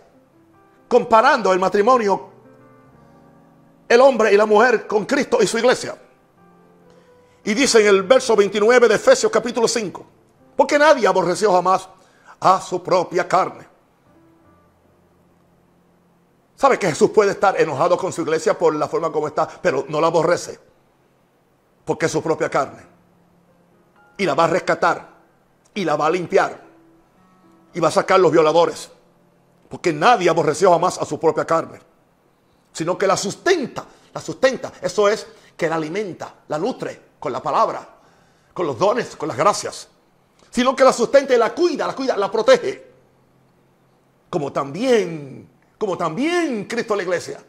comparando 0.87 1.53
el 1.53 1.59
matrimonio, 1.59 2.33
el 3.87 4.01
hombre 4.01 4.33
y 4.33 4.37
la 4.37 4.45
mujer 4.45 4.87
con 4.87 5.05
Cristo 5.05 5.39
y 5.41 5.47
su 5.47 5.57
iglesia. 5.57 5.97
Y 7.43 7.53
dice 7.53 7.81
en 7.81 7.87
el 7.87 8.03
verso 8.03 8.35
29 8.35 8.87
de 8.87 8.95
Efesios 8.95 9.31
capítulo 9.31 9.67
5, 9.67 10.05
porque 10.55 10.79
nadie 10.79 11.07
aborreció 11.07 11.51
jamás 11.51 11.87
a 12.39 12.59
su 12.59 12.81
propia 12.81 13.27
carne. 13.27 13.67
¿Sabe 16.55 16.79
que 16.79 16.87
Jesús 16.87 17.11
puede 17.11 17.31
estar 17.31 17.59
enojado 17.59 17.97
con 17.97 18.13
su 18.13 18.21
iglesia 18.21 18.57
por 18.57 18.73
la 18.75 18.87
forma 18.87 19.11
como 19.11 19.27
está, 19.27 19.47
pero 19.61 19.85
no 19.89 19.99
la 19.99 20.07
aborrece? 20.07 20.57
Porque 21.83 22.05
es 22.05 22.11
su 22.11 22.23
propia 22.23 22.49
carne. 22.49 22.81
Y 24.17 24.25
la 24.25 24.33
va 24.33 24.45
a 24.45 24.47
rescatar. 24.47 25.15
Y 25.73 25.83
la 25.83 25.97
va 25.97 26.07
a 26.07 26.09
limpiar. 26.09 26.63
Y 27.73 27.79
va 27.81 27.89
a 27.89 27.91
sacar 27.91 28.19
los 28.21 28.31
violadores. 28.31 28.89
Porque 29.69 29.91
nadie 29.91 30.29
aborreció 30.29 30.71
jamás 30.71 30.97
a 30.97 31.05
su 31.05 31.19
propia 31.19 31.45
carne. 31.45 31.79
Sino 32.75 32.97
que 32.97 33.07
la 33.07 33.15
sustenta. 33.15 33.85
La 34.13 34.19
sustenta. 34.19 34.73
Eso 34.81 35.07
es 35.07 35.25
que 35.55 35.69
la 35.69 35.75
alimenta, 35.75 36.43
la 36.49 36.59
nutre 36.59 37.01
con 37.17 37.31
la 37.31 37.41
palabra, 37.41 37.87
con 38.53 38.67
los 38.67 38.77
dones, 38.77 39.15
con 39.15 39.29
las 39.29 39.37
gracias. 39.37 39.87
Sino 40.49 40.75
que 40.75 40.83
la 40.83 40.91
sustenta 40.91 41.33
y 41.33 41.37
la 41.37 41.55
cuida, 41.55 41.87
la 41.87 41.95
cuida, 41.95 42.17
la 42.17 42.29
protege. 42.29 42.85
Como 44.29 44.51
también, 44.51 45.49
como 45.77 45.97
también 45.97 46.65
Cristo 46.65 46.97
la 46.97 47.03
iglesia. 47.03 47.41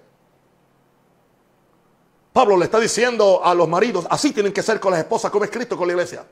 Pablo 2.33 2.57
le 2.57 2.67
está 2.67 2.79
diciendo 2.79 3.41
a 3.43 3.53
los 3.53 3.67
maridos, 3.67 4.07
así 4.09 4.31
tienen 4.31 4.53
que 4.53 4.63
ser 4.63 4.79
con 4.79 4.93
las 4.93 5.01
esposas 5.01 5.33
como 5.33 5.45
es 5.45 5.51
Cristo 5.51 5.77
con 5.77 5.89
la 5.89 5.95
iglesia. 5.95 6.25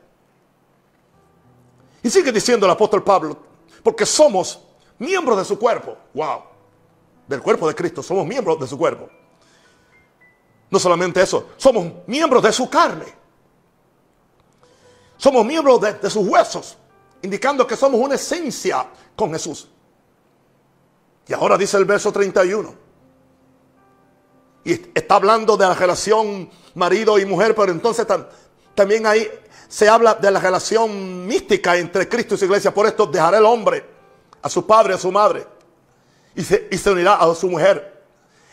Y 2.00 2.10
sigue 2.10 2.30
diciendo 2.30 2.66
el 2.66 2.72
apóstol 2.72 3.02
Pablo, 3.02 3.36
porque 3.82 4.06
somos 4.06 4.60
miembros 4.98 5.36
de 5.38 5.44
su 5.44 5.58
cuerpo. 5.58 5.96
Wow. 6.14 6.53
Del 7.26 7.40
cuerpo 7.40 7.68
de 7.68 7.74
Cristo, 7.74 8.02
somos 8.02 8.26
miembros 8.26 8.60
de 8.60 8.66
su 8.66 8.76
cuerpo. 8.76 9.08
No 10.70 10.78
solamente 10.78 11.22
eso, 11.22 11.50
somos 11.56 12.06
miembros 12.06 12.42
de 12.42 12.52
su 12.52 12.68
carne. 12.68 13.06
Somos 15.16 15.46
miembros 15.46 15.80
de, 15.80 16.10
sus 16.10 16.26
huesos, 16.26 16.76
indicando 17.22 17.66
que 17.66 17.76
somos 17.76 18.00
una 18.00 18.16
esencia 18.16 18.86
con 19.16 19.32
Jesús. 19.32 19.68
Y 21.26 21.32
ahora 21.32 21.56
dice 21.56 21.76
el 21.76 21.84
verso 21.84 22.12
31. 22.12 22.74
Y 24.64 24.72
está 24.72 25.14
hablando 25.14 25.56
de 25.56 25.66
la 25.66 25.74
relación 25.74 26.50
marido 26.74 27.18
y 27.18 27.24
mujer, 27.24 27.54
pero 27.54 27.70
entonces 27.70 28.06
también 28.74 29.06
ahí 29.06 29.28
se 29.68 29.88
habla 29.88 30.14
de 30.14 30.30
la 30.30 30.40
relación 30.40 31.26
mística 31.26 31.76
entre 31.76 32.08
Cristo 32.08 32.34
y 32.34 32.38
su 32.38 32.44
iglesia. 32.46 32.74
Por 32.74 32.86
esto 32.86 33.06
dejará 33.06 33.38
el 33.38 33.46
hombre 33.46 33.84
a 34.42 34.48
su 34.48 34.66
padre, 34.66 34.94
a 34.94 34.98
su 34.98 35.10
madre, 35.12 35.46
y 36.34 36.42
se, 36.42 36.68
y 36.70 36.78
se 36.78 36.90
unirá 36.90 37.14
a 37.14 37.34
su 37.34 37.48
mujer. 37.48 38.02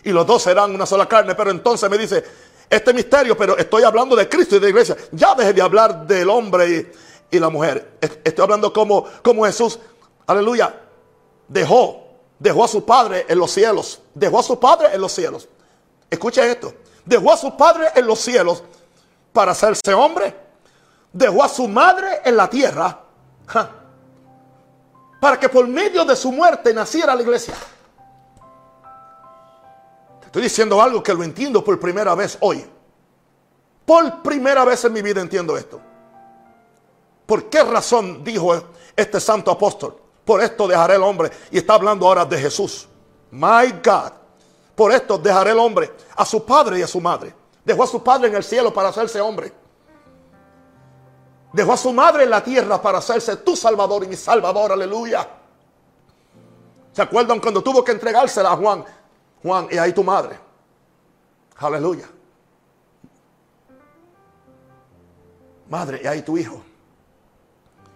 Y 0.03 0.11
los 0.11 0.25
dos 0.25 0.43
serán 0.43 0.73
una 0.73 0.86
sola 0.86 1.07
carne. 1.07 1.36
Pero 1.36 1.51
entonces 1.51 1.89
me 1.89 1.97
dice, 1.97 2.23
este 2.71 2.93
misterio, 2.93 3.38
pero 3.38 3.57
estoy 3.57 3.84
hablando 3.84 4.15
de 4.15 4.29
Cristo 4.29 4.55
y 4.55 4.59
de 4.59 4.67
la 4.67 4.69
iglesia. 4.69 4.95
Ya 5.11 5.36
deje 5.36 5.51
de 5.51 5.61
hablar 5.61 6.07
del 6.07 6.29
hombre 6.29 6.89
y, 7.29 7.39
la 7.39 7.49
mujer. 7.49 7.97
Estoy 8.23 8.43
hablando 8.43 8.71
como, 8.71 9.05
como 9.21 9.45
Jesús, 9.45 9.77
aleluya, 10.25 10.73
dejó, 11.47 12.07
dejó 12.39 12.63
a 12.63 12.67
su 12.67 12.86
padre 12.86 13.25
en 13.27 13.39
los 13.39 13.51
cielos. 13.51 14.01
Dejó 14.13 14.39
a 14.39 14.43
su 14.43 14.59
padre 14.59 14.89
en 14.93 15.01
los 15.01 15.11
cielos. 15.11 15.49
Escucha 16.09 16.45
esto. 16.45 16.73
Dejó 17.05 17.34
a 17.34 17.38
su 17.38 17.55
padre 17.57 17.88
en 17.95 18.07
los 18.07 18.19
cielos 18.19 18.63
para 19.34 19.51
hacerse 19.51 19.93
hombre. 19.93 20.34
Dejó 21.11 21.43
a 21.43 21.49
su 21.49 21.67
madre 21.67 22.21
en 22.23 22.38
la 22.38 22.49
tierra. 22.49 23.01
Para 25.22 25.39
que 25.39 25.47
por 25.47 25.67
medio 25.67 26.03
de 26.03 26.15
su 26.15 26.32
muerte 26.32 26.74
naciera 26.74 27.13
la 27.13 27.22
iglesia. 27.22 27.53
Te 30.19 30.26
estoy 30.26 30.41
diciendo 30.41 30.82
algo 30.82 31.03
que 31.03 31.13
lo 31.13 31.24
entiendo 31.24 31.63
por 31.63 31.80
primera 31.80 32.15
vez 32.15 32.39
hoy. 32.41 32.65
Por 33.86 34.24
primera 34.24 34.65
vez 34.65 34.84
en 34.84 34.93
mi 34.93 35.03
vida 35.03 35.22
entiendo 35.22 35.55
esto. 35.55 35.80
¿Por 37.28 37.51
qué 37.51 37.63
razón 37.63 38.24
dijo 38.24 38.63
este 38.95 39.19
santo 39.19 39.51
apóstol? 39.51 39.95
Por 40.26 40.41
esto 40.41 40.67
dejaré 40.67 40.95
el 40.95 41.03
hombre. 41.03 41.30
Y 41.51 41.59
está 41.59 41.76
hablando 41.76 42.07
ahora 42.07 42.26
de 42.26 42.39
Jesús. 42.39 42.88
My 43.30 43.72
God. 43.74 44.13
Por 44.74 44.91
esto 44.91 45.19
dejaré 45.19 45.51
el 45.51 45.59
hombre 45.59 45.91
a 46.15 46.26
su 46.26 46.43
padre 46.43 46.80
y 46.80 46.82
a 46.82 46.88
su 46.88 46.99
madre. 46.99 47.32
Dejó 47.63 47.84
a 47.84 47.88
su 47.88 48.03
padre 48.03 48.30
en 48.30 48.36
el 48.36 48.43
cielo 48.43 48.74
para 48.74 48.89
hacerse 48.89 49.22
hombre. 49.22 49.53
Dejó 51.54 51.74
a 51.74 51.78
su 51.78 51.91
madre 51.91 52.24
en 52.24 52.30
la 52.30 52.43
tierra 52.43 52.82
para 52.82 52.99
hacerse 52.99 53.38
tu 53.38 53.56
salvador 53.56 54.04
y 54.04 54.08
mi 54.08 54.16
salvador. 54.16 54.72
Aleluya. 54.72 55.28
¿Se 56.93 57.02
acuerdan 57.02 57.39
cuando 57.39 57.62
tuvo 57.62 57.84
que 57.84 57.91
entregársela 57.91 58.52
a 58.52 58.58
Juan? 58.58 58.86
Juan, 59.41 59.68
y 59.72 59.78
ahí 59.78 59.93
tu 59.93 60.04
madre. 60.04 60.39
Aleluya. 61.58 62.10
Madre, 65.70 66.02
y 66.04 66.08
ahí 66.08 66.22
tu 66.22 66.38
hijo. 66.38 66.62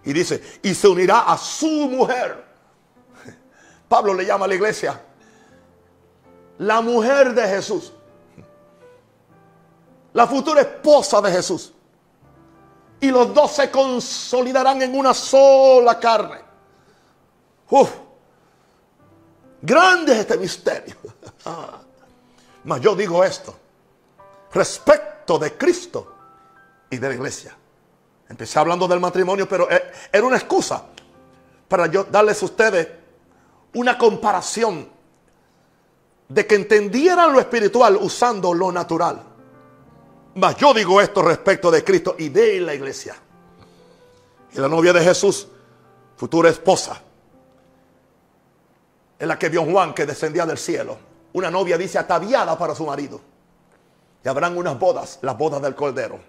Y 0.04 0.14
dice, 0.14 0.60
y 0.62 0.74
se 0.74 0.88
unirá 0.88 1.22
a 1.22 1.38
su 1.38 1.68
mujer. 1.68 2.44
Pablo 3.88 4.14
le 4.14 4.26
llama 4.26 4.46
a 4.46 4.48
la 4.48 4.56
iglesia 4.56 5.02
la 6.58 6.82
mujer 6.82 7.34
de 7.34 7.48
Jesús, 7.48 7.92
la 10.14 10.26
futura 10.28 10.62
esposa 10.62 11.22
de 11.22 11.32
Jesús. 11.32 11.74
Y 13.00 13.12
los 13.12 13.34
dos 13.34 13.52
se 13.52 13.70
consolidarán 13.70 14.82
en 14.82 14.98
una 14.98 15.14
sola 15.14 16.00
carne. 16.00 16.40
Uf, 17.70 17.92
grande 19.62 20.14
es 20.14 20.20
este 20.20 20.38
misterio. 20.38 20.96
Mas 22.64 22.82
yo 22.82 22.96
digo 22.96 23.24
esto 23.24 23.56
respecto 24.54 25.38
de 25.38 25.58
Cristo 25.58 26.16
y 26.90 26.98
de 26.98 27.10
la 27.10 27.16
iglesia. 27.16 27.56
Empecé 28.28 28.58
hablando 28.58 28.88
del 28.88 29.00
matrimonio, 29.00 29.48
pero 29.48 29.70
e, 29.70 29.92
era 30.12 30.26
una 30.26 30.38
excusa 30.38 30.84
para 31.68 31.88
yo 31.88 32.06
darles 32.06 32.42
a 32.42 32.46
ustedes 32.46 32.88
una 33.74 33.98
comparación 33.98 34.90
de 36.28 36.48
que 36.48 36.56
entendieran 36.56 37.34
lo 37.34 37.40
espiritual 37.40 37.98
usando 37.98 38.54
lo 38.54 38.72
natural. 38.72 39.35
Mas 40.36 40.58
yo 40.58 40.74
digo 40.74 41.02
esto 41.02 41.22
respecto 41.22 41.72
de 41.72 41.84
Cristo 41.84 42.16
y 42.18 42.30
de 42.30 42.60
la 42.60 42.74
iglesia. 42.74 43.16
Y 44.54 44.60
la 44.60 44.68
novia 44.68 44.94
de 44.94 45.02
Jesús, 45.02 45.48
futura 46.16 46.50
esposa, 46.50 47.02
es 49.18 49.28
la 49.28 49.40
que 49.40 49.50
vio 49.50 49.64
Juan 49.66 49.94
que 49.94 50.06
descendía 50.06 50.46
del 50.46 50.58
cielo. 50.58 50.98
Una 51.34 51.50
novia 51.50 51.78
dice 51.78 51.98
ataviada 51.98 52.58
para 52.58 52.76
su 52.76 52.86
marido. 52.86 53.20
Y 54.24 54.28
habrán 54.28 54.58
unas 54.58 54.78
bodas, 54.78 55.20
las 55.22 55.38
bodas 55.38 55.62
del 55.62 55.76
Cordero. 55.76 56.20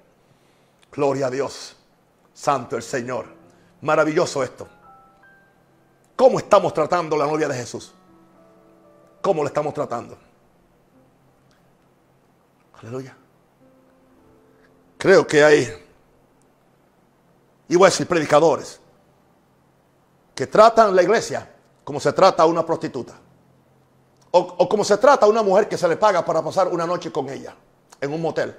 Gloria 0.92 1.26
a 1.26 1.30
Dios. 1.30 1.76
Santo 2.32 2.76
el 2.76 2.82
Señor. 2.82 3.26
Maravilloso 3.82 4.42
esto. 4.42 4.68
¿Cómo 6.14 6.38
estamos 6.38 6.72
tratando 6.72 7.16
la 7.16 7.26
novia 7.26 7.48
de 7.48 7.56
Jesús? 7.56 7.92
cómo 9.26 9.42
le 9.42 9.48
estamos 9.48 9.74
tratando. 9.74 10.16
Aleluya. 12.80 13.16
Creo 15.06 15.24
que 15.24 15.44
hay, 15.44 15.72
y 17.68 17.76
voy 17.76 17.86
a 17.86 17.90
decir 17.90 18.08
predicadores, 18.08 18.80
que 20.34 20.48
tratan 20.48 20.96
la 20.96 21.02
iglesia 21.04 21.48
como 21.84 22.00
se 22.00 22.12
trata 22.12 22.42
a 22.42 22.46
una 22.46 22.66
prostituta. 22.66 23.14
O, 24.32 24.40
o, 24.40 24.68
como 24.68 24.82
se 24.82 24.96
trata 24.96 25.24
a 25.24 25.28
una 25.28 25.44
mujer 25.44 25.68
que 25.68 25.78
se 25.78 25.86
le 25.86 25.96
paga 25.96 26.24
para 26.24 26.42
pasar 26.42 26.66
una 26.66 26.84
noche 26.88 27.12
con 27.12 27.28
ella 27.28 27.54
en 28.00 28.12
un 28.12 28.20
motel. 28.20 28.58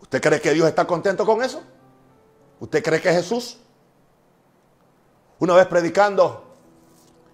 ¿Usted 0.00 0.20
cree 0.20 0.40
que 0.40 0.52
Dios 0.52 0.66
está 0.66 0.84
contento 0.84 1.24
con 1.24 1.44
eso? 1.44 1.62
¿Usted 2.58 2.82
cree 2.82 3.00
que 3.00 3.12
Jesús 3.12 3.60
una 5.38 5.54
vez 5.54 5.68
predicando 5.68 6.56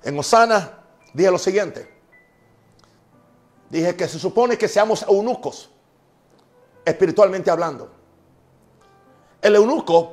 en 0.03 0.18
Osana, 0.18 0.80
dije 1.14 1.30
lo 1.30 1.38
siguiente. 1.38 2.01
Dije 3.73 3.97
que 3.97 4.07
se 4.07 4.18
supone 4.18 4.59
que 4.59 4.68
seamos 4.68 5.03
eunucos, 5.09 5.70
espiritualmente 6.85 7.51
hablando. 7.51 7.89
El 9.41 9.57
eunuco, 9.57 10.12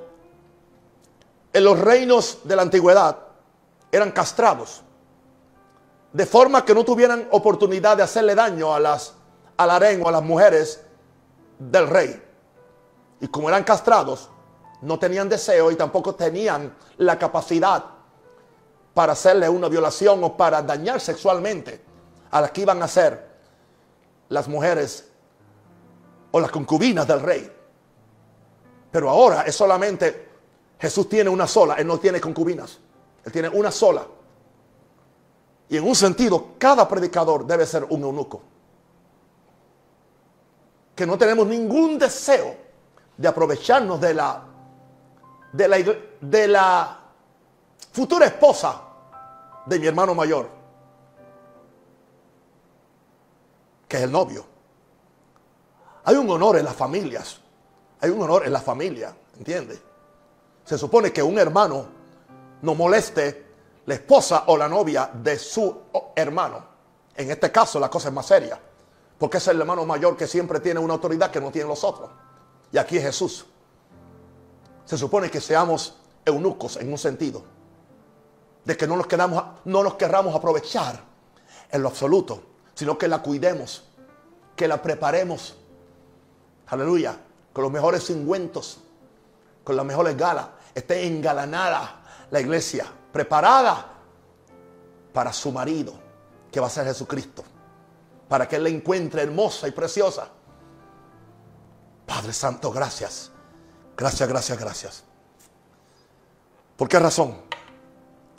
en 1.52 1.66
los 1.66 1.78
reinos 1.78 2.40
de 2.46 2.56
la 2.56 2.62
antigüedad, 2.62 3.18
eran 3.92 4.14
castrados. 4.14 4.82
De 6.14 6.26
forma 6.26 6.64
que 6.64 6.74
no 6.74 6.86
tuvieran 6.86 7.28
oportunidad 7.32 7.98
de 7.98 8.04
hacerle 8.04 8.34
daño 8.34 8.74
a 8.74 8.80
las, 8.80 9.16
al 9.58 9.72
harén 9.72 10.02
o 10.06 10.08
a 10.08 10.14
las 10.14 10.24
mujeres 10.24 10.82
del 11.60 11.90
rey. 11.90 12.24
Y 13.20 13.28
como 13.28 13.50
eran 13.50 13.66
castrados, 13.66 14.30
no 14.84 14.98
tenían 14.98 15.28
deseo 15.28 15.70
y 15.70 15.76
tampoco 15.76 16.16
tenían 16.16 16.74
la 16.96 17.20
capacidad 17.20 17.84
para 18.94 19.12
hacerle 19.12 19.50
una 19.50 19.68
violación 19.68 20.24
o 20.24 20.38
para 20.38 20.62
dañar 20.62 21.02
sexualmente 21.02 21.84
a 22.32 22.40
las 22.40 22.52
que 22.52 22.62
iban 22.62 22.82
a 22.82 22.88
ser 22.88 23.29
las 24.30 24.48
mujeres 24.48 25.10
o 26.32 26.40
las 26.40 26.52
concubinas 26.52 27.08
del 27.08 27.22
rey. 27.22 27.52
Pero 28.92 29.10
ahora 29.10 29.42
es 29.44 29.56
solamente, 29.56 30.30
Jesús 30.80 31.10
tiene 31.10 31.30
una 31.30 31.48
sola, 31.48 31.76
Él 31.76 31.88
no 31.88 32.00
tiene 32.00 32.20
concubinas, 32.20 32.80
Él 33.24 33.32
tiene 33.32 33.50
una 33.50 33.72
sola. 33.72 34.06
Y 35.70 35.78
en 35.78 35.88
un 35.88 35.96
sentido, 35.96 36.54
cada 36.58 36.88
predicador 36.88 37.46
debe 37.46 37.66
ser 37.66 37.86
un 37.90 38.02
eunuco. 38.02 38.42
Que 40.96 41.06
no 41.06 41.18
tenemos 41.18 41.46
ningún 41.48 42.00
deseo 42.00 42.56
de 43.16 43.28
aprovecharnos 43.28 44.02
de 44.02 44.14
la, 44.14 44.44
de 45.54 45.68
la, 45.68 45.78
de 46.22 46.48
la 46.48 47.00
futura 47.92 48.26
esposa 48.26 48.82
de 49.66 49.80
mi 49.80 49.86
hermano 49.86 50.16
mayor, 50.16 50.59
que 53.90 53.98
es 53.98 54.04
el 54.04 54.12
novio. 54.12 54.46
Hay 56.06 56.16
un 56.16 56.30
honor 56.30 56.58
en 56.58 56.66
las 56.66 56.76
familias, 56.76 57.42
hay 58.00 58.12
un 58.12 58.22
honor 58.22 58.46
en 58.46 58.54
la 58.54 58.62
familia, 58.62 59.14
¿entiende? 59.38 59.82
Se 60.64 60.78
supone 60.78 61.12
que 61.12 61.24
un 61.24 61.38
hermano 61.40 61.88
no 62.62 62.76
moleste 62.76 63.48
la 63.86 63.96
esposa 63.96 64.44
o 64.48 64.56
la 64.56 64.70
novia 64.70 65.10
de 65.12 65.38
su 65.40 65.76
hermano. 66.16 66.64
En 67.16 67.32
este 67.32 67.52
caso 67.52 67.80
la 67.80 67.90
cosa 67.90 68.10
es 68.10 68.14
más 68.14 68.28
seria, 68.28 68.60
porque 69.18 69.38
es 69.38 69.48
el 69.48 69.60
hermano 69.60 69.86
mayor 69.86 70.16
que 70.16 70.28
siempre 70.28 70.60
tiene 70.60 70.80
una 70.80 70.94
autoridad 70.94 71.32
que 71.32 71.42
no 71.42 71.52
tienen 71.52 71.70
los 71.70 71.84
otros. 71.84 72.10
Y 72.72 72.78
aquí 72.78 72.98
es 72.98 73.04
Jesús. 73.04 73.46
Se 74.86 74.98
supone 74.98 75.32
que 75.32 75.42
seamos 75.42 75.98
eunucos 76.24 76.78
en 76.78 76.92
un 76.92 76.98
sentido 76.98 77.44
de 78.64 78.78
que 78.78 78.86
no 78.86 78.96
nos, 78.96 79.08
quedamos, 79.08 79.44
no 79.66 79.84
nos 79.84 79.96
querramos 79.96 80.36
aprovechar 80.36 81.04
en 81.72 81.82
lo 81.82 81.90
absoluto, 81.90 82.44
sino 82.80 82.98
que 82.98 83.10
la 83.10 83.22
cuidemos, 83.22 83.84
que 84.56 84.66
la 84.66 84.82
preparemos. 84.82 85.54
Aleluya, 86.68 87.20
con 87.52 87.64
los 87.64 87.74
mejores 87.74 88.10
ungüentos, 88.10 88.78
con 89.66 89.76
las 89.76 89.86
mejores 89.86 90.16
galas, 90.16 90.48
esté 90.74 91.06
engalanada 91.06 92.02
la 92.32 92.40
iglesia, 92.40 92.86
preparada 93.12 93.86
para 95.12 95.34
su 95.34 95.52
marido, 95.52 95.94
que 96.50 96.62
va 96.62 96.68
a 96.68 96.70
ser 96.70 96.86
Jesucristo, 96.86 97.44
para 98.30 98.48
que 98.48 98.56
él 98.56 98.64
la 98.64 98.70
encuentre 98.70 99.24
hermosa 99.24 99.68
y 99.68 99.72
preciosa. 99.72 100.30
Padre 102.06 102.32
Santo, 102.32 102.72
gracias. 102.72 103.30
Gracias, 103.98 104.30
gracias, 104.30 104.58
gracias. 104.58 105.04
¿Por 106.78 106.88
qué 106.88 106.98
razón? 106.98 107.42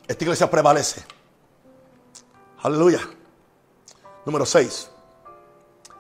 Esta 0.09 0.25
iglesia 0.25 0.51
prevalece. 0.51 1.05
Aleluya. 2.63 3.01
Número 4.31 4.47
6. 4.47 4.91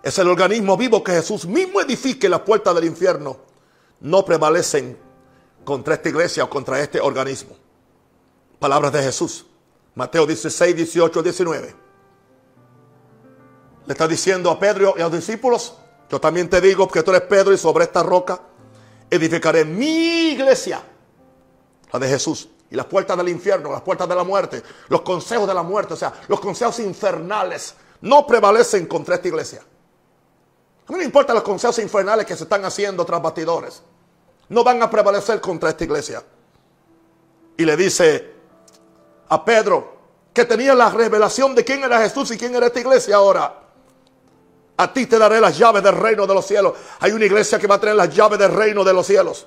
Es 0.04 0.18
el 0.20 0.28
organismo 0.28 0.76
vivo 0.76 1.02
que 1.02 1.10
Jesús 1.10 1.46
mismo 1.46 1.80
edifique 1.80 2.28
las 2.28 2.42
puertas 2.42 2.72
del 2.76 2.84
infierno. 2.84 3.38
No 3.98 4.24
prevalecen 4.24 4.96
contra 5.64 5.94
esta 5.94 6.10
iglesia 6.10 6.44
o 6.44 6.48
contra 6.48 6.78
este 6.78 7.00
organismo. 7.00 7.56
Palabras 8.60 8.92
de 8.92 9.02
Jesús. 9.02 9.46
Mateo 9.96 10.28
16, 10.28 10.76
18, 10.76 11.22
19. 11.24 11.74
Le 13.86 13.92
está 13.92 14.06
diciendo 14.06 14.48
a 14.48 14.60
Pedro 14.60 14.94
y 14.96 15.00
a 15.00 15.08
los 15.08 15.12
discípulos, 15.14 15.74
yo 16.08 16.20
también 16.20 16.48
te 16.48 16.60
digo 16.60 16.86
que 16.86 17.02
tú 17.02 17.10
eres 17.10 17.22
Pedro 17.22 17.52
y 17.52 17.58
sobre 17.58 17.82
esta 17.82 18.04
roca 18.04 18.40
edificaré 19.10 19.64
mi 19.64 20.28
iglesia, 20.30 20.80
la 21.92 21.98
de 21.98 22.06
Jesús 22.06 22.48
y 22.70 22.76
las 22.76 22.86
puertas 22.86 23.16
del 23.16 23.28
infierno, 23.28 23.72
las 23.72 23.82
puertas 23.82 24.08
de 24.08 24.14
la 24.14 24.22
muerte, 24.22 24.62
los 24.86 25.00
consejos 25.00 25.48
de 25.48 25.54
la 25.54 25.64
muerte, 25.64 25.94
o 25.94 25.96
sea, 25.96 26.12
los 26.28 26.38
consejos 26.38 26.78
infernales, 26.78 27.74
no 28.02 28.26
prevalecen 28.26 28.86
contra 28.86 29.16
esta 29.16 29.28
iglesia. 29.28 29.62
A 30.86 30.92
mí 30.92 30.98
no 30.98 31.04
importa 31.04 31.34
los 31.34 31.42
consejos 31.42 31.78
infernales 31.78 32.26
que 32.26 32.36
se 32.36 32.44
están 32.44 32.64
haciendo 32.64 33.04
tras 33.04 33.22
batidores. 33.22 33.82
No 34.48 34.64
van 34.64 34.82
a 34.82 34.90
prevalecer 34.90 35.40
contra 35.40 35.70
esta 35.70 35.84
iglesia. 35.84 36.22
Y 37.56 37.64
le 37.64 37.76
dice 37.76 38.32
a 39.28 39.44
Pedro, 39.44 40.00
que 40.32 40.44
tenía 40.44 40.74
la 40.74 40.90
revelación 40.90 41.54
de 41.54 41.64
quién 41.64 41.82
era 41.82 42.00
Jesús 42.00 42.30
y 42.30 42.38
quién 42.38 42.54
era 42.54 42.66
esta 42.66 42.80
iglesia 42.80 43.16
ahora. 43.16 43.54
A 44.76 44.92
ti 44.92 45.06
te 45.06 45.18
daré 45.18 45.40
las 45.40 45.58
llaves 45.58 45.82
del 45.82 45.96
reino 45.96 46.26
de 46.26 46.34
los 46.34 46.46
cielos. 46.46 46.74
Hay 47.00 47.12
una 47.12 47.24
iglesia 47.24 47.58
que 47.58 47.66
va 47.66 47.74
a 47.74 47.80
tener 47.80 47.96
las 47.96 48.14
llaves 48.14 48.38
del 48.38 48.52
reino 48.52 48.82
de 48.82 48.92
los 48.92 49.06
cielos. 49.06 49.46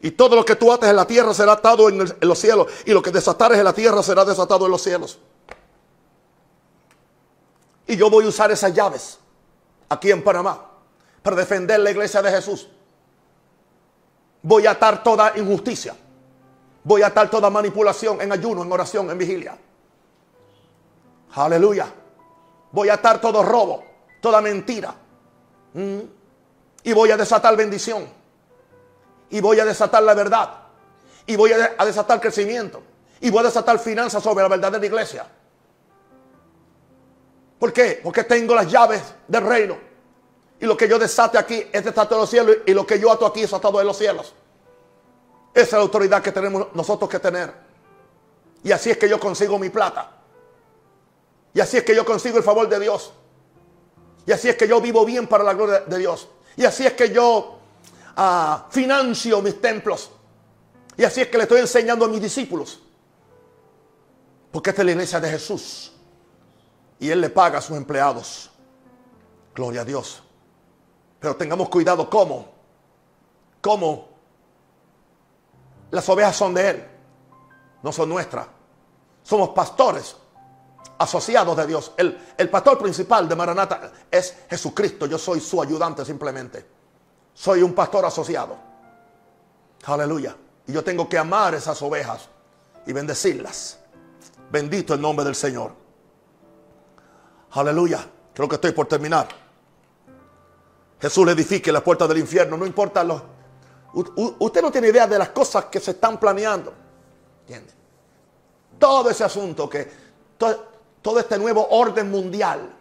Y 0.00 0.12
todo 0.12 0.36
lo 0.36 0.44
que 0.44 0.56
tú 0.56 0.72
ates 0.72 0.88
en 0.88 0.96
la 0.96 1.06
tierra 1.06 1.34
será 1.34 1.52
atado 1.52 1.88
en, 1.88 2.14
los 2.20 2.38
cielos. 2.38 2.68
Y 2.86 2.92
lo 2.92 3.02
que 3.02 3.10
desatares 3.10 3.58
en 3.58 3.64
la 3.64 3.72
tierra 3.72 4.02
será 4.02 4.24
desatado 4.24 4.64
en 4.64 4.70
los 4.70 4.80
cielos. 4.80 5.18
Y 7.88 7.96
yo 7.96 8.10
voy 8.10 8.26
a 8.26 8.28
usar 8.28 8.50
esas 8.52 8.72
llaves 8.74 9.18
aquí 9.88 10.10
en 10.10 10.22
Panamá 10.22 10.62
para 11.22 11.34
defender 11.34 11.80
la 11.80 11.90
iglesia 11.90 12.20
de 12.20 12.30
Jesús. 12.30 12.68
Voy 14.42 14.66
a 14.66 14.72
atar 14.72 15.02
toda 15.02 15.32
injusticia. 15.36 15.96
Voy 16.84 17.02
a 17.02 17.06
atar 17.06 17.30
toda 17.30 17.48
manipulación 17.48 18.20
en 18.20 18.30
ayuno, 18.30 18.62
en 18.62 18.70
oración, 18.70 19.10
en 19.10 19.16
vigilia. 19.16 19.56
Aleluya. 21.34 21.86
Voy 22.72 22.90
a 22.90 22.94
atar 22.94 23.22
todo 23.22 23.42
robo, 23.42 23.82
toda 24.20 24.42
mentira. 24.42 24.94
Mm. 25.72 26.00
Y 26.84 26.92
voy 26.92 27.10
a 27.10 27.16
desatar 27.16 27.56
bendición 27.56 28.06
y 29.30 29.40
voy 29.40 29.60
a 29.60 29.64
desatar 29.64 30.02
la 30.02 30.12
verdad. 30.12 30.50
Y 31.26 31.36
voy 31.36 31.52
a 31.52 31.84
desatar 31.84 32.20
crecimiento. 32.20 32.82
Y 33.20 33.30
voy 33.30 33.40
a 33.40 33.44
desatar 33.44 33.78
finanzas 33.78 34.22
sobre 34.22 34.42
la 34.42 34.48
verdadera 34.48 34.84
iglesia. 34.84 35.26
¿Por 37.58 37.72
qué? 37.72 38.00
Porque 38.02 38.24
tengo 38.24 38.54
las 38.54 38.70
llaves 38.70 39.02
del 39.26 39.42
reino. 39.44 39.76
Y 40.60 40.66
lo 40.66 40.76
que 40.76 40.88
yo 40.88 40.98
desate 40.98 41.38
aquí 41.38 41.64
es 41.72 41.84
desatado 41.84 42.16
en 42.16 42.20
los 42.20 42.30
cielos. 42.30 42.56
Y 42.66 42.72
lo 42.72 42.86
que 42.86 42.98
yo 42.98 43.10
ato 43.12 43.26
aquí 43.26 43.42
es 43.42 43.52
atado 43.52 43.80
en 43.80 43.86
los 43.86 43.96
cielos. 43.96 44.34
Esa 45.54 45.66
es 45.66 45.72
la 45.72 45.78
autoridad 45.80 46.22
que 46.22 46.32
tenemos 46.32 46.68
nosotros 46.74 47.08
que 47.10 47.18
tener. 47.18 47.52
Y 48.62 48.72
así 48.72 48.90
es 48.90 48.98
que 48.98 49.08
yo 49.08 49.18
consigo 49.18 49.58
mi 49.58 49.70
plata. 49.70 50.10
Y 51.54 51.60
así 51.60 51.78
es 51.78 51.84
que 51.84 51.94
yo 51.94 52.04
consigo 52.04 52.38
el 52.38 52.44
favor 52.44 52.68
de 52.68 52.78
Dios. 52.78 53.12
Y 54.26 54.32
así 54.32 54.48
es 54.48 54.56
que 54.56 54.68
yo 54.68 54.80
vivo 54.80 55.04
bien 55.04 55.26
para 55.26 55.42
la 55.42 55.54
gloria 55.54 55.80
de 55.80 55.98
Dios. 55.98 56.28
Y 56.56 56.64
así 56.64 56.86
es 56.86 56.92
que 56.92 57.10
yo 57.10 57.58
financio 58.70 59.40
mis 59.40 59.60
templos. 59.60 60.10
Y 60.96 61.04
así 61.04 61.20
es 61.20 61.28
que 61.28 61.38
le 61.38 61.44
estoy 61.44 61.60
enseñando 61.60 62.04
a 62.04 62.08
mis 62.08 62.20
discípulos. 62.20 62.80
Porque 64.50 64.70
esta 64.70 64.82
es 64.82 64.86
la 64.86 64.92
iglesia 64.92 65.20
de 65.20 65.30
Jesús. 65.30 65.92
Y 66.98 67.10
Él 67.10 67.20
le 67.20 67.30
paga 67.30 67.58
a 67.58 67.62
sus 67.62 67.76
empleados. 67.76 68.50
Gloria 69.54 69.82
a 69.82 69.84
Dios. 69.84 70.22
Pero 71.20 71.36
tengamos 71.36 71.68
cuidado 71.68 72.08
cómo. 72.08 72.48
Cómo 73.60 74.08
las 75.90 76.08
ovejas 76.08 76.36
son 76.36 76.54
de 76.54 76.70
Él. 76.70 76.88
No 77.82 77.92
son 77.92 78.08
nuestras. 78.08 78.46
Somos 79.22 79.50
pastores 79.50 80.16
asociados 80.98 81.56
de 81.56 81.66
Dios. 81.66 81.92
El, 81.96 82.18
el 82.36 82.50
pastor 82.50 82.78
principal 82.78 83.28
de 83.28 83.36
Maranata 83.36 83.92
es 84.10 84.36
Jesucristo. 84.48 85.06
Yo 85.06 85.18
soy 85.18 85.40
su 85.40 85.62
ayudante 85.62 86.04
simplemente 86.04 86.78
soy 87.38 87.62
un 87.62 87.72
pastor 87.72 88.04
asociado. 88.04 88.56
Aleluya. 89.84 90.36
Y 90.66 90.72
yo 90.72 90.82
tengo 90.82 91.08
que 91.08 91.16
amar 91.16 91.54
esas 91.54 91.80
ovejas 91.82 92.28
y 92.84 92.92
bendecirlas. 92.92 93.78
Bendito 94.50 94.92
el 94.94 95.00
nombre 95.00 95.24
del 95.24 95.36
Señor. 95.36 95.72
Aleluya. 97.52 98.06
Creo 98.34 98.48
que 98.48 98.56
estoy 98.56 98.72
por 98.72 98.86
terminar. 98.86 99.28
Jesús 101.00 101.26
le 101.26 101.32
edifique 101.32 101.72
la 101.72 101.82
puerta 101.82 102.06
del 102.06 102.18
infierno. 102.18 102.56
No 102.56 102.66
importa 102.66 103.02
los... 103.04 103.22
Usted 103.92 104.62
no 104.62 104.70
tiene 104.70 104.88
idea 104.88 105.06
de 105.06 105.18
las 105.18 105.30
cosas 105.30 105.66
que 105.66 105.80
se 105.80 105.92
están 105.92 106.18
planeando. 106.18 106.72
¿Entiende? 107.42 107.72
Todo 108.78 109.10
ese 109.10 109.24
asunto 109.24 109.68
que... 109.68 109.90
todo 110.36 111.18
este 111.18 111.38
nuevo 111.38 111.66
orden 111.70 112.10
mundial. 112.10 112.74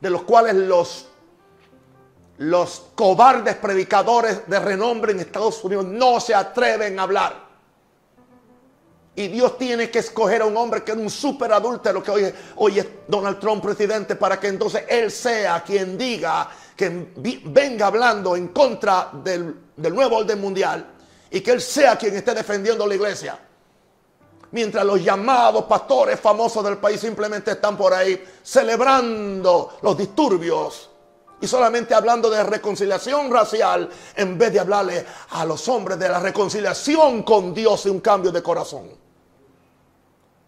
De 0.00 0.10
los 0.10 0.22
cuales 0.22 0.54
los 0.54 1.08
los 2.38 2.88
cobardes 2.94 3.56
predicadores 3.56 4.46
de 4.46 4.60
renombre 4.60 5.12
en 5.12 5.20
Estados 5.20 5.62
Unidos 5.64 5.86
no 5.86 6.20
se 6.20 6.34
atreven 6.34 6.98
a 6.98 7.02
hablar. 7.04 7.45
Y 9.18 9.28
Dios 9.28 9.56
tiene 9.56 9.90
que 9.90 10.00
escoger 10.00 10.42
a 10.42 10.44
un 10.44 10.54
hombre 10.58 10.84
que 10.84 10.92
es 10.92 10.98
un 10.98 11.08
super 11.08 11.50
adúltero 11.50 12.02
que 12.02 12.34
hoy, 12.56 12.78
es 12.78 12.86
Donald 13.08 13.40
Trump 13.40 13.62
presidente 13.62 14.14
para 14.14 14.38
que 14.38 14.48
entonces 14.48 14.84
él 14.86 15.10
sea 15.10 15.64
quien 15.64 15.96
diga 15.96 16.50
que 16.76 17.08
venga 17.46 17.86
hablando 17.86 18.36
en 18.36 18.48
contra 18.48 19.10
del 19.24 19.56
nuevo 19.74 20.18
orden 20.18 20.38
mundial 20.38 20.86
y 21.30 21.40
que 21.40 21.52
él 21.52 21.62
sea 21.62 21.96
quien 21.96 22.14
esté 22.14 22.34
defendiendo 22.34 22.86
la 22.86 22.94
iglesia. 22.94 23.38
Mientras 24.50 24.84
los 24.84 25.02
llamados 25.02 25.64
pastores 25.64 26.20
famosos 26.20 26.62
del 26.62 26.76
país 26.76 27.00
simplemente 27.00 27.52
están 27.52 27.74
por 27.74 27.94
ahí 27.94 28.22
celebrando 28.42 29.78
los 29.80 29.96
disturbios 29.96 30.90
y 31.40 31.46
solamente 31.46 31.94
hablando 31.94 32.28
de 32.28 32.44
reconciliación 32.44 33.30
racial 33.30 33.88
en 34.14 34.36
vez 34.36 34.52
de 34.52 34.60
hablarle 34.60 35.06
a 35.30 35.46
los 35.46 35.66
hombres 35.68 35.98
de 35.98 36.06
la 36.06 36.20
reconciliación 36.20 37.22
con 37.22 37.54
Dios 37.54 37.86
y 37.86 37.88
un 37.88 38.00
cambio 38.00 38.30
de 38.30 38.42
corazón. 38.42 39.05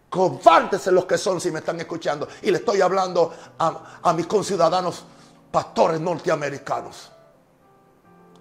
Cobardes 0.09 0.87
los 0.87 1.05
que 1.05 1.17
son 1.17 1.39
si 1.39 1.51
me 1.51 1.59
están 1.59 1.79
escuchando. 1.79 2.27
Y 2.41 2.51
le 2.51 2.57
estoy 2.57 2.81
hablando 2.81 3.33
a, 3.57 3.99
a 4.01 4.13
mis 4.13 4.25
conciudadanos 4.25 5.03
pastores 5.51 5.99
norteamericanos. 6.01 7.11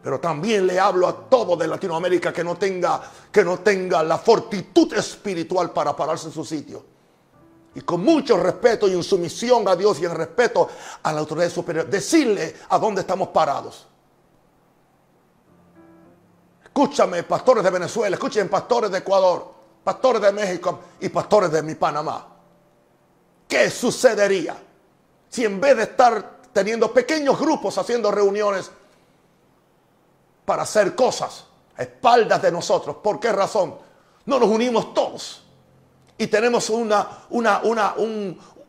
Pero 0.02 0.20
también 0.20 0.66
le 0.66 0.78
hablo 0.78 1.06
a 1.08 1.28
todo 1.28 1.56
de 1.56 1.66
Latinoamérica 1.66 2.32
que 2.32 2.44
no 2.44 2.56
tenga, 2.56 3.02
que 3.30 3.44
no 3.44 3.58
tenga 3.58 4.02
la 4.02 4.16
fortitud 4.18 4.92
espiritual 4.94 5.70
para 5.72 5.94
pararse 5.94 6.28
en 6.28 6.32
su 6.32 6.44
sitio. 6.44 6.84
Y 7.74 7.80
con 7.82 8.02
mucho 8.02 8.36
respeto 8.38 8.88
y 8.88 8.92
en 8.92 9.02
sumisión 9.02 9.68
a 9.68 9.76
Dios 9.76 10.00
y 10.00 10.04
en 10.04 10.14
respeto 10.14 10.68
a 11.02 11.12
la 11.12 11.20
autoridad 11.20 11.50
superior, 11.50 11.86
decirle 11.86 12.56
a 12.68 12.78
dónde 12.78 13.02
estamos 13.02 13.28
parados. 13.28 13.86
Escúchame, 16.64 17.24
pastores 17.24 17.64
de 17.64 17.70
Venezuela, 17.70 18.14
escúchame, 18.14 18.48
pastores 18.48 18.90
de 18.90 18.98
Ecuador, 18.98 19.57
pastores 19.84 20.22
de 20.22 20.32
México 20.32 20.80
y 21.00 21.08
pastores 21.08 21.50
de 21.50 21.62
mi 21.62 21.74
Panamá. 21.74 22.26
¿Qué 23.46 23.70
sucedería 23.70 24.56
si 25.28 25.44
en 25.44 25.60
vez 25.60 25.76
de 25.76 25.82
estar 25.84 26.38
teniendo 26.52 26.92
pequeños 26.92 27.38
grupos 27.38 27.78
haciendo 27.78 28.10
reuniones 28.10 28.70
para 30.44 30.62
hacer 30.62 30.94
cosas 30.94 31.44
a 31.76 31.82
espaldas 31.82 32.40
de 32.42 32.50
nosotros. 32.50 32.96
¿Por 32.96 33.20
qué 33.20 33.30
razón? 33.32 33.76
No 34.26 34.38
nos 34.38 34.48
unimos 34.48 34.92
todos 34.92 35.44
y 36.16 36.26
tenemos 36.26 36.68
una, 36.70 37.06
una, 37.30 37.60
una, 37.62 37.94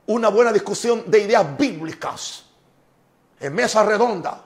una 0.05 0.29
buena 0.29 0.53
discusión 0.53 1.03
de 1.07 1.19
ideas 1.19 1.57
bíblicas 1.57 2.43
en 3.39 3.55
mesa 3.55 3.83
redonda. 3.83 4.43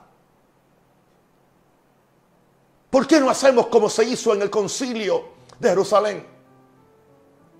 ¿Por 2.89 3.07
qué 3.07 3.19
no 3.19 3.29
hacemos 3.29 3.67
como 3.67 3.89
se 3.89 4.05
hizo 4.05 4.33
en 4.33 4.43
el 4.43 4.49
concilio 4.49 5.25
de 5.59 5.69
Jerusalén? 5.69 6.32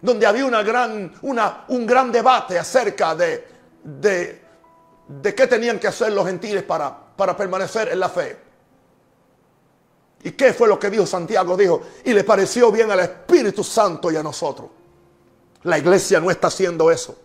Donde 0.03 0.27
había 0.27 0.45
una 0.45 0.61
gran, 0.63 1.13
un 1.21 1.85
gran 1.85 2.11
debate 2.11 2.59
acerca 2.59 3.15
de, 3.15 3.47
de, 3.81 4.41
de 5.07 5.33
qué 5.33 5.47
tenían 5.47 5.79
que 5.79 5.87
hacer 5.87 6.11
los 6.11 6.25
gentiles 6.25 6.63
para, 6.63 6.93
para 7.15 7.37
permanecer 7.37 7.87
en 7.87 8.01
la 8.01 8.09
fe. 8.09 8.37
¿Y 10.23 10.31
qué 10.31 10.53
fue 10.53 10.67
lo 10.67 10.77
que 10.77 10.89
dijo 10.89 11.05
Santiago? 11.05 11.55
Dijo, 11.55 11.81
y 12.03 12.13
le 12.13 12.25
pareció 12.25 12.69
bien 12.69 12.91
al 12.91 12.99
Espíritu 12.99 13.63
Santo 13.63 14.11
y 14.11 14.17
a 14.17 14.23
nosotros. 14.23 14.69
La 15.63 15.77
iglesia 15.77 16.19
no 16.19 16.29
está 16.29 16.47
haciendo 16.47 16.91
eso. 16.91 17.17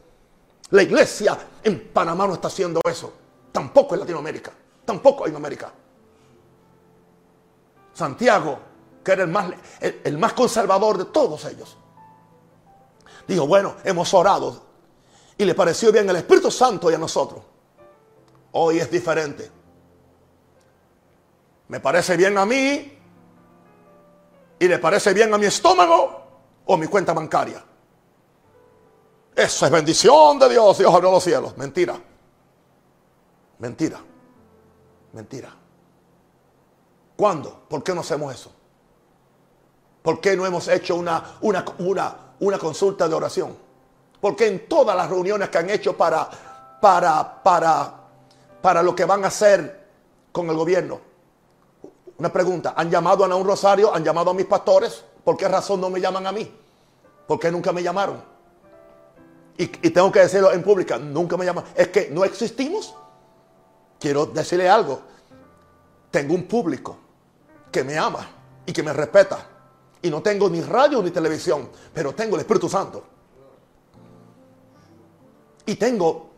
La 0.71 0.85
iglesia 0.85 1.37
en 1.65 1.89
Panamá 1.89 2.29
no 2.29 2.35
está 2.35 2.47
haciendo 2.47 2.81
eso. 2.89 3.13
Tampoco 3.51 3.95
en 3.95 4.03
Latinoamérica. 4.03 4.53
Tampoco 4.85 5.27
en 5.27 5.35
América. 5.35 5.73
Santiago, 7.93 8.61
que 9.03 9.11
era 9.11 9.25
el 9.25 9.31
más, 9.31 9.51
el 9.81 10.17
más 10.17 10.33
conservador 10.35 10.99
de 10.99 11.07
todos 11.07 11.45
ellos, 11.47 11.77
dijo, 13.29 13.47
bueno, 13.47 13.77
hemos 13.85 14.13
orado 14.15 14.63
y 15.37 15.45
le 15.45 15.55
pareció 15.55 15.93
bien 15.93 16.09
al 16.11 16.17
Espíritu 16.17 16.51
Santo 16.51 16.91
y 16.91 16.95
a 16.95 16.99
nosotros. 16.99 17.45
Hoy 18.53 18.79
es 18.79 18.91
diferente. 18.91 19.51
¿Me 21.69 21.81
parece 21.81 22.17
bien 22.17 22.37
a 22.39 22.47
mí? 22.47 22.99
¿Y 24.59 24.67
le 24.67 24.79
parece 24.79 25.13
bien 25.13 25.33
a 25.33 25.39
mi 25.39 25.47
estómago 25.47 26.23
o 26.65 26.77
mi 26.77 26.87
cuenta 26.87 27.13
bancaria? 27.13 27.63
Eso 29.37 29.67
es 29.67 29.71
bendición 29.71 30.39
de 30.39 30.49
Dios, 30.49 30.79
Dios 30.79 30.93
abrió 30.93 31.13
los 31.13 31.23
cielos. 31.23 31.57
Mentira. 31.57 32.01
Mentira. 33.59 34.01
Mentira. 35.13 35.55
¿Cuándo? 37.17 37.65
¿Por 37.69 37.83
qué 37.85 37.95
no 37.95 38.01
hacemos 38.01 38.35
eso? 38.35 38.53
¿Por 40.03 40.21
qué 40.21 40.37
no 40.37 40.47
hemos 40.47 40.67
hecho 40.69 40.97
una, 40.97 41.39
una, 41.43 41.65
una, 41.79 42.17
una 42.41 42.59
consulta 42.59 43.09
de 43.09 43.15
oración? 43.15 43.57
Porque 44.21 44.47
en 44.47 44.69
todas 44.69 44.97
las 44.97 45.09
reuniones 45.09 45.49
que 45.49 45.59
han 45.59 45.71
hecho 45.71 45.97
para, 45.97 46.29
para, 46.81 47.43
para, 47.43 47.95
para 48.61 48.83
lo 48.83 48.95
que 48.95 49.05
van 49.05 49.25
a 49.25 49.29
hacer 49.29 49.87
con 50.33 50.49
el 50.49 50.57
gobierno, 50.57 51.01
una 52.19 52.33
pregunta, 52.33 52.75
¿han 52.77 52.91
llamado 52.91 53.25
a 53.25 53.35
un 53.35 53.47
Rosario? 53.47 53.95
¿Han 53.95 54.03
llamado 54.03 54.31
a 54.31 54.35
mis 54.35 54.47
pastores? 54.47 55.05
¿Por 55.23 55.37
qué 55.37 55.47
razón 55.47 55.81
no 55.81 55.89
me 55.89 56.01
llaman 56.01 56.27
a 56.27 56.33
mí? 56.33 56.53
¿Por 57.27 57.39
qué 57.39 57.53
nunca 57.53 57.73
me 57.73 57.83
llamaron? 57.83 58.21
Y, 59.57 59.67
tengo 59.67 60.11
que 60.13 60.21
decirlo 60.21 60.53
en 60.53 60.63
pública, 60.63 60.99
nunca 60.99 61.37
me 61.37 61.45
llaman. 61.45 61.65
Es 61.75 61.89
que 61.89 62.09
no 62.11 62.25
existimos. 62.25 62.95
Quiero 63.99 64.27
decirle 64.27 64.69
algo. 64.69 65.03
Tengo 66.13 66.35
un 66.35 66.45
público 66.45 66.97
que 67.71 67.83
me 67.85 67.99
ama 67.99 68.27
y 68.65 68.73
que 68.73 68.83
me 68.83 68.93
respeta. 68.93 69.45
Y 70.03 70.11
no 70.11 70.23
tengo 70.23 70.49
ni 70.49 70.61
radio 70.61 71.03
ni 71.03 71.11
televisión, 71.11 71.69
pero 71.93 72.15
tengo 72.15 72.37
el 72.37 72.41
Espíritu 72.41 72.69
Santo. 72.69 73.05
Y 75.67 75.75
tengo 75.75 76.31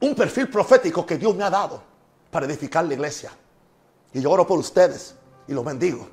un 0.00 0.14
perfil 0.14 0.48
profético 0.48 1.04
que 1.04 1.18
Dios 1.18 1.34
me 1.34 1.44
ha 1.44 1.50
dado 1.50 1.82
para 2.30 2.46
edificar 2.46 2.84
la 2.84 2.94
iglesia. 2.94 3.32
Y 4.12 4.20
yo 4.20 4.30
oro 4.30 4.46
por 4.46 4.58
ustedes 4.58 5.14
y 5.48 5.52
los 5.52 5.64
bendigo. 5.64 6.06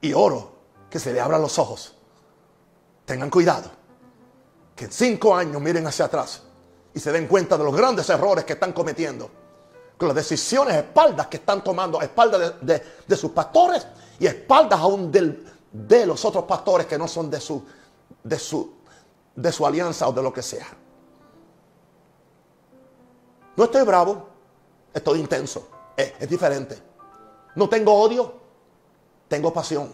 Y 0.00 0.12
oro 0.12 0.52
que 0.90 0.98
se 0.98 1.12
le 1.12 1.20
abran 1.20 1.42
los 1.42 1.58
ojos. 1.58 1.94
Tengan 3.04 3.30
cuidado. 3.30 3.70
Que 4.74 4.86
en 4.86 4.92
cinco 4.92 5.34
años 5.34 5.60
miren 5.60 5.86
hacia 5.86 6.06
atrás 6.06 6.42
y 6.94 7.00
se 7.00 7.10
den 7.12 7.26
cuenta 7.26 7.58
de 7.58 7.64
los 7.64 7.74
grandes 7.76 8.08
errores 8.08 8.44
que 8.44 8.54
están 8.54 8.72
cometiendo. 8.72 9.28
Con 9.98 10.08
las 10.08 10.16
decisiones 10.16 10.76
espaldas 10.76 11.26
que 11.26 11.38
están 11.38 11.62
tomando, 11.62 12.00
a 12.00 12.04
espaldas 12.04 12.54
de, 12.60 13.16
sus 13.16 13.32
pastores 13.32 13.86
y 14.18 14.26
espaldas 14.26 14.80
aún 14.80 15.10
de 15.10 16.06
los 16.06 16.24
otros 16.24 16.44
pastores 16.44 16.86
que 16.86 16.96
no 16.98 17.08
son 17.08 17.30
de 17.30 17.40
su, 17.40 17.64
de, 18.22 18.38
su, 18.38 18.72
de 19.34 19.52
su 19.52 19.66
alianza 19.66 20.08
o 20.08 20.12
de 20.12 20.22
lo 20.22 20.32
que 20.32 20.42
sea. 20.42 20.66
No 23.56 23.64
estoy 23.64 23.84
bravo, 23.84 24.28
estoy 24.92 25.20
intenso. 25.20 25.68
Es, 25.96 26.28
diferente. 26.28 26.80
No 27.54 27.68
tengo 27.68 27.94
odio, 27.94 28.34
tengo 29.28 29.52
pasión. 29.52 29.90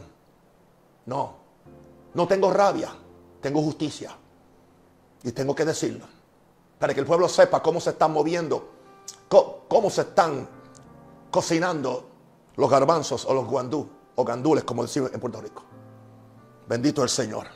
No, 1.06 1.34
no 2.14 2.26
tengo 2.26 2.50
rabia, 2.50 2.94
tengo 3.40 3.60
justicia. 3.62 4.16
Y 5.22 5.32
tengo 5.32 5.54
que 5.54 5.64
decirlo. 5.66 6.06
Para 6.78 6.94
que 6.94 7.00
el 7.00 7.06
pueblo 7.06 7.28
sepa 7.28 7.62
cómo 7.62 7.80
se 7.80 7.90
están 7.90 8.12
moviendo, 8.12 8.70
cómo, 9.28 9.90
se 9.90 10.02
están 10.02 10.48
cocinando 11.30 12.08
los 12.56 12.70
garbanzos 12.70 13.26
o 13.26 13.34
los 13.34 13.46
guandú 13.46 13.99
gandules, 14.24 14.64
como 14.64 14.82
decimos 14.82 15.10
en 15.12 15.20
Puerto 15.20 15.40
Rico. 15.40 15.64
Bendito 16.66 17.02
el 17.02 17.08
Señor. 17.08 17.46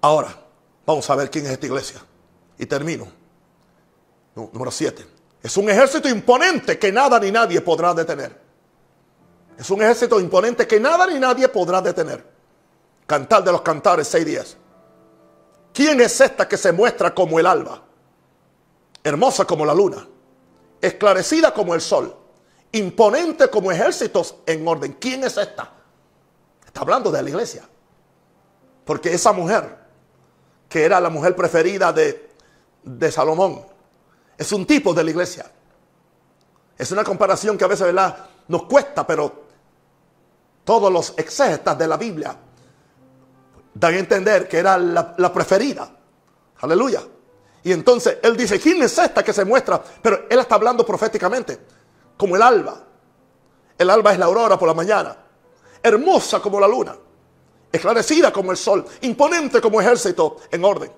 Ahora, 0.00 0.34
vamos 0.86 1.08
a 1.08 1.14
ver 1.14 1.30
quién 1.30 1.46
es 1.46 1.52
esta 1.52 1.66
iglesia. 1.66 2.00
Y 2.58 2.66
termino. 2.66 3.06
Número 4.34 4.70
7. 4.70 5.06
Es 5.42 5.56
un 5.56 5.68
ejército 5.70 6.08
imponente 6.08 6.78
que 6.78 6.90
nada 6.90 7.18
ni 7.20 7.30
nadie 7.30 7.60
podrá 7.60 7.94
detener. 7.94 8.40
Es 9.56 9.70
un 9.70 9.82
ejército 9.82 10.20
imponente 10.20 10.66
que 10.66 10.78
nada 10.78 11.06
ni 11.06 11.18
nadie 11.18 11.48
podrá 11.48 11.80
detener. 11.80 12.24
Cantar 13.06 13.42
de 13.42 13.52
los 13.52 13.62
cantares 13.62 14.06
6 14.08 14.26
días. 14.26 14.56
¿Quién 15.72 16.00
es 16.00 16.20
esta 16.20 16.46
que 16.48 16.56
se 16.56 16.72
muestra 16.72 17.14
como 17.14 17.38
el 17.38 17.46
alba? 17.46 17.82
Hermosa 19.02 19.44
como 19.44 19.64
la 19.64 19.74
luna. 19.74 20.06
Esclarecida 20.80 21.52
como 21.52 21.74
el 21.74 21.80
sol. 21.80 22.16
Imponente 22.72 23.48
como 23.48 23.72
ejércitos 23.72 24.36
en 24.46 24.66
orden. 24.66 24.96
¿Quién 25.00 25.24
es 25.24 25.36
esta? 25.36 25.72
Está 26.64 26.80
hablando 26.80 27.10
de 27.10 27.22
la 27.22 27.28
iglesia. 27.28 27.68
Porque 28.84 29.12
esa 29.12 29.32
mujer, 29.32 29.78
que 30.68 30.84
era 30.84 31.00
la 31.00 31.10
mujer 31.10 31.34
preferida 31.34 31.92
de, 31.92 32.30
de 32.82 33.12
Salomón, 33.12 33.64
es 34.36 34.52
un 34.52 34.66
tipo 34.66 34.94
de 34.94 35.04
la 35.04 35.10
iglesia. 35.10 35.50
Es 36.76 36.92
una 36.92 37.02
comparación 37.04 37.58
que 37.58 37.64
a 37.64 37.68
veces 37.68 37.86
¿verdad? 37.86 38.16
nos 38.48 38.64
cuesta, 38.64 39.06
pero 39.06 39.44
todos 40.64 40.92
los 40.92 41.14
exégetas 41.16 41.76
de 41.76 41.88
la 41.88 41.96
Biblia 41.96 42.36
dan 43.74 43.94
a 43.94 43.98
entender 43.98 44.48
que 44.48 44.58
era 44.58 44.78
la, 44.78 45.14
la 45.16 45.32
preferida. 45.32 45.90
Aleluya. 46.60 47.02
Y 47.62 47.72
entonces 47.72 48.18
él 48.22 48.36
dice, 48.36 48.60
¿quién 48.60 48.82
es 48.82 48.96
esta 48.98 49.22
que 49.22 49.32
se 49.32 49.44
muestra? 49.44 49.82
Pero 50.02 50.26
él 50.30 50.38
está 50.38 50.54
hablando 50.54 50.86
proféticamente, 50.86 51.58
como 52.18 52.36
el 52.36 52.42
alba. 52.42 52.84
El 53.78 53.88
alba 53.88 54.12
es 54.12 54.18
la 54.18 54.26
aurora 54.26 54.58
por 54.58 54.68
la 54.68 54.74
mañana, 54.74 55.16
hermosa 55.82 56.40
como 56.40 56.60
la 56.60 56.68
luna, 56.68 56.94
esclarecida 57.72 58.30
como 58.30 58.50
el 58.50 58.58
sol, 58.58 58.84
imponente 59.00 59.60
como 59.60 59.80
ejército 59.80 60.36
en 60.50 60.62
orden. 60.64 60.92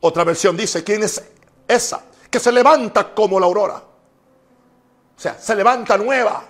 Otra 0.00 0.24
versión 0.24 0.56
dice, 0.56 0.82
¿quién 0.82 1.04
es 1.04 1.22
esa 1.68 2.02
que 2.32 2.40
se 2.40 2.50
levanta 2.50 3.14
como 3.14 3.38
la 3.38 3.44
aurora. 3.44 3.76
O 3.76 5.20
sea, 5.20 5.38
se 5.38 5.54
levanta 5.54 5.98
nueva. 5.98 6.42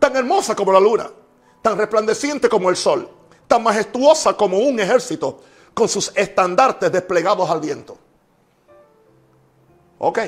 Tan 0.00 0.16
hermosa 0.16 0.56
como 0.56 0.72
la 0.72 0.80
luna, 0.80 1.08
tan 1.62 1.78
resplandeciente 1.78 2.48
como 2.48 2.70
el 2.70 2.76
sol, 2.76 3.08
tan 3.46 3.62
majestuosa 3.62 4.36
como 4.36 4.58
un 4.58 4.80
ejército 4.80 5.40
con 5.74 5.88
sus 5.88 6.12
estandartes 6.16 6.90
desplegados 6.90 7.48
al 7.48 7.60
viento. 7.60 7.96
Ok. 9.98 10.18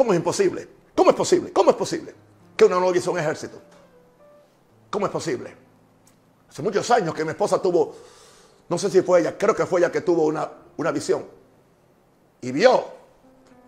¿Cómo 0.00 0.14
es 0.14 0.16
imposible? 0.16 0.66
¿Cómo 0.96 1.10
es 1.10 1.16
posible? 1.16 1.52
¿Cómo 1.52 1.70
es 1.72 1.76
posible 1.76 2.14
que 2.56 2.64
una 2.64 2.80
novia 2.80 3.02
sea 3.02 3.12
un 3.12 3.18
ejército? 3.18 3.60
¿Cómo 4.88 5.04
es 5.04 5.12
posible? 5.12 5.54
Hace 6.48 6.62
muchos 6.62 6.90
años 6.90 7.14
que 7.14 7.22
mi 7.22 7.32
esposa 7.32 7.60
tuvo, 7.60 7.94
no 8.70 8.78
sé 8.78 8.88
si 8.88 9.02
fue 9.02 9.20
ella, 9.20 9.36
creo 9.36 9.54
que 9.54 9.66
fue 9.66 9.78
ella 9.78 9.92
que 9.92 10.00
tuvo 10.00 10.24
una, 10.24 10.50
una 10.78 10.90
visión. 10.90 11.26
Y 12.40 12.50
vio, 12.50 12.82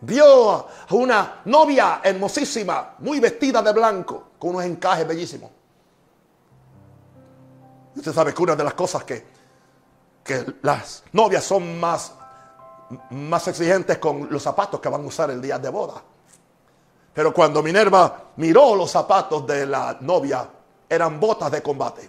vio 0.00 0.52
a 0.52 0.66
una 0.92 1.42
novia 1.44 2.00
hermosísima, 2.02 2.94
muy 3.00 3.20
vestida 3.20 3.60
de 3.60 3.72
blanco, 3.74 4.30
con 4.38 4.54
unos 4.54 4.64
encajes 4.64 5.06
bellísimos. 5.06 5.50
Usted 7.94 8.10
sabe 8.14 8.32
que 8.32 8.42
una 8.42 8.56
de 8.56 8.64
las 8.64 8.72
cosas 8.72 9.04
que, 9.04 9.22
que 10.24 10.46
las 10.62 11.04
novias 11.12 11.44
son 11.44 11.78
más, 11.78 12.14
más 13.10 13.48
exigentes 13.48 13.98
con 13.98 14.28
los 14.30 14.42
zapatos 14.42 14.80
que 14.80 14.88
van 14.88 15.02
a 15.02 15.06
usar 15.06 15.30
el 15.30 15.42
día 15.42 15.58
de 15.58 15.68
boda. 15.68 16.02
Pero 17.12 17.32
cuando 17.32 17.62
Minerva 17.62 18.32
miró 18.36 18.74
los 18.74 18.90
zapatos 18.90 19.46
de 19.46 19.66
la 19.66 19.98
novia, 20.00 20.48
eran 20.88 21.20
botas 21.20 21.50
de 21.50 21.62
combate. 21.62 22.08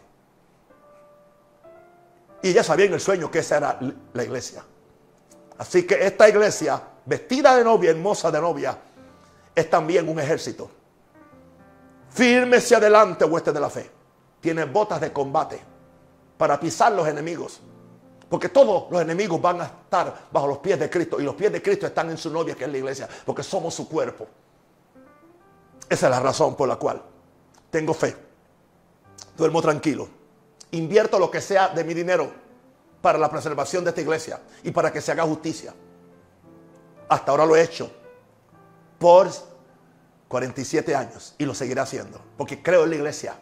Y 2.42 2.50
ella 2.50 2.64
sabía 2.64 2.86
en 2.86 2.94
el 2.94 3.00
sueño 3.00 3.32
que 3.32 3.40
esa 3.40 3.58
era 3.58 3.80
la 4.14 4.24
iglesia. 4.24 4.64
Así 5.58 5.86
que 5.86 6.06
esta 6.06 6.28
iglesia, 6.28 6.82
vestida 7.06 7.56
de 7.56 7.64
novia, 7.64 7.92
hermosa 7.92 8.32
de 8.32 8.42
novia, 8.42 8.78
es 9.56 9.70
también 9.70 10.10
un 10.10 10.20
ejército. 10.20 10.70
Fírmese 12.10 12.76
adelante, 12.76 13.26
hueste 13.26 13.52
de 13.52 13.60
la 13.60 13.70
fe. 13.70 13.90
Tiene 14.40 14.66
botas 14.66 15.00
de 15.00 15.12
combate 15.12 15.62
para 16.38 16.60
pisar 16.60 16.92
los 16.92 17.08
enemigos. 17.08 17.62
Porque 18.30 18.50
todos 18.50 18.92
los 18.92 19.02
enemigos 19.02 19.42
van 19.42 19.62
a 19.62 19.66
estar 19.66 20.28
bajo 20.32 20.48
los 20.48 20.58
pies 20.58 20.80
de 20.80 20.90
Cristo. 20.90 21.20
Y 21.20 21.24
los 21.24 21.36
pies 21.36 21.52
de 21.52 21.62
Cristo 21.62 21.88
están 21.88 22.10
en 22.10 22.18
su 22.18 22.30
novia, 22.30 22.56
que 22.56 22.66
es 22.66 22.72
la 22.72 22.78
iglesia. 22.78 23.08
Porque 23.26 23.44
somos 23.44 23.74
su 23.74 23.88
cuerpo. 23.88 24.28
Esa 25.94 26.08
es 26.08 26.10
la 26.10 26.20
razón 26.20 26.56
por 26.56 26.68
la 26.68 26.78
cual 26.78 27.00
tengo 27.70 27.94
fe. 27.94 28.18
Duermo 29.38 29.62
tranquilo. 29.62 30.08
Invierto 30.72 31.20
lo 31.20 31.30
que 31.30 31.40
sea 31.40 31.70
de 31.70 31.84
mi 31.84 31.94
dinero 31.94 32.34
para 33.00 33.20
la 33.20 33.30
preservación 33.30 33.84
de 33.84 33.92
esta 33.92 34.02
iglesia 34.02 34.42
y 34.64 34.72
para 34.72 34.92
que 34.92 35.02
se 35.02 35.12
haga 35.12 35.22
justicia. 35.22 35.72
Hasta 37.08 37.30
ahora 37.30 37.46
lo 37.46 37.56
he 37.56 37.62
hecho 37.62 37.92
por 38.98 39.30
47 40.30 40.96
años 40.96 41.36
y 41.38 41.46
lo 41.46 41.54
seguiré 41.54 41.82
haciendo 41.82 42.20
porque 42.38 42.64
creo 42.64 42.86
en 42.86 42.90
la 42.90 42.96
iglesia. 42.96 43.36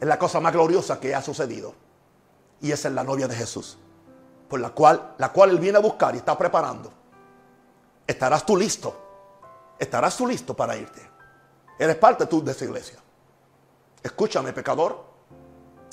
Es 0.00 0.06
la 0.06 0.20
cosa 0.20 0.38
más 0.38 0.52
gloriosa 0.52 1.00
que 1.00 1.16
ha 1.16 1.20
sucedido 1.20 1.74
y 2.60 2.70
esa 2.70 2.86
es 2.86 2.94
la 2.94 3.02
novia 3.02 3.26
de 3.26 3.34
Jesús, 3.34 3.76
por 4.48 4.60
la 4.60 4.70
cual 4.70 5.16
la 5.18 5.32
cual 5.32 5.50
él 5.50 5.58
viene 5.58 5.78
a 5.78 5.80
buscar 5.80 6.14
y 6.14 6.18
está 6.18 6.38
preparando. 6.38 6.92
Estarás 8.06 8.46
tú 8.46 8.56
listo. 8.56 9.00
Estarás 9.80 10.16
tú 10.16 10.28
listo 10.28 10.54
para 10.54 10.76
irte. 10.76 11.13
Eres 11.78 11.96
parte 11.96 12.26
tú 12.26 12.42
de 12.42 12.52
esa 12.52 12.64
iglesia. 12.64 12.98
Escúchame, 14.02 14.52
pecador. 14.52 15.04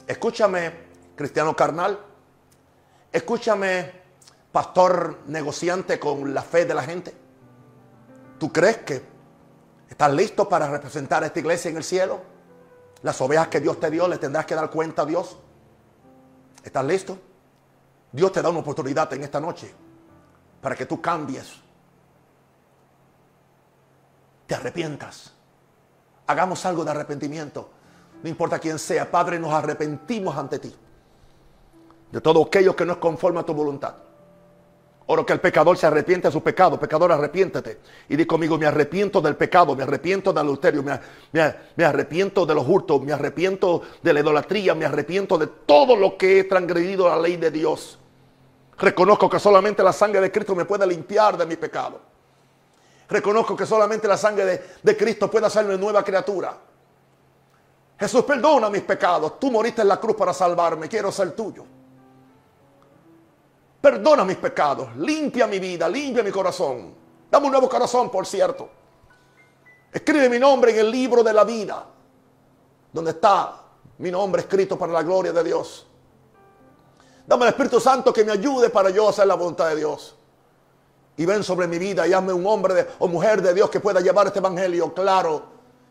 Escúchame, 0.06 0.72
cristiano 1.16 1.56
carnal. 1.56 2.00
Escúchame, 3.12 3.92
pastor 4.52 5.20
negociante 5.28 6.00
con 6.00 6.34
la 6.34 6.42
fe 6.42 6.66
de 6.66 6.74
la 6.74 6.84
gente. 6.84 7.16
¿Tú 8.38 8.52
crees 8.52 8.78
que 8.78 9.02
estás 9.90 10.14
listo 10.14 10.48
para 10.48 10.70
representar 10.70 11.24
a 11.24 11.28
esta 11.28 11.40
iglesia 11.40 11.70
en 11.70 11.78
el 11.78 11.84
cielo? 11.84 12.22
Las 13.02 13.20
ovejas 13.22 13.48
que 13.48 13.60
Dios 13.60 13.80
te 13.80 13.90
dio, 13.90 14.08
le 14.08 14.18
tendrás 14.18 14.46
que 14.46 14.56
dar 14.56 14.70
cuenta 14.70 15.02
a 15.02 15.06
Dios. 15.06 15.38
¿Estás 16.64 16.86
listo? 16.86 17.18
Dios 18.12 18.32
te 18.32 18.42
da 18.42 18.50
una 18.50 18.60
oportunidad 18.60 19.12
en 19.14 19.24
esta 19.24 19.40
noche 19.40 19.74
para 20.62 20.76
que 20.76 20.86
tú 20.86 21.02
cambies. 21.02 21.54
Te 24.46 24.56
arrepientas 24.56 25.34
hagamos 26.32 26.66
algo 26.66 26.84
de 26.84 26.92
arrepentimiento. 26.92 27.70
No 28.24 28.30
importa 28.30 28.60
quién 28.60 28.78
sea, 28.78 29.10
Padre, 29.10 29.40
nos 29.40 29.52
arrepentimos 29.54 30.36
ante 30.36 30.60
ti. 30.60 30.74
De 32.12 32.22
todo 32.22 32.44
aquello 32.44 32.76
que 32.76 32.86
no 32.86 32.94
es 32.94 33.00
conforme 33.00 33.40
a 33.40 33.44
tu 33.44 33.54
voluntad. 33.54 33.96
Oro 35.08 35.26
que 35.26 35.34
el 35.34 35.40
pecador 35.40 35.78
se 35.78 35.88
arrepiente 35.88 36.28
de 36.28 36.32
su 36.32 36.42
pecado. 36.42 36.80
Pecador, 36.80 37.12
arrepiéntete. 37.12 37.80
Y 38.10 38.16
di 38.16 38.26
conmigo, 38.26 38.58
me 38.58 38.66
arrepiento 38.66 39.20
del 39.20 39.36
pecado, 39.36 39.76
me 39.76 39.84
arrepiento 39.84 40.32
del 40.32 40.46
adulterio, 40.46 40.84
me, 40.84 41.00
me, 41.34 41.84
arrepiento 41.84 42.46
de 42.46 42.56
los 42.56 42.68
hurtos, 42.68 43.02
me 43.02 43.12
arrepiento 43.12 43.82
de 44.02 44.14
la 44.14 44.20
idolatría, 44.20 44.76
me 44.76 44.86
arrepiento 44.86 45.38
de 45.38 45.48
todo 45.48 45.96
lo 45.96 46.18
que 46.18 46.40
he 46.40 46.44
transgredido 46.44 47.10
la 47.10 47.20
ley 47.20 47.38
de 47.38 47.52
Dios. 47.52 47.98
Reconozco 48.78 49.30
que 49.30 49.40
solamente 49.40 49.84
la 49.84 49.94
sangre 49.94 50.22
de 50.22 50.32
Cristo 50.32 50.56
me 50.56 50.66
puede 50.66 50.86
limpiar 50.88 51.38
de 51.38 51.46
mi 51.46 51.56
pecado. 51.56 52.11
Reconozco 53.12 53.58
que 53.58 53.66
solamente 53.66 54.08
la 54.08 54.16
sangre 54.16 54.78
de, 54.82 54.96
Cristo 54.96 55.30
puede 55.30 55.46
hacerme 55.46 55.78
nueva 55.78 56.02
criatura. 56.02 56.58
Jesús, 58.00 58.24
perdona 58.24 58.70
mis 58.70 58.84
pecados. 58.84 59.38
Tú 59.38 59.52
moriste 59.52 59.82
en 59.82 59.90
la 59.90 60.00
cruz 60.00 60.16
para 60.16 60.34
salvarme. 60.34 60.88
Quiero 60.88 61.12
ser 61.12 61.34
tuyo. 61.34 61.66
Perdona 63.82 64.24
mis 64.24 64.38
pecados. 64.38 64.96
Limpia 64.96 65.46
mi 65.46 65.60
vida. 65.60 65.90
Limpia 65.90 66.24
mi 66.24 66.32
corazón. 66.32 66.96
Dame 67.30 67.48
un 67.48 67.52
nuevo 67.52 67.68
corazón, 67.68 68.10
por 68.10 68.26
cierto. 68.26 68.70
Escribe 69.92 70.30
mi 70.30 70.40
nombre 70.40 70.72
en 70.72 70.80
el 70.80 70.90
libro 70.90 71.22
de 71.22 71.34
la 71.34 71.44
vida. 71.44 71.86
Donde 72.94 73.12
está 73.12 73.62
mi 73.98 74.10
nombre 74.10 74.44
escrito 74.44 74.80
para 74.80 74.94
la 74.94 75.04
gloria 75.04 75.34
de 75.34 75.44
Dios. 75.44 75.86
Dame 77.28 77.44
el 77.44 77.50
Espíritu 77.50 77.82
Santo 77.82 78.14
que 78.14 78.24
me 78.24 78.32
ayude 78.32 78.70
para 78.70 78.90
yo 78.90 79.10
hacer 79.10 79.28
la 79.28 79.36
voluntad 79.36 79.68
de 79.68 79.76
Dios 79.76 80.16
y 81.18 81.26
ven 81.26 81.44
sobre 81.44 81.68
mi 81.68 81.78
vida 81.78 82.08
y 82.08 82.14
hazme 82.14 82.34
un 82.34 82.46
hombre 82.46 82.88
o 83.00 83.08
mujer 83.08 83.42
de 83.42 83.54
Dios 83.54 83.70
que 83.70 83.80
pueda 83.80 84.00
llevar 84.00 84.28
este 84.28 84.40
evangelio 84.40 84.94
claro 84.94 85.44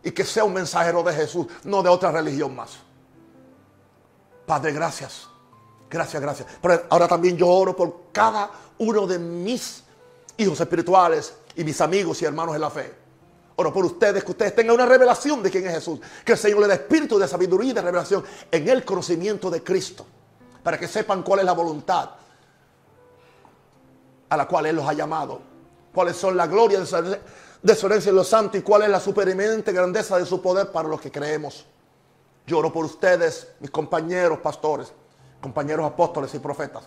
y 0.03 0.11
que 0.13 0.25
sea 0.25 0.45
un 0.45 0.55
mensajero 0.55 1.03
de 1.03 1.13
Jesús, 1.13 1.47
no 1.65 1.83
de 1.83 1.89
otra 1.89 2.11
religión 2.11 2.55
más. 2.55 2.79
Padre, 4.47 4.73
gracias. 4.73 5.29
Gracias, 5.89 6.23
gracias. 6.23 6.49
Pero 6.63 6.83
ahora 6.89 7.09
también 7.09 7.37
yo 7.37 7.49
oro 7.49 7.75
por 7.75 8.05
cada 8.13 8.51
uno 8.79 9.07
de 9.07 9.19
mis 9.19 9.83
hijos 10.37 10.59
espirituales 10.61 11.35
y 11.57 11.65
mis 11.65 11.81
amigos 11.81 12.23
y 12.23 12.25
hermanos 12.25 12.55
en 12.55 12.61
la 12.61 12.71
fe. 12.71 12.95
Oro 13.57 13.73
por 13.73 13.85
ustedes, 13.85 14.25
que 14.25 14.31
ustedes 14.31 14.55
tengan 14.55 14.77
una 14.77 14.87
revelación 14.87 15.43
de 15.43 15.51
quién 15.51 15.67
es 15.67 15.75
Jesús. 15.75 16.01
Que 16.25 16.33
el 16.33 16.39
Señor 16.39 16.61
le 16.61 16.69
dé 16.69 16.75
espíritu 16.75 17.19
de 17.19 17.29
sabiduría 17.29 17.73
y 17.73 17.75
de 17.75 17.83
revelación 17.83 18.25
en 18.51 18.69
el 18.69 18.85
conocimiento 18.85 19.51
de 19.51 19.63
Cristo. 19.63 20.07
Para 20.63 20.79
que 20.79 20.89
sepan 20.89 21.23
cuál 21.23 21.41
es 21.41 21.47
la 21.47 21.53
voluntad 21.53 22.11
a 24.31 24.37
la 24.37 24.47
cual 24.47 24.67
Él 24.67 24.77
los 24.77 24.89
ha 24.89 24.93
llamado. 24.95 25.41
Cuáles 25.93 26.17
son 26.17 26.37
la 26.37 26.47
gloria 26.47 26.81
de 26.81 26.87
su, 26.87 27.87
herencia 27.87 28.11
en 28.11 28.17
los 28.17 28.29
santos 28.29 28.61
y 28.61 28.63
cuál 28.63 28.83
es 28.83 28.89
la 28.89 29.01
supereminente 29.01 29.73
grandeza 29.73 30.17
de 30.17 30.25
su 30.25 30.41
poder 30.41 30.71
para 30.71 30.89
los 30.89 31.01
que 31.01 31.11
creemos. 31.11 31.67
Lloro 32.47 32.73
por 32.73 32.85
ustedes, 32.85 33.49
mis 33.61 33.71
compañeros 33.71 34.39
pastores, 34.39 34.93
compañeros 35.41 35.85
apóstoles 35.87 36.33
y 36.35 36.39
profetas. 36.39 36.85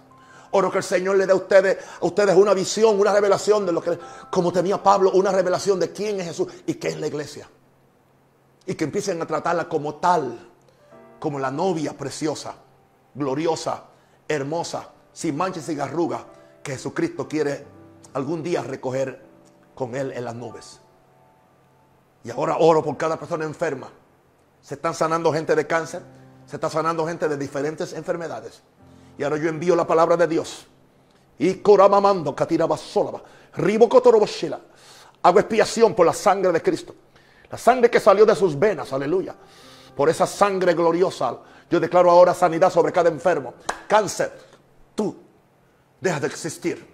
Oro 0.52 0.72
que 0.72 0.78
el 0.78 0.84
Señor 0.84 1.18
le 1.18 1.26
dé 1.26 1.34
a 1.34 1.36
ustedes, 1.36 1.78
a 2.00 2.06
ustedes 2.06 2.36
una 2.36 2.54
visión, 2.54 3.00
una 3.00 3.12
revelación 3.12 3.66
de 3.66 3.72
lo 3.72 3.82
que, 3.82 3.98
como 4.30 4.54
tenía 4.54 4.82
Pablo, 4.82 5.12
una 5.12 5.32
revelación 5.32 5.80
de 5.80 5.92
quién 5.92 6.20
es 6.20 6.28
Jesús 6.28 6.48
y 6.66 6.76
qué 6.76 6.90
es 6.90 7.00
la 7.00 7.08
iglesia. 7.08 7.50
Y 8.66 8.76
que 8.76 8.86
empiecen 8.86 9.22
a 9.22 9.26
tratarla 9.26 9.68
como 9.68 9.96
tal, 9.96 10.48
como 11.20 11.40
la 11.40 11.52
novia 11.52 11.98
preciosa, 11.98 12.54
gloriosa, 13.16 13.84
hermosa, 14.28 14.90
sin 15.12 15.36
manchas 15.36 15.68
y 15.70 15.80
arrugas, 15.80 16.22
que 16.64 16.72
Jesucristo 16.72 17.28
quiere 17.28 17.66
algún 18.14 18.42
día 18.42 18.62
recoger 18.62 19.22
con 19.76 19.96
Él 19.96 20.12
en 20.14 20.26
las 20.26 20.36
nubes. 20.36 20.80
Y 22.24 22.32
ahora 22.32 22.58
oro 22.60 22.84
por 22.84 22.96
cada 22.98 23.20
persona 23.20 23.44
enferma. 23.44 23.90
Se 24.62 24.76
están 24.76 24.94
sanando 24.94 25.34
gente 25.34 25.56
de 25.56 25.68
cáncer, 25.68 26.02
se 26.46 26.56
está 26.56 26.70
sanando 26.70 27.06
gente 27.06 27.28
de 27.28 27.38
diferentes 27.38 27.92
enfermedades. 27.94 28.64
Y 29.18 29.24
ahora 29.24 29.38
yo 29.38 29.50
envío 29.50 29.76
la 29.76 29.86
palabra 29.86 30.16
de 30.16 30.28
Dios. 30.28 30.66
Y 31.38 31.56
coramamando, 31.56 32.34
katirabasólaba, 32.34 33.22
ribocotoroboshila. 33.56 34.60
Hago 35.22 35.40
expiación 35.40 35.94
por 35.94 36.06
la 36.06 36.14
sangre 36.14 36.52
de 36.52 36.62
Cristo. 36.62 36.96
La 37.52 37.58
sangre 37.58 37.90
que 37.90 38.00
salió 38.00 38.26
de 38.26 38.36
sus 38.36 38.58
venas, 38.58 38.94
aleluya. 38.94 39.36
Por 39.96 40.10
esa 40.10 40.26
sangre 40.26 40.74
gloriosa, 40.74 41.38
yo 41.70 41.80
declaro 41.80 42.10
ahora 42.10 42.34
sanidad 42.34 42.72
sobre 42.72 42.94
cada 42.94 43.10
enfermo. 43.10 43.54
Cáncer, 43.88 44.32
tú 44.96 45.23
deja 46.04 46.20
de 46.20 46.28
existir. 46.28 46.86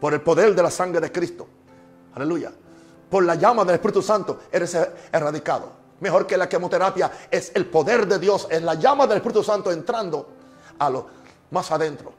Por 0.00 0.12
el 0.12 0.20
poder 0.20 0.54
de 0.54 0.62
la 0.62 0.70
sangre 0.70 1.00
de 1.00 1.12
Cristo. 1.12 1.46
Aleluya. 2.14 2.52
Por 3.08 3.24
la 3.24 3.36
llama 3.36 3.64
del 3.64 3.76
Espíritu 3.76 4.02
Santo 4.02 4.40
eres 4.50 4.76
erradicado. 5.12 5.84
Mejor 6.00 6.26
que 6.26 6.36
la 6.36 6.48
quimioterapia 6.48 7.10
es 7.30 7.52
el 7.54 7.66
poder 7.66 8.06
de 8.06 8.18
Dios, 8.18 8.48
es 8.50 8.60
la 8.60 8.74
llama 8.74 9.06
del 9.06 9.18
Espíritu 9.18 9.44
Santo 9.44 9.70
entrando 9.70 10.28
a 10.78 10.90
lo 10.90 11.06
más 11.52 11.70
adentro. 11.70 12.12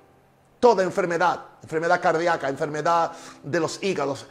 Toda 0.60 0.84
enfermedad, 0.84 1.42
enfermedad 1.62 2.02
cardíaca, 2.02 2.48
enfermedad 2.48 3.12
de 3.44 3.60
los 3.60 3.84
hígados, 3.84 4.26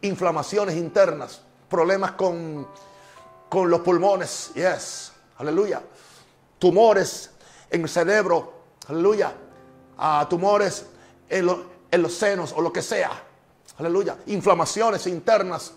inflamaciones 0.00 0.74
internas, 0.76 1.42
problemas 1.68 2.12
con, 2.12 2.66
con 3.50 3.68
los 3.68 3.80
pulmones, 3.80 4.50
yes, 4.54 5.12
aleluya. 5.36 5.82
Tumores 6.58 7.30
en 7.70 7.82
el 7.82 7.88
cerebro, 7.88 8.54
aleluya. 8.88 9.32
Ah, 9.98 10.26
tumores 10.28 10.86
en, 11.28 12.02
los 12.02 12.14
senos 12.14 12.52
o 12.56 12.60
lo 12.60 12.72
que 12.72 12.82
sea. 12.82 13.10
Aleluya. 13.78 14.16
Inflamaciones 14.26 15.06
internas. 15.06 15.72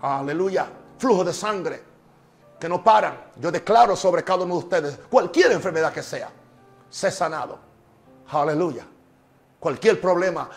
Aleluya. 0.00 0.68
Flujo 0.98 1.24
de 1.24 1.32
sangre. 1.32 1.94
que 2.58 2.68
no 2.68 2.82
paran. 2.82 3.30
Yo 3.36 3.50
declaro 3.50 3.94
sobre 3.96 4.24
cada 4.24 4.44
uno 4.44 4.54
de 4.54 4.60
ustedes, 4.60 4.98
cualquier 5.10 5.52
enfermedad 5.52 5.92
que 5.92 6.02
sea, 6.02 6.30
sé 6.88 7.10
sanado. 7.10 7.58
Aleluya. 8.30 8.86
Cualquier 9.60 10.00
problema, 10.00 10.48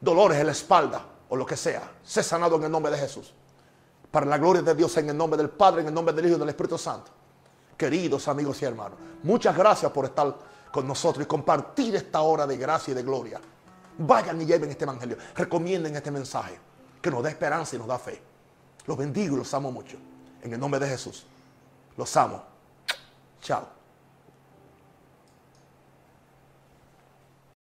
dolores 0.00 0.38
en 0.38 0.46
la 0.46 0.52
espalda 0.52 1.04
o 1.28 1.36
lo 1.36 1.46
que 1.46 1.56
sea, 1.56 1.82
sé 2.02 2.22
sanado 2.22 2.56
en 2.56 2.64
el 2.64 2.70
nombre 2.70 2.90
de 2.90 2.98
Jesús. 2.98 3.32
Para 4.10 4.26
la 4.26 4.38
gloria 4.38 4.62
de 4.62 4.74
Dios, 4.74 4.96
en 4.96 5.10
el 5.10 5.16
nombre 5.16 5.36
del 5.36 5.50
Padre, 5.50 5.82
en 5.82 5.88
el 5.88 5.94
nombre 5.94 6.14
del 6.14 6.26
Hijo 6.26 6.36
y 6.36 6.38
del 6.40 6.48
Espíritu 6.48 6.78
Santo. 6.78 7.10
Queridos 7.76 8.26
amigos 8.28 8.60
y 8.62 8.64
hermanos, 8.64 8.98
muchas 9.22 9.56
gracias 9.56 9.92
por 9.92 10.06
estar 10.06 10.34
con 10.76 10.86
nosotros 10.86 11.24
y 11.24 11.26
compartir 11.26 11.96
esta 11.96 12.20
hora 12.20 12.46
de 12.46 12.58
gracia 12.58 12.92
y 12.92 12.94
de 12.94 13.02
gloria. 13.02 13.40
Vayan 13.96 14.42
y 14.42 14.44
lleven 14.44 14.68
este 14.68 14.84
evangelio. 14.84 15.16
Recomienden 15.34 15.96
este 15.96 16.10
mensaje 16.10 16.58
que 17.00 17.10
nos 17.10 17.22
da 17.22 17.30
esperanza 17.30 17.76
y 17.76 17.78
nos 17.78 17.88
da 17.88 17.98
fe. 17.98 18.20
Los 18.84 18.98
bendigo 18.98 19.36
y 19.36 19.38
los 19.38 19.54
amo 19.54 19.72
mucho. 19.72 19.96
En 20.42 20.52
el 20.52 20.60
nombre 20.60 20.78
de 20.78 20.86
Jesús. 20.86 21.24
Los 21.96 22.14
amo. 22.18 22.44
Chao. 23.40 23.75